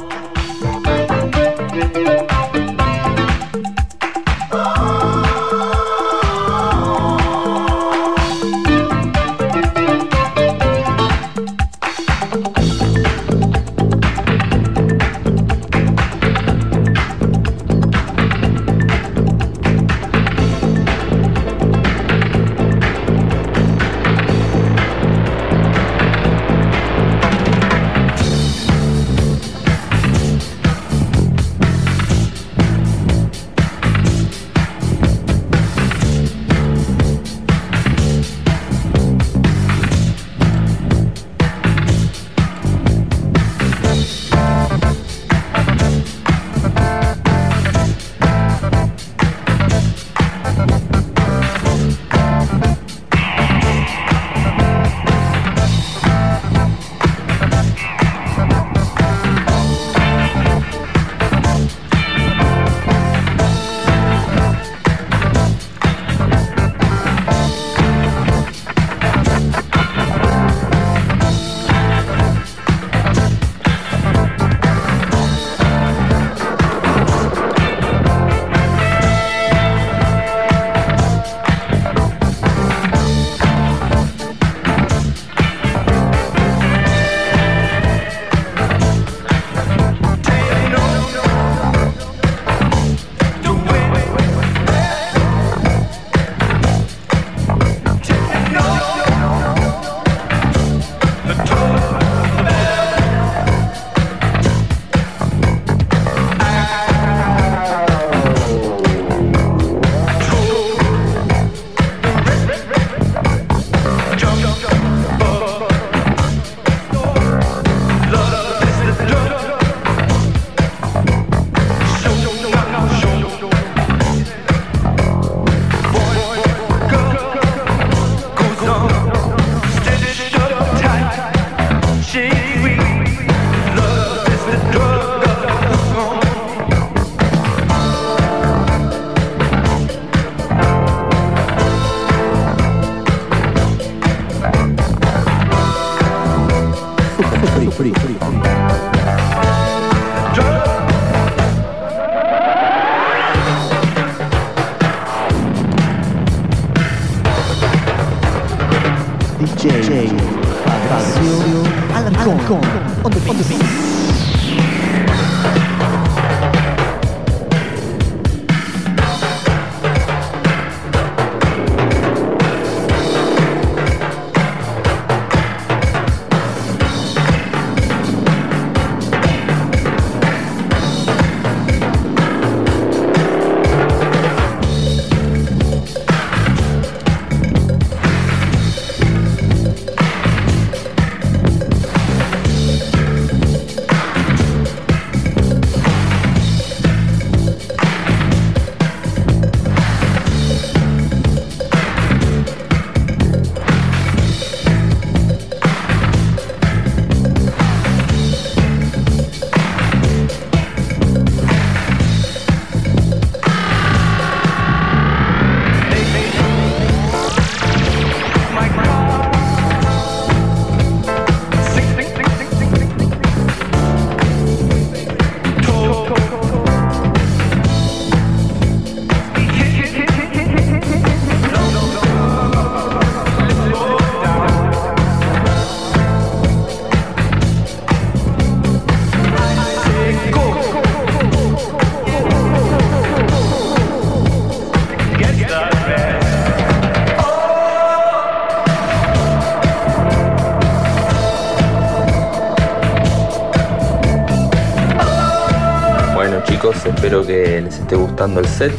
Les 257.74 257.80
esté 257.80 257.96
gustando 257.96 258.40
el 258.40 258.46
set. 258.46 258.72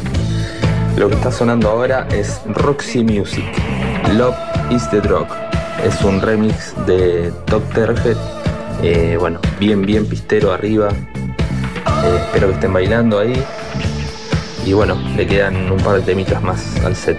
Lo 0.96 1.08
que 1.08 1.16
está 1.16 1.30
sonando 1.30 1.68
ahora 1.68 2.08
es 2.10 2.40
Roxy 2.46 3.04
Music. 3.04 3.44
Love 4.14 4.36
is 4.70 4.88
the 4.90 5.00
Drug. 5.00 5.26
Es 5.84 6.02
un 6.02 6.20
remix 6.20 6.74
de 6.86 7.30
Top 7.46 7.62
Terget. 7.74 8.16
Eh, 8.82 9.16
bueno, 9.18 9.38
bien, 9.60 9.82
bien 9.82 10.06
pistero 10.06 10.52
arriba. 10.52 10.88
Eh, 12.04 12.18
espero 12.22 12.48
que 12.48 12.54
estén 12.54 12.72
bailando 12.72 13.18
ahí. 13.18 13.42
Y 14.64 14.72
bueno, 14.72 14.96
le 15.16 15.26
quedan 15.26 15.70
un 15.70 15.78
par 15.78 15.96
de 15.96 16.02
temitas 16.02 16.42
más 16.42 16.76
al 16.84 16.96
set. 16.96 17.18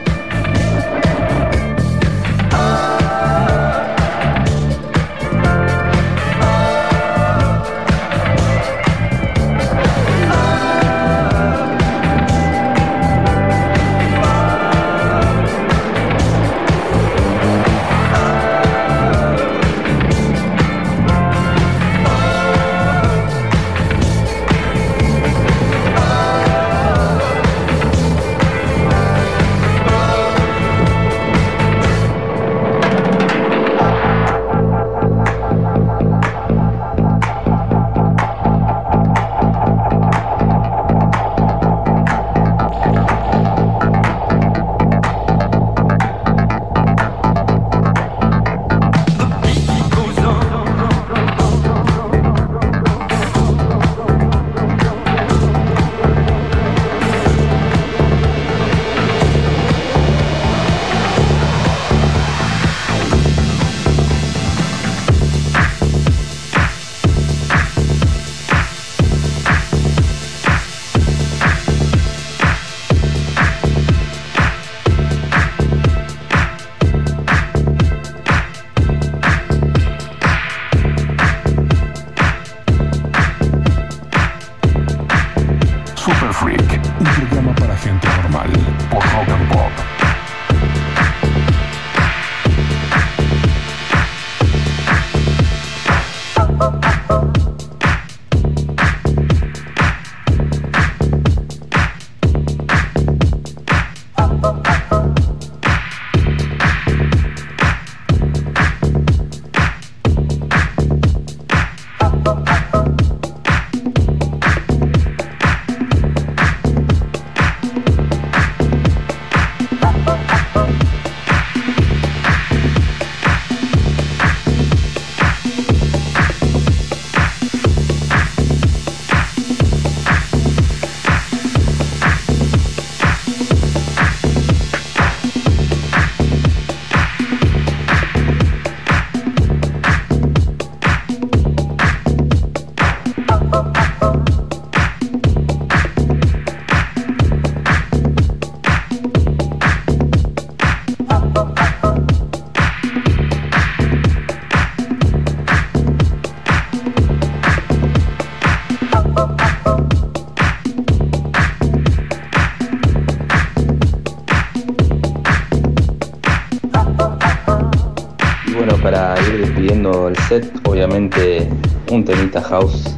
House 172.35 172.97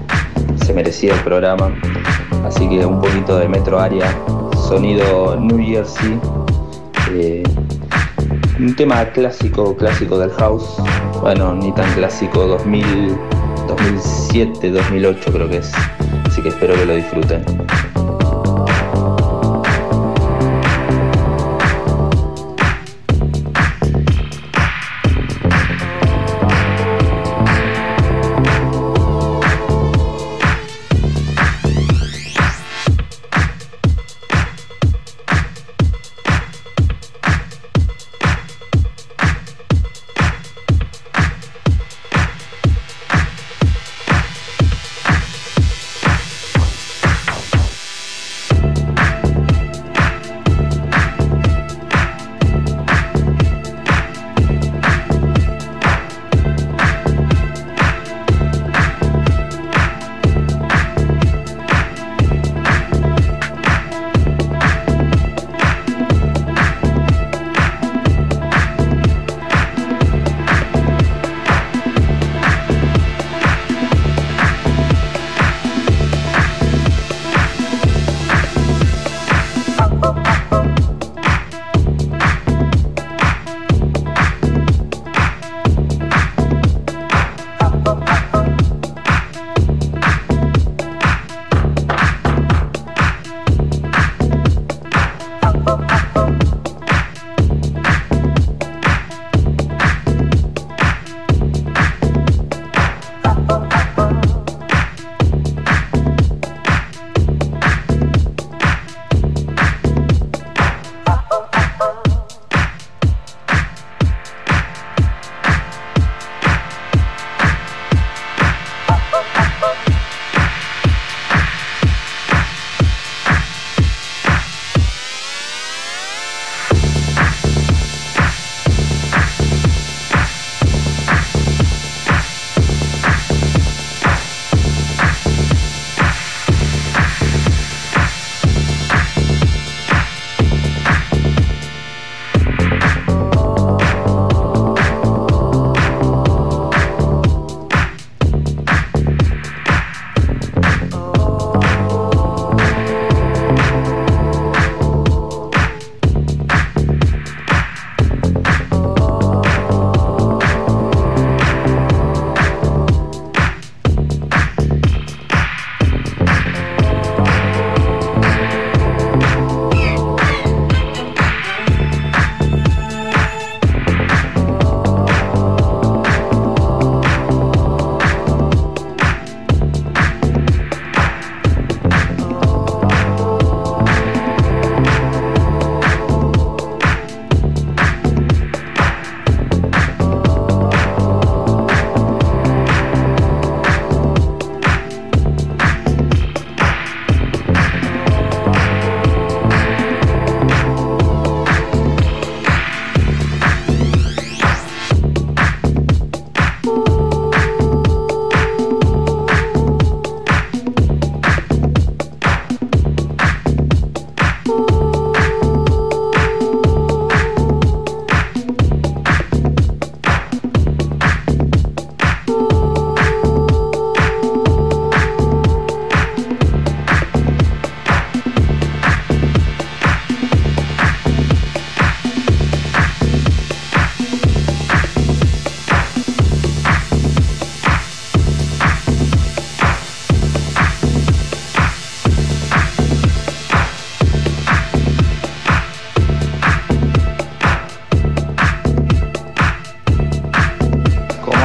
se 0.65 0.73
merecía 0.73 1.13
el 1.13 1.19
programa. 1.21 1.71
Así 2.45 2.67
que 2.67 2.85
un 2.85 2.99
poquito 2.99 3.37
de 3.37 3.47
Metro 3.47 3.79
Área, 3.79 4.13
sonido 4.67 5.35
New 5.39 5.57
Jersey. 5.59 6.19
eh, 7.11 7.43
un 8.59 8.75
tema 8.75 9.05
clásico, 9.05 9.75
clásico 9.75 10.17
del 10.19 10.31
house. 10.31 10.75
Bueno, 11.21 11.55
ni 11.55 11.71
tan 11.71 11.91
clásico, 11.93 12.45
2000, 12.45 13.17
2007, 13.67 14.71
2008 14.71 15.31
creo 15.31 15.49
que 15.49 15.57
es. 15.57 15.71
Así 16.25 16.41
que 16.41 16.49
espero 16.49 16.75
que 16.75 16.85
lo 16.85 16.95
disfruten. 16.95 17.43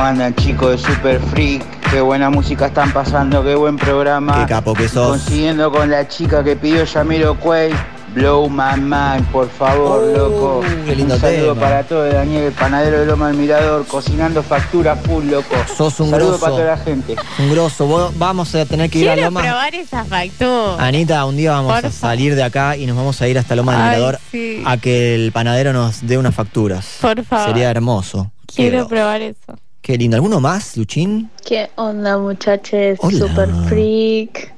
Andan 0.04 0.34
chicos 0.34 0.70
de 0.70 0.78
Super 0.78 1.20
Freak? 1.20 1.62
Qué 1.90 2.00
buena 2.00 2.30
música 2.30 2.66
están 2.66 2.92
pasando, 2.92 3.42
qué 3.44 3.54
buen 3.54 3.76
programa. 3.76 4.40
Qué 4.40 4.46
capo 4.52 4.74
que 4.74 4.88
sos. 4.88 5.08
Consiguiendo 5.08 5.70
con 5.70 5.90
la 5.90 6.08
chica 6.08 6.42
que 6.42 6.56
pidió 6.56 6.84
Yamiro 6.84 7.38
Quay. 7.38 7.72
Blow 8.14 8.48
my 8.48 8.80
mind, 8.80 9.26
por 9.32 9.48
favor, 9.50 10.00
loco. 10.16 10.60
Uh, 10.60 10.86
qué 10.86 10.94
lindo 10.94 11.14
un 11.16 11.20
saludo 11.20 11.54
tema. 11.54 11.60
para 11.66 11.82
todo 11.82 12.04
Daniel, 12.04 12.44
el 12.44 12.52
panadero 12.52 13.00
de 13.00 13.06
Loma 13.06 13.26
del 13.26 13.36
Mirador, 13.38 13.84
cocinando 13.88 14.40
factura 14.44 14.94
full, 14.94 15.24
loco. 15.24 15.52
Sos 15.76 15.98
un 15.98 16.10
saludo 16.10 16.28
grosso. 16.28 16.40
para 16.44 16.52
toda 16.52 16.64
la 16.64 16.76
gente. 16.76 17.16
Un 17.40 17.50
grosso. 17.50 18.12
Vamos 18.16 18.54
a 18.54 18.66
tener 18.66 18.88
que 18.88 19.00
ir 19.00 19.10
a 19.10 19.14
Quiero 19.14 19.30
Loma. 19.30 19.40
probar 19.40 19.74
esa 19.74 20.04
factura. 20.04 20.76
Anita, 20.86 21.24
un 21.24 21.36
día 21.36 21.50
vamos 21.52 21.74
Por 21.74 21.86
a 21.86 21.90
salir 21.90 22.36
de 22.36 22.44
acá 22.44 22.76
y 22.76 22.86
nos 22.86 22.96
vamos 22.96 23.20
a 23.20 23.26
ir 23.26 23.36
hasta 23.36 23.56
Loma 23.56 23.72
del 23.72 23.80
Ay, 23.82 23.88
Mirador 23.88 24.20
sí. 24.30 24.62
a 24.64 24.76
que 24.76 25.16
el 25.16 25.32
panadero 25.32 25.72
nos 25.72 26.06
dé 26.06 26.16
unas 26.16 26.36
facturas. 26.36 26.98
Por 27.00 27.24
favor. 27.24 27.48
Sería 27.48 27.68
hermoso. 27.72 28.30
Quiero 28.46 28.86
probar 28.86 29.22
eso. 29.22 29.58
Qué 29.84 29.98
lindo. 29.98 30.16
¿Alguno 30.16 30.40
más, 30.40 30.78
Luchín? 30.78 31.28
¿Qué 31.46 31.68
onda 31.76 32.16
muchachos? 32.16 32.96
Hola. 33.00 33.18
Super 33.18 33.50
freak. 33.68 34.54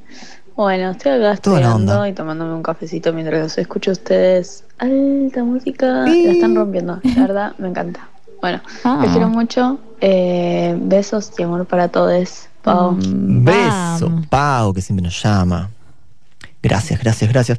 Bueno, 0.54 0.92
estoy 0.92 1.10
acá 1.14 1.32
estudiando 1.32 2.06
y 2.06 2.12
tomándome 2.12 2.54
un 2.54 2.62
cafecito 2.62 3.12
mientras 3.12 3.40
los 3.42 3.58
escucho 3.58 3.90
a 3.90 3.94
ustedes. 3.94 4.62
Alta 4.78 5.42
música, 5.42 5.86
la 6.06 6.12
están 6.30 6.54
rompiendo, 6.54 7.00
la 7.02 7.22
verdad, 7.22 7.52
me 7.58 7.68
encanta. 7.68 8.08
Bueno, 8.40 8.60
Ah. 8.84 9.00
les 9.02 9.10
quiero 9.10 9.28
mucho. 9.28 9.80
eh, 10.00 10.76
besos 10.78 11.32
y 11.38 11.42
amor 11.42 11.66
para 11.66 11.88
todos. 11.88 12.48
Pau. 12.62 12.96
Beso, 13.00 14.12
Pau, 14.30 14.72
que 14.74 14.80
siempre 14.80 15.02
nos 15.02 15.20
llama. 15.20 15.70
Gracias, 16.62 17.00
gracias, 17.00 17.32
gracias. 17.32 17.58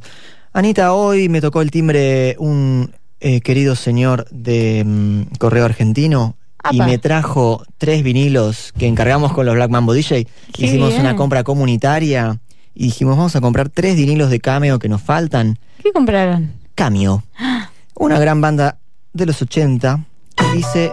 Anita, 0.54 0.94
hoy 0.94 1.28
me 1.28 1.42
tocó 1.42 1.60
el 1.60 1.70
timbre 1.70 2.34
un 2.38 2.94
eh, 3.20 3.42
querido 3.42 3.74
señor 3.76 4.26
de 4.30 4.84
mm, 4.86 5.36
Correo 5.38 5.66
Argentino 5.66 6.36
y 6.70 6.80
me 6.80 6.98
trajo 6.98 7.62
tres 7.78 8.02
vinilos 8.02 8.72
que 8.78 8.86
encargamos 8.86 9.32
con 9.32 9.46
los 9.46 9.54
Black 9.54 9.70
Mambo 9.70 9.92
DJ. 9.92 10.26
Qué 10.52 10.66
Hicimos 10.66 10.90
bien. 10.90 11.00
una 11.02 11.16
compra 11.16 11.44
comunitaria 11.44 12.38
y 12.74 12.84
dijimos, 12.86 13.16
vamos 13.16 13.36
a 13.36 13.40
comprar 13.40 13.68
tres 13.68 13.96
vinilos 13.96 14.30
de 14.30 14.40
Cameo 14.40 14.78
que 14.78 14.88
nos 14.88 15.02
faltan. 15.02 15.58
¿Qué 15.82 15.92
compraron? 15.92 16.52
Cameo, 16.74 17.22
una 17.94 18.18
gran 18.18 18.40
banda 18.40 18.78
de 19.12 19.26
los 19.26 19.40
80 19.42 20.04
que 20.36 20.52
dice 20.52 20.92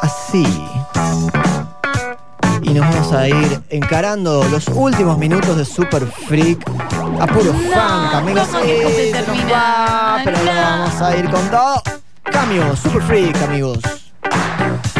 así. 0.00 0.46
Y 2.62 2.70
nos 2.70 2.88
vamos 2.88 3.12
a 3.12 3.28
ir 3.28 3.60
encarando 3.68 4.42
los 4.48 4.68
últimos 4.68 5.18
minutos 5.18 5.56
de 5.56 5.64
Super 5.64 6.06
Freak 6.06 6.66
a 7.20 7.26
puro 7.26 7.52
funk, 7.52 8.14
amigos. 8.14 8.48
¿cómo 8.48 8.62
que 8.62 8.82
no 8.82 8.90
se 8.90 9.26
nos 9.26 9.52
va, 9.52 10.20
pero 10.24 10.38
lo 10.42 10.50
vamos 10.50 11.02
a 11.02 11.16
ir 11.16 11.30
con 11.30 11.50
todo. 11.50 11.82
Cameo, 12.22 12.74
Super 12.76 13.02
Freak, 13.02 13.42
amigos. 13.42 13.78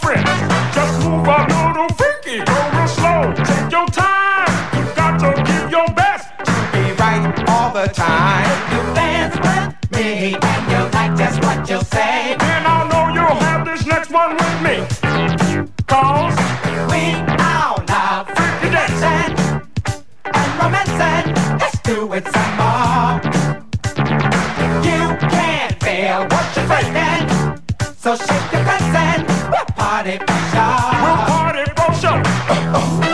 friends. 0.00 0.28
Just 0.74 0.94
move 1.04 1.26
a 1.26 1.38
little 1.52 1.88
freaky, 1.98 2.38
go 2.44 2.58
real 2.74 2.88
slow, 2.88 3.32
take 3.36 3.70
your 3.70 3.86
time. 3.88 4.50
You 4.76 4.84
got 4.94 5.14
to 5.20 5.30
give 5.42 5.70
your 5.70 5.88
best 5.94 6.28
to 6.46 6.52
be 6.72 6.92
right 7.02 7.48
all 7.48 7.72
the 7.72 7.86
time. 7.92 8.48
You 8.72 8.80
dance 8.94 9.36
with 9.46 9.92
me 9.92 10.34
and 10.34 10.62
you 10.72 10.80
like 10.96 11.16
just 11.16 11.42
what 11.42 11.68
you 11.68 11.80
say. 11.94 12.36
And 12.38 12.66
I 12.66 12.88
know 12.90 13.04
you'll 13.14 13.40
have 13.48 13.64
this 13.64 13.86
next 13.86 14.10
one 14.10 14.32
with 14.40 14.56
me. 14.66 14.76
Cause 15.86 16.36
we 16.90 17.02
all 17.48 17.76
love 17.88 18.26
freaky 18.36 18.68
dancing 18.76 19.32
and 20.24 20.50
romancing. 20.60 21.26
Let's 21.60 21.78
do 21.82 22.12
it 22.14 22.24
some 22.34 22.54
more. 22.60 23.20
You 24.88 25.02
can't 25.34 25.74
feel 25.82 26.20
what 26.32 26.46
you're 26.56 26.68
feeling, 26.72 27.24
so 27.98 28.16
shake 28.16 28.52
your 28.52 28.64
consent 28.64 28.89
party 30.02 30.18
potion. 30.18 30.62
Party 31.26 31.64
potion. 31.76 33.09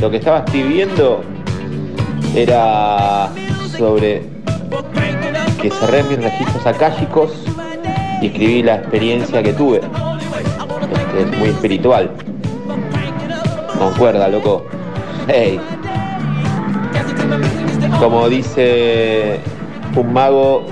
Lo 0.00 0.10
que 0.10 0.18
estaba 0.18 0.38
escribiendo 0.38 1.22
era 2.34 3.30
sobre 3.76 4.22
que 5.60 5.70
cerré 5.70 6.04
mis 6.04 6.22
registros 6.22 6.66
akáshicos 6.66 7.32
y 8.22 8.26
escribí 8.26 8.62
la 8.62 8.76
experiencia 8.76 9.42
que 9.42 9.52
tuve. 9.52 9.80
Este, 11.18 11.22
es 11.22 11.38
muy 11.38 11.48
espiritual. 11.48 12.10
Concuerda, 13.78 14.28
loco. 14.28 14.64
Hey. 15.26 15.60
Como 17.98 18.28
dice 18.28 19.40
un 19.96 20.12
mago, 20.12 20.64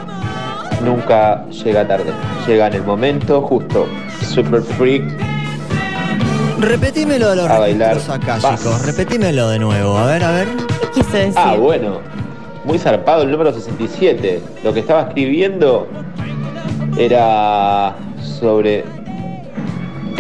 nunca 0.84 1.46
llega 1.48 1.86
tarde. 1.86 2.12
Llega 2.46 2.68
en 2.68 2.74
el 2.74 2.84
momento 2.84 3.42
justo. 3.42 3.86
Super 4.20 4.62
freak 4.62 5.25
Repetímelo 6.58 7.30
de 7.30 7.36
los 7.36 7.50
A 7.50 7.58
bailar. 7.58 7.98
Vas. 8.42 8.84
Repetímelo 8.84 9.48
de 9.48 9.58
nuevo. 9.58 9.96
A 9.96 10.06
ver, 10.06 10.24
a 10.24 10.30
ver. 10.30 10.48
¿Qué 10.80 11.02
quise 11.02 11.18
decir? 11.18 11.34
Ah, 11.36 11.54
bueno. 11.54 12.00
Muy 12.64 12.78
zarpado 12.78 13.22
el 13.22 13.30
número 13.30 13.52
67. 13.52 14.42
Lo 14.64 14.72
que 14.72 14.80
estaba 14.80 15.02
escribiendo 15.02 15.86
era 16.98 17.94
sobre 18.20 18.84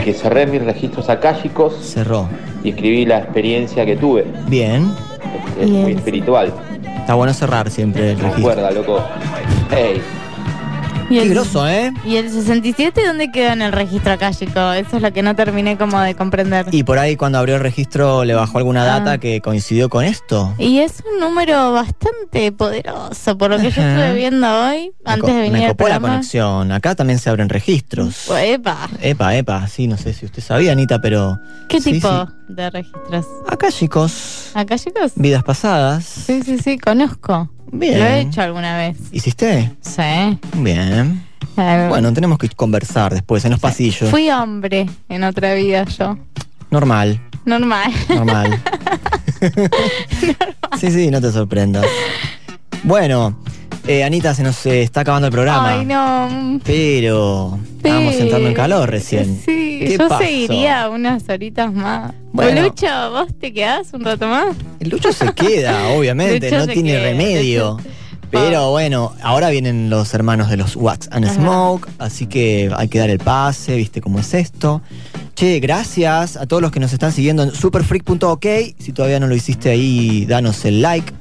que 0.04 0.14
cerré 0.14 0.46
mis 0.46 0.62
registros 0.62 1.08
akáshicos. 1.08 1.74
Cerró. 1.82 2.28
Y 2.62 2.70
escribí 2.70 3.06
la 3.06 3.18
experiencia 3.18 3.84
que 3.84 3.96
tuve. 3.96 4.26
Bien. 4.46 4.92
Es 5.60 5.68
muy 5.68 5.92
espiritual. 5.92 6.52
Está 7.00 7.14
bueno 7.14 7.32
cerrar 7.32 7.70
siempre 7.70 8.12
el 8.12 8.18
registro. 8.18 8.42
Concuerda, 8.42 8.70
loco. 8.70 9.00
Hey. 9.70 10.02
Y 11.08 11.14
Qué 11.18 11.22
el, 11.22 11.30
groso, 11.30 11.68
¿eh? 11.68 11.92
¿Y 12.04 12.16
el 12.16 12.28
67 12.30 13.06
dónde 13.06 13.30
queda 13.30 13.52
en 13.52 13.62
el 13.62 13.70
registro 13.72 14.12
akáshico? 14.12 14.72
Eso 14.72 14.96
es 14.96 15.02
lo 15.02 15.12
que 15.12 15.22
no 15.22 15.36
terminé 15.36 15.78
como 15.78 16.00
de 16.00 16.16
comprender. 16.16 16.66
Y 16.72 16.82
por 16.82 16.98
ahí 16.98 17.14
cuando 17.16 17.38
abrió 17.38 17.54
el 17.56 17.60
registro 17.60 18.24
le 18.24 18.34
bajó 18.34 18.58
alguna 18.58 18.82
Ah. 18.82 18.98
data 18.98 19.18
que 19.18 19.40
coincidió 19.40 19.88
con 19.88 20.04
esto. 20.04 20.52
Y 20.58 20.78
es 20.80 21.04
un 21.12 21.20
número 21.20 21.70
bastante 21.72 22.50
poderoso, 22.50 23.38
por 23.38 23.50
lo 23.50 23.56
que 23.58 23.70
yo 23.70 23.82
estuve 23.82 24.14
viendo 24.14 24.48
hoy, 24.48 24.90
antes 25.04 25.26
de 25.32 25.40
Me 25.42 25.50
venir 25.50 25.64
al 25.66 25.70
copó 25.70 25.84
la 25.84 25.94
programa. 25.94 26.08
conexión. 26.16 26.72
Acá 26.72 26.94
también 26.96 27.18
se 27.20 27.30
abren 27.30 27.48
registros. 27.48 28.28
Epa, 28.30 28.88
Epa, 29.00 29.36
epa, 29.36 29.68
sí, 29.68 29.86
no 29.86 29.96
sé 29.96 30.12
si 30.12 30.26
usted 30.26 30.42
sabía, 30.42 30.72
Anita, 30.72 31.00
pero. 31.00 31.38
¿qué 31.68 31.80
Sí, 31.80 31.92
tipo 31.92 32.08
sí. 32.26 32.32
de 32.54 32.68
registros? 32.70 33.26
Acá, 33.48 33.70
chicos, 33.70 34.50
¿Acá, 34.54 34.76
chicos? 34.76 35.12
vidas 35.14 35.44
pasadas. 35.44 36.04
Sí, 36.04 36.42
sí, 36.42 36.58
sí, 36.58 36.78
conozco. 36.78 37.48
Bien. 37.72 37.98
Lo 37.98 38.04
he 38.04 38.20
hecho 38.20 38.42
alguna 38.42 38.76
vez. 38.76 38.96
¿Hiciste? 39.12 39.72
Sí. 39.80 40.38
Bien. 40.56 41.22
Eh, 41.56 41.86
Bueno, 41.88 42.12
tenemos 42.12 42.38
que 42.38 42.48
conversar 42.50 43.12
después 43.14 43.44
en 43.44 43.52
los 43.52 43.60
pasillos. 43.60 44.10
Fui 44.10 44.30
hombre 44.30 44.86
en 45.08 45.24
otra 45.24 45.54
vida 45.54 45.84
yo. 45.84 46.18
Normal, 46.70 47.20
Normal. 47.44 47.92
normal. 48.08 48.62
sí, 50.78 50.90
sí, 50.90 51.10
no 51.10 51.20
te 51.20 51.30
sorprendas. 51.32 51.86
Bueno, 52.82 53.38
eh, 53.86 54.04
Anita, 54.04 54.34
se 54.34 54.42
nos 54.42 54.64
eh, 54.66 54.82
está 54.82 55.00
acabando 55.00 55.26
el 55.28 55.32
programa. 55.32 55.78
Ay, 55.78 55.84
no. 55.86 56.60
Pero 56.64 57.58
estábamos 57.76 58.14
Sí. 58.14 58.22
entrando 58.22 58.48
en 58.48 58.54
calor 58.54 58.90
recién. 58.90 59.40
Sí, 59.44 59.78
¿Qué 59.80 59.96
yo 59.98 60.08
pasó? 60.08 60.24
seguiría 60.24 60.88
unas 60.88 61.28
horitas 61.28 61.72
más. 61.72 62.12
Bueno. 62.32 62.62
Lucho, 62.62 62.86
¿vos 63.12 63.28
te 63.40 63.52
quedás 63.52 63.92
un 63.92 64.04
rato 64.04 64.26
más? 64.26 64.56
El 64.80 64.88
Lucho 64.90 65.12
se 65.12 65.32
queda, 65.32 65.88
obviamente, 65.96 66.50
Lucho 66.50 66.66
no 66.66 66.72
tiene 66.72 66.92
queda, 66.92 67.02
remedio. 67.02 67.76
Pero 68.30 68.70
bueno, 68.72 69.12
ahora 69.22 69.50
vienen 69.50 69.88
los 69.88 70.12
hermanos 70.12 70.50
de 70.50 70.56
los 70.56 70.74
Wax 70.74 71.08
and 71.12 71.24
Ajá. 71.26 71.34
Smoke, 71.34 71.88
así 71.98 72.26
que 72.26 72.70
hay 72.76 72.88
que 72.88 72.98
dar 72.98 73.08
el 73.08 73.20
pase, 73.20 73.76
viste 73.76 74.00
cómo 74.00 74.18
es 74.18 74.34
esto. 74.34 74.82
Che, 75.36 75.60
gracias 75.60 76.36
a 76.36 76.44
todos 76.46 76.60
los 76.60 76.72
que 76.72 76.80
nos 76.80 76.92
están 76.92 77.12
siguiendo 77.12 77.44
en 77.44 77.52
superfreak.ok. 77.54 78.46
Si 78.78 78.92
todavía 78.92 79.20
no 79.20 79.28
lo 79.28 79.34
hiciste 79.36 79.70
ahí, 79.70 80.26
danos 80.26 80.64
el 80.64 80.82
like. 80.82 81.12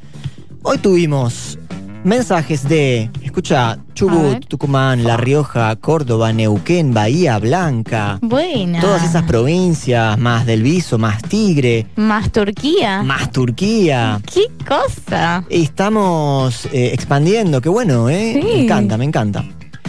Hoy 0.64 0.80
tuvimos 0.80 1.60
mensajes 2.06 2.68
de, 2.70 3.10
escucha, 3.24 3.78
Chubut. 3.94 4.46
Tucumán, 4.48 5.04
La 5.04 5.18
Rioja, 5.18 5.76
Córdoba, 5.76 6.32
Neuquén, 6.32 6.94
Bahía 6.94 7.38
Blanca. 7.40 8.20
Buena. 8.22 8.80
Todas 8.80 9.04
esas 9.04 9.24
provincias, 9.24 10.18
más 10.18 10.46
del 10.46 10.62
Viso, 10.64 10.98
más 10.98 11.22
Tigre, 11.24 11.88
Más 11.96 12.32
Turquía. 12.32 13.02
más 13.04 13.32
Turquía. 13.32 14.22
¿Qué 14.32 14.46
cosa? 14.66 15.44
Estamos 15.50 16.66
eh, 16.68 16.92
expandiendo, 16.94 17.60
qué 17.60 17.70
bueno, 17.70 18.10
¿eh? 18.10 18.40
Sí. 18.40 18.48
Me 18.48 18.64
encanta, 18.64 18.98
me 18.98 19.06
encanta. 19.06 19.44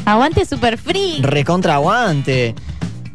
Aguante 0.05 0.45
super 0.47 0.79
free. 0.79 1.21
Recontra 1.21 1.75
aguante. 1.75 2.55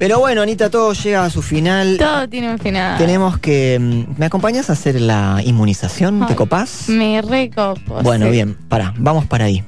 Pero 0.02 0.18
bueno, 0.18 0.42
Anita, 0.42 0.72
todo 0.72 0.94
llega 0.94 1.24
a 1.26 1.30
su 1.30 1.44
final. 1.44 1.98
Todo 2.00 2.28
tiene 2.28 2.52
un 2.52 2.58
final. 2.58 2.98
Tenemos 2.98 3.38
que. 3.38 3.78
mm, 3.80 4.20
¿Me 4.20 4.26
acompañas 4.26 4.72
a 4.72 4.74
hacer 4.74 5.00
la 5.00 5.42
inmunización? 5.46 6.22
¿Te 6.26 6.34
Ay, 6.34 6.36
copás? 6.36 6.90
Me 6.90 7.22
recopo. 7.22 8.02
Bueno, 8.02 8.26
sí. 8.26 8.32
bien, 8.32 8.56
para, 8.68 8.96
vamos 8.98 9.28
para 9.28 9.46
ahí. 9.46 9.64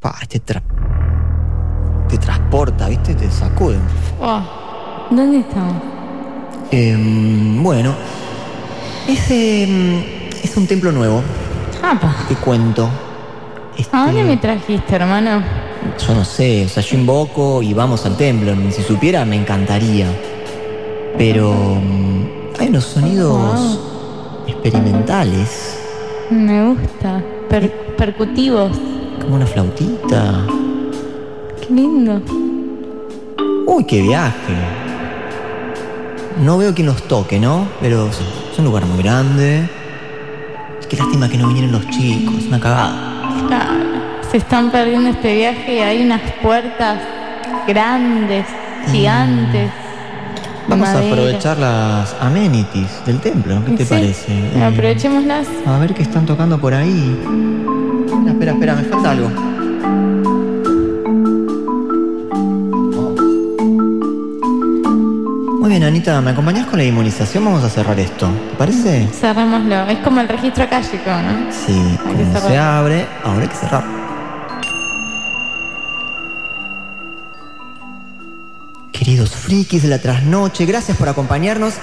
Pa, 0.00 0.14
te, 0.28 0.38
tra- 0.40 0.62
te 2.08 2.18
transporta, 2.18 2.88
¿viste? 2.88 3.14
Te 3.14 3.30
sacude. 3.30 3.78
Oh, 4.20 4.40
¿Dónde 5.10 5.40
estamos? 5.40 5.74
Em, 6.70 7.62
bueno, 7.62 7.94
ese 9.08 9.66
mm, 9.68 10.17
es 10.42 10.56
un 10.56 10.66
templo 10.66 10.92
nuevo. 10.92 11.22
Apa. 11.82 12.14
Te 12.28 12.34
cuento. 12.36 12.88
¿A 13.92 14.06
dónde 14.06 14.24
me 14.24 14.36
trajiste, 14.36 14.96
hermano? 14.96 15.42
Yo 16.06 16.14
no 16.14 16.24
sé, 16.24 16.64
o 16.66 16.68
sea, 16.68 16.82
yo 16.82 16.96
invoco 16.98 17.62
y 17.62 17.72
vamos 17.74 18.04
al 18.04 18.16
templo. 18.16 18.52
Si 18.72 18.82
supiera, 18.82 19.24
me 19.24 19.36
encantaría. 19.36 20.06
Pero 21.16 21.52
mm, 21.52 22.60
hay 22.60 22.68
unos 22.68 22.84
sonidos 22.84 23.78
experimentales, 24.46 25.78
Me 26.30 26.70
gusta. 26.70 27.22
Per- 27.48 27.72
percutivos. 27.96 28.76
como 29.22 29.36
una 29.36 29.46
flautita. 29.46 30.44
Qué 31.60 31.72
lindo. 31.74 32.20
Uy, 33.66 33.84
qué 33.84 34.02
viaje. 34.02 34.54
No 36.42 36.58
veo 36.58 36.74
quién 36.74 36.86
los 36.86 37.02
toque, 37.04 37.38
¿no? 37.38 37.66
Pero 37.80 38.08
es 38.08 38.58
un 38.58 38.64
lugar 38.64 38.84
muy 38.86 39.02
grande. 39.02 39.68
Qué 40.88 40.96
lástima 40.96 41.28
que 41.28 41.36
no 41.38 41.48
vinieron 41.48 41.72
los 41.72 41.86
chicos, 41.90 42.44
una 42.46 42.58
cagada. 42.60 44.20
Se 44.30 44.38
están 44.38 44.70
perdiendo 44.70 45.10
este 45.10 45.36
viaje 45.36 45.76
y 45.76 45.78
hay 45.80 46.02
unas 46.02 46.20
puertas 46.42 46.98
grandes, 47.66 48.46
gigantes. 48.90 49.70
Vamos 50.66 50.88
a 50.88 50.98
aprovechar 50.98 51.58
las 51.58 52.14
amenities 52.20 53.02
del 53.06 53.20
templo, 53.20 53.62
¿qué 53.64 53.72
te 53.72 53.84
Sí. 53.84 53.90
parece? 53.94 54.32
Eh, 54.32 54.62
Aprovechémoslas. 54.64 55.46
A 55.66 55.78
ver 55.78 55.94
qué 55.94 56.02
están 56.02 56.26
tocando 56.26 56.58
por 56.58 56.74
ahí. 56.74 57.18
Espera, 58.06 58.30
espera, 58.32 58.52
espera, 58.52 58.74
me 58.76 58.82
falta 58.84 59.10
algo. 59.12 59.30
Muy 65.68 65.74
bien, 65.74 65.84
Anita, 65.84 66.18
¿me 66.22 66.30
acompañás 66.30 66.64
con 66.64 66.78
la 66.78 66.84
inmunización? 66.86 67.44
Vamos 67.44 67.62
a 67.62 67.68
cerrar 67.68 68.00
esto. 68.00 68.26
¿Te 68.26 68.56
parece? 68.56 69.06
Cerrémoslo. 69.12 69.86
Es 69.90 69.98
como 69.98 70.18
el 70.22 70.26
registro 70.26 70.64
acálico, 70.64 71.10
¿no? 71.10 71.52
Sí, 71.52 71.98
como 72.02 72.40
se 72.40 72.56
abre, 72.56 73.06
ahora 73.22 73.42
hay 73.42 73.48
que 73.48 73.54
cerrar. 73.54 73.84
Queridos 78.92 79.36
frikis 79.36 79.82
de 79.82 79.88
la 79.88 79.98
trasnoche, 79.98 80.64
gracias 80.64 80.96
por 80.96 81.10
acompañarnos 81.10 81.74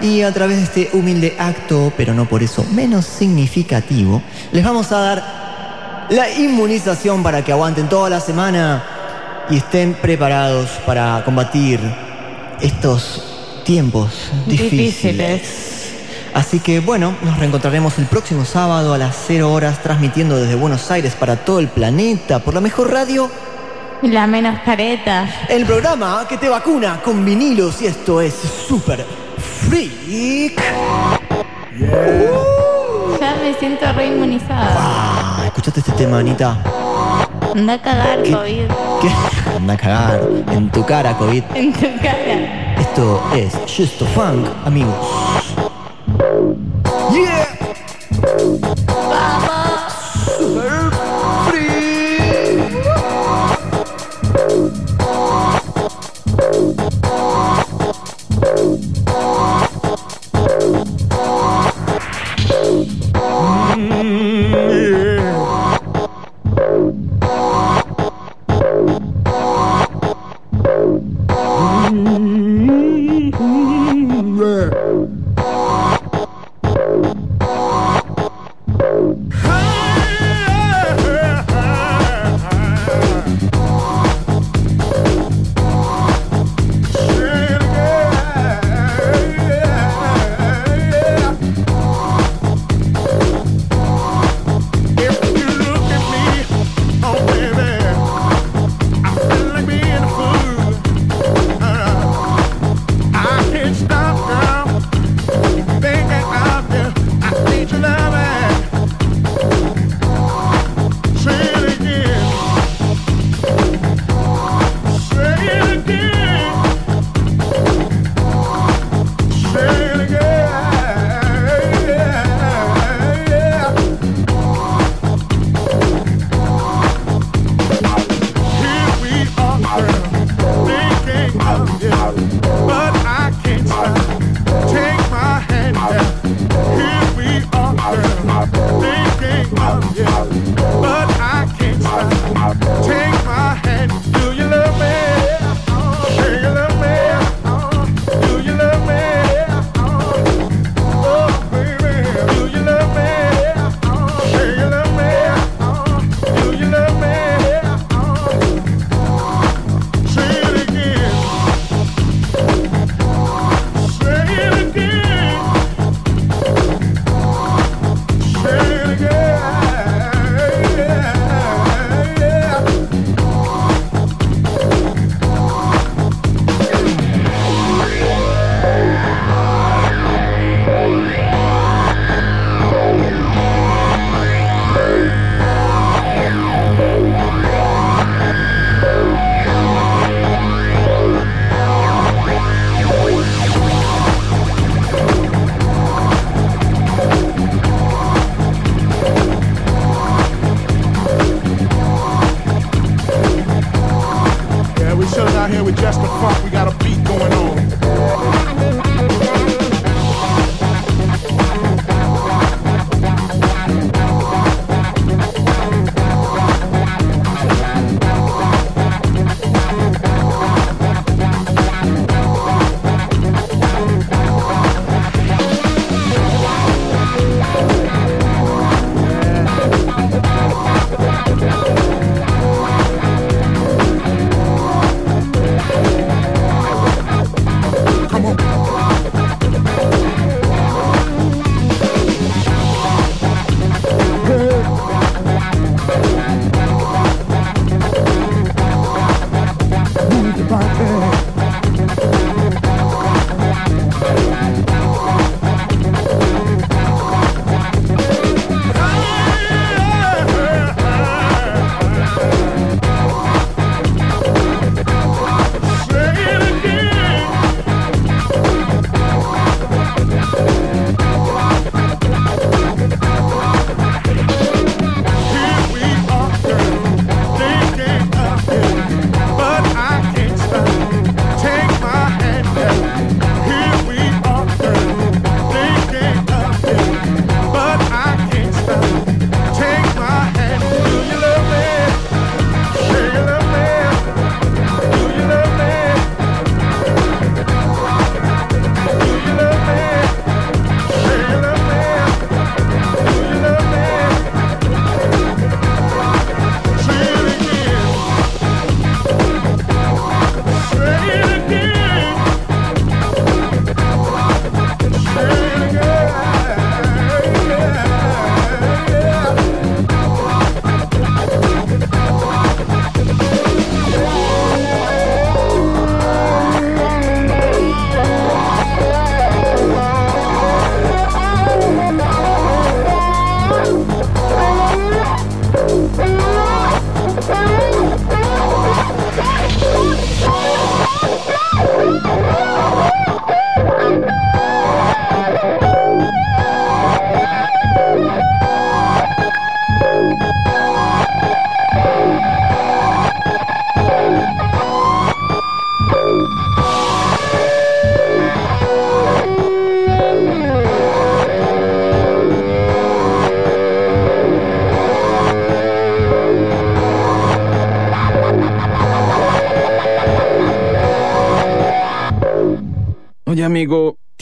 y 0.00 0.22
a 0.22 0.32
través 0.32 0.58
de 0.58 0.62
este 0.62 0.96
humilde 0.96 1.34
acto, 1.40 1.92
pero 1.96 2.14
no 2.14 2.26
por 2.26 2.44
eso 2.44 2.64
menos 2.72 3.04
significativo, 3.04 4.22
les 4.52 4.64
vamos 4.64 4.92
a 4.92 5.00
dar 5.00 6.06
la 6.08 6.30
inmunización 6.30 7.24
para 7.24 7.42
que 7.42 7.50
aguanten 7.50 7.88
toda 7.88 8.10
la 8.10 8.20
semana 8.20 8.84
y 9.50 9.56
estén 9.56 9.94
preparados 9.94 10.70
para 10.86 11.20
combatir 11.24 11.80
estos 12.60 13.22
tiempos 13.64 14.30
difíciles. 14.46 15.68
Así 16.34 16.60
que 16.60 16.80
bueno, 16.80 17.16
nos 17.22 17.38
reencontraremos 17.38 17.98
el 17.98 18.06
próximo 18.06 18.44
sábado 18.44 18.94
a 18.94 18.98
las 18.98 19.16
0 19.26 19.52
horas 19.52 19.82
transmitiendo 19.82 20.36
desde 20.36 20.54
Buenos 20.54 20.90
Aires 20.90 21.14
para 21.14 21.36
todo 21.36 21.58
el 21.58 21.68
planeta 21.68 22.38
por 22.38 22.54
la 22.54 22.60
mejor 22.60 22.92
radio. 22.92 23.30
La 24.02 24.26
menos 24.26 24.60
careta. 24.64 25.28
El 25.48 25.66
programa 25.66 26.26
que 26.28 26.36
te 26.36 26.48
vacuna 26.48 27.00
con 27.02 27.24
vinilos 27.24 27.82
y 27.82 27.86
esto 27.86 28.20
es 28.20 28.34
Super 28.68 29.04
Freak. 29.68 30.62
Ya 33.20 33.36
me 33.42 33.54
siento 33.58 33.92
re 33.92 34.06
inmunizada. 34.06 34.74
Ah, 34.78 35.42
¿escuchaste 35.46 35.80
este 35.80 35.92
tema, 35.92 36.18
Anita? 36.18 36.62
Anda 37.54 37.74
a 37.74 37.78
cagar, 37.82 38.22
¿Qué? 38.22 38.32
COVID. 38.32 38.68
¿Qué? 39.00 39.10
Anda 39.56 39.74
a 39.74 39.76
cagar 39.76 40.20
en 40.52 40.70
tu 40.70 40.84
cara, 40.84 41.16
COVID. 41.16 41.42
En 41.54 41.72
tu 41.72 41.86
cara. 42.02 42.74
Esto 42.78 43.22
es 43.34 43.54
Just 43.66 44.02
Funk, 44.14 44.46
amigos. 44.64 45.47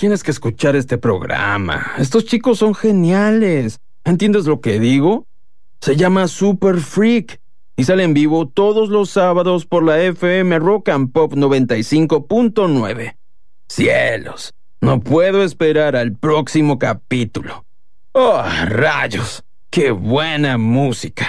Tienes 0.06 0.22
que 0.22 0.30
escuchar 0.30 0.76
este 0.76 0.98
programa. 0.98 1.94
Estos 1.98 2.26
chicos 2.26 2.58
son 2.60 2.76
geniales. 2.76 3.80
¿Entiendes 4.04 4.46
lo 4.46 4.60
que 4.60 4.78
digo? 4.78 5.26
Se 5.80 5.96
llama 5.96 6.28
Super 6.28 6.76
Freak 6.76 7.40
y 7.76 7.82
sale 7.82 8.04
en 8.04 8.14
vivo 8.14 8.46
todos 8.46 8.88
los 8.88 9.10
sábados 9.10 9.66
por 9.66 9.82
la 9.82 10.00
FM 10.00 10.60
Rock 10.60 10.90
and 10.90 11.10
Pop 11.10 11.32
95.9. 11.32 13.16
Cielos, 13.66 14.54
no 14.80 15.00
puedo 15.00 15.42
esperar 15.42 15.96
al 15.96 16.12
próximo 16.12 16.78
capítulo. 16.78 17.64
¡Oh, 18.12 18.44
rayos! 18.66 19.42
¡Qué 19.70 19.90
buena 19.90 20.56
música! 20.56 21.25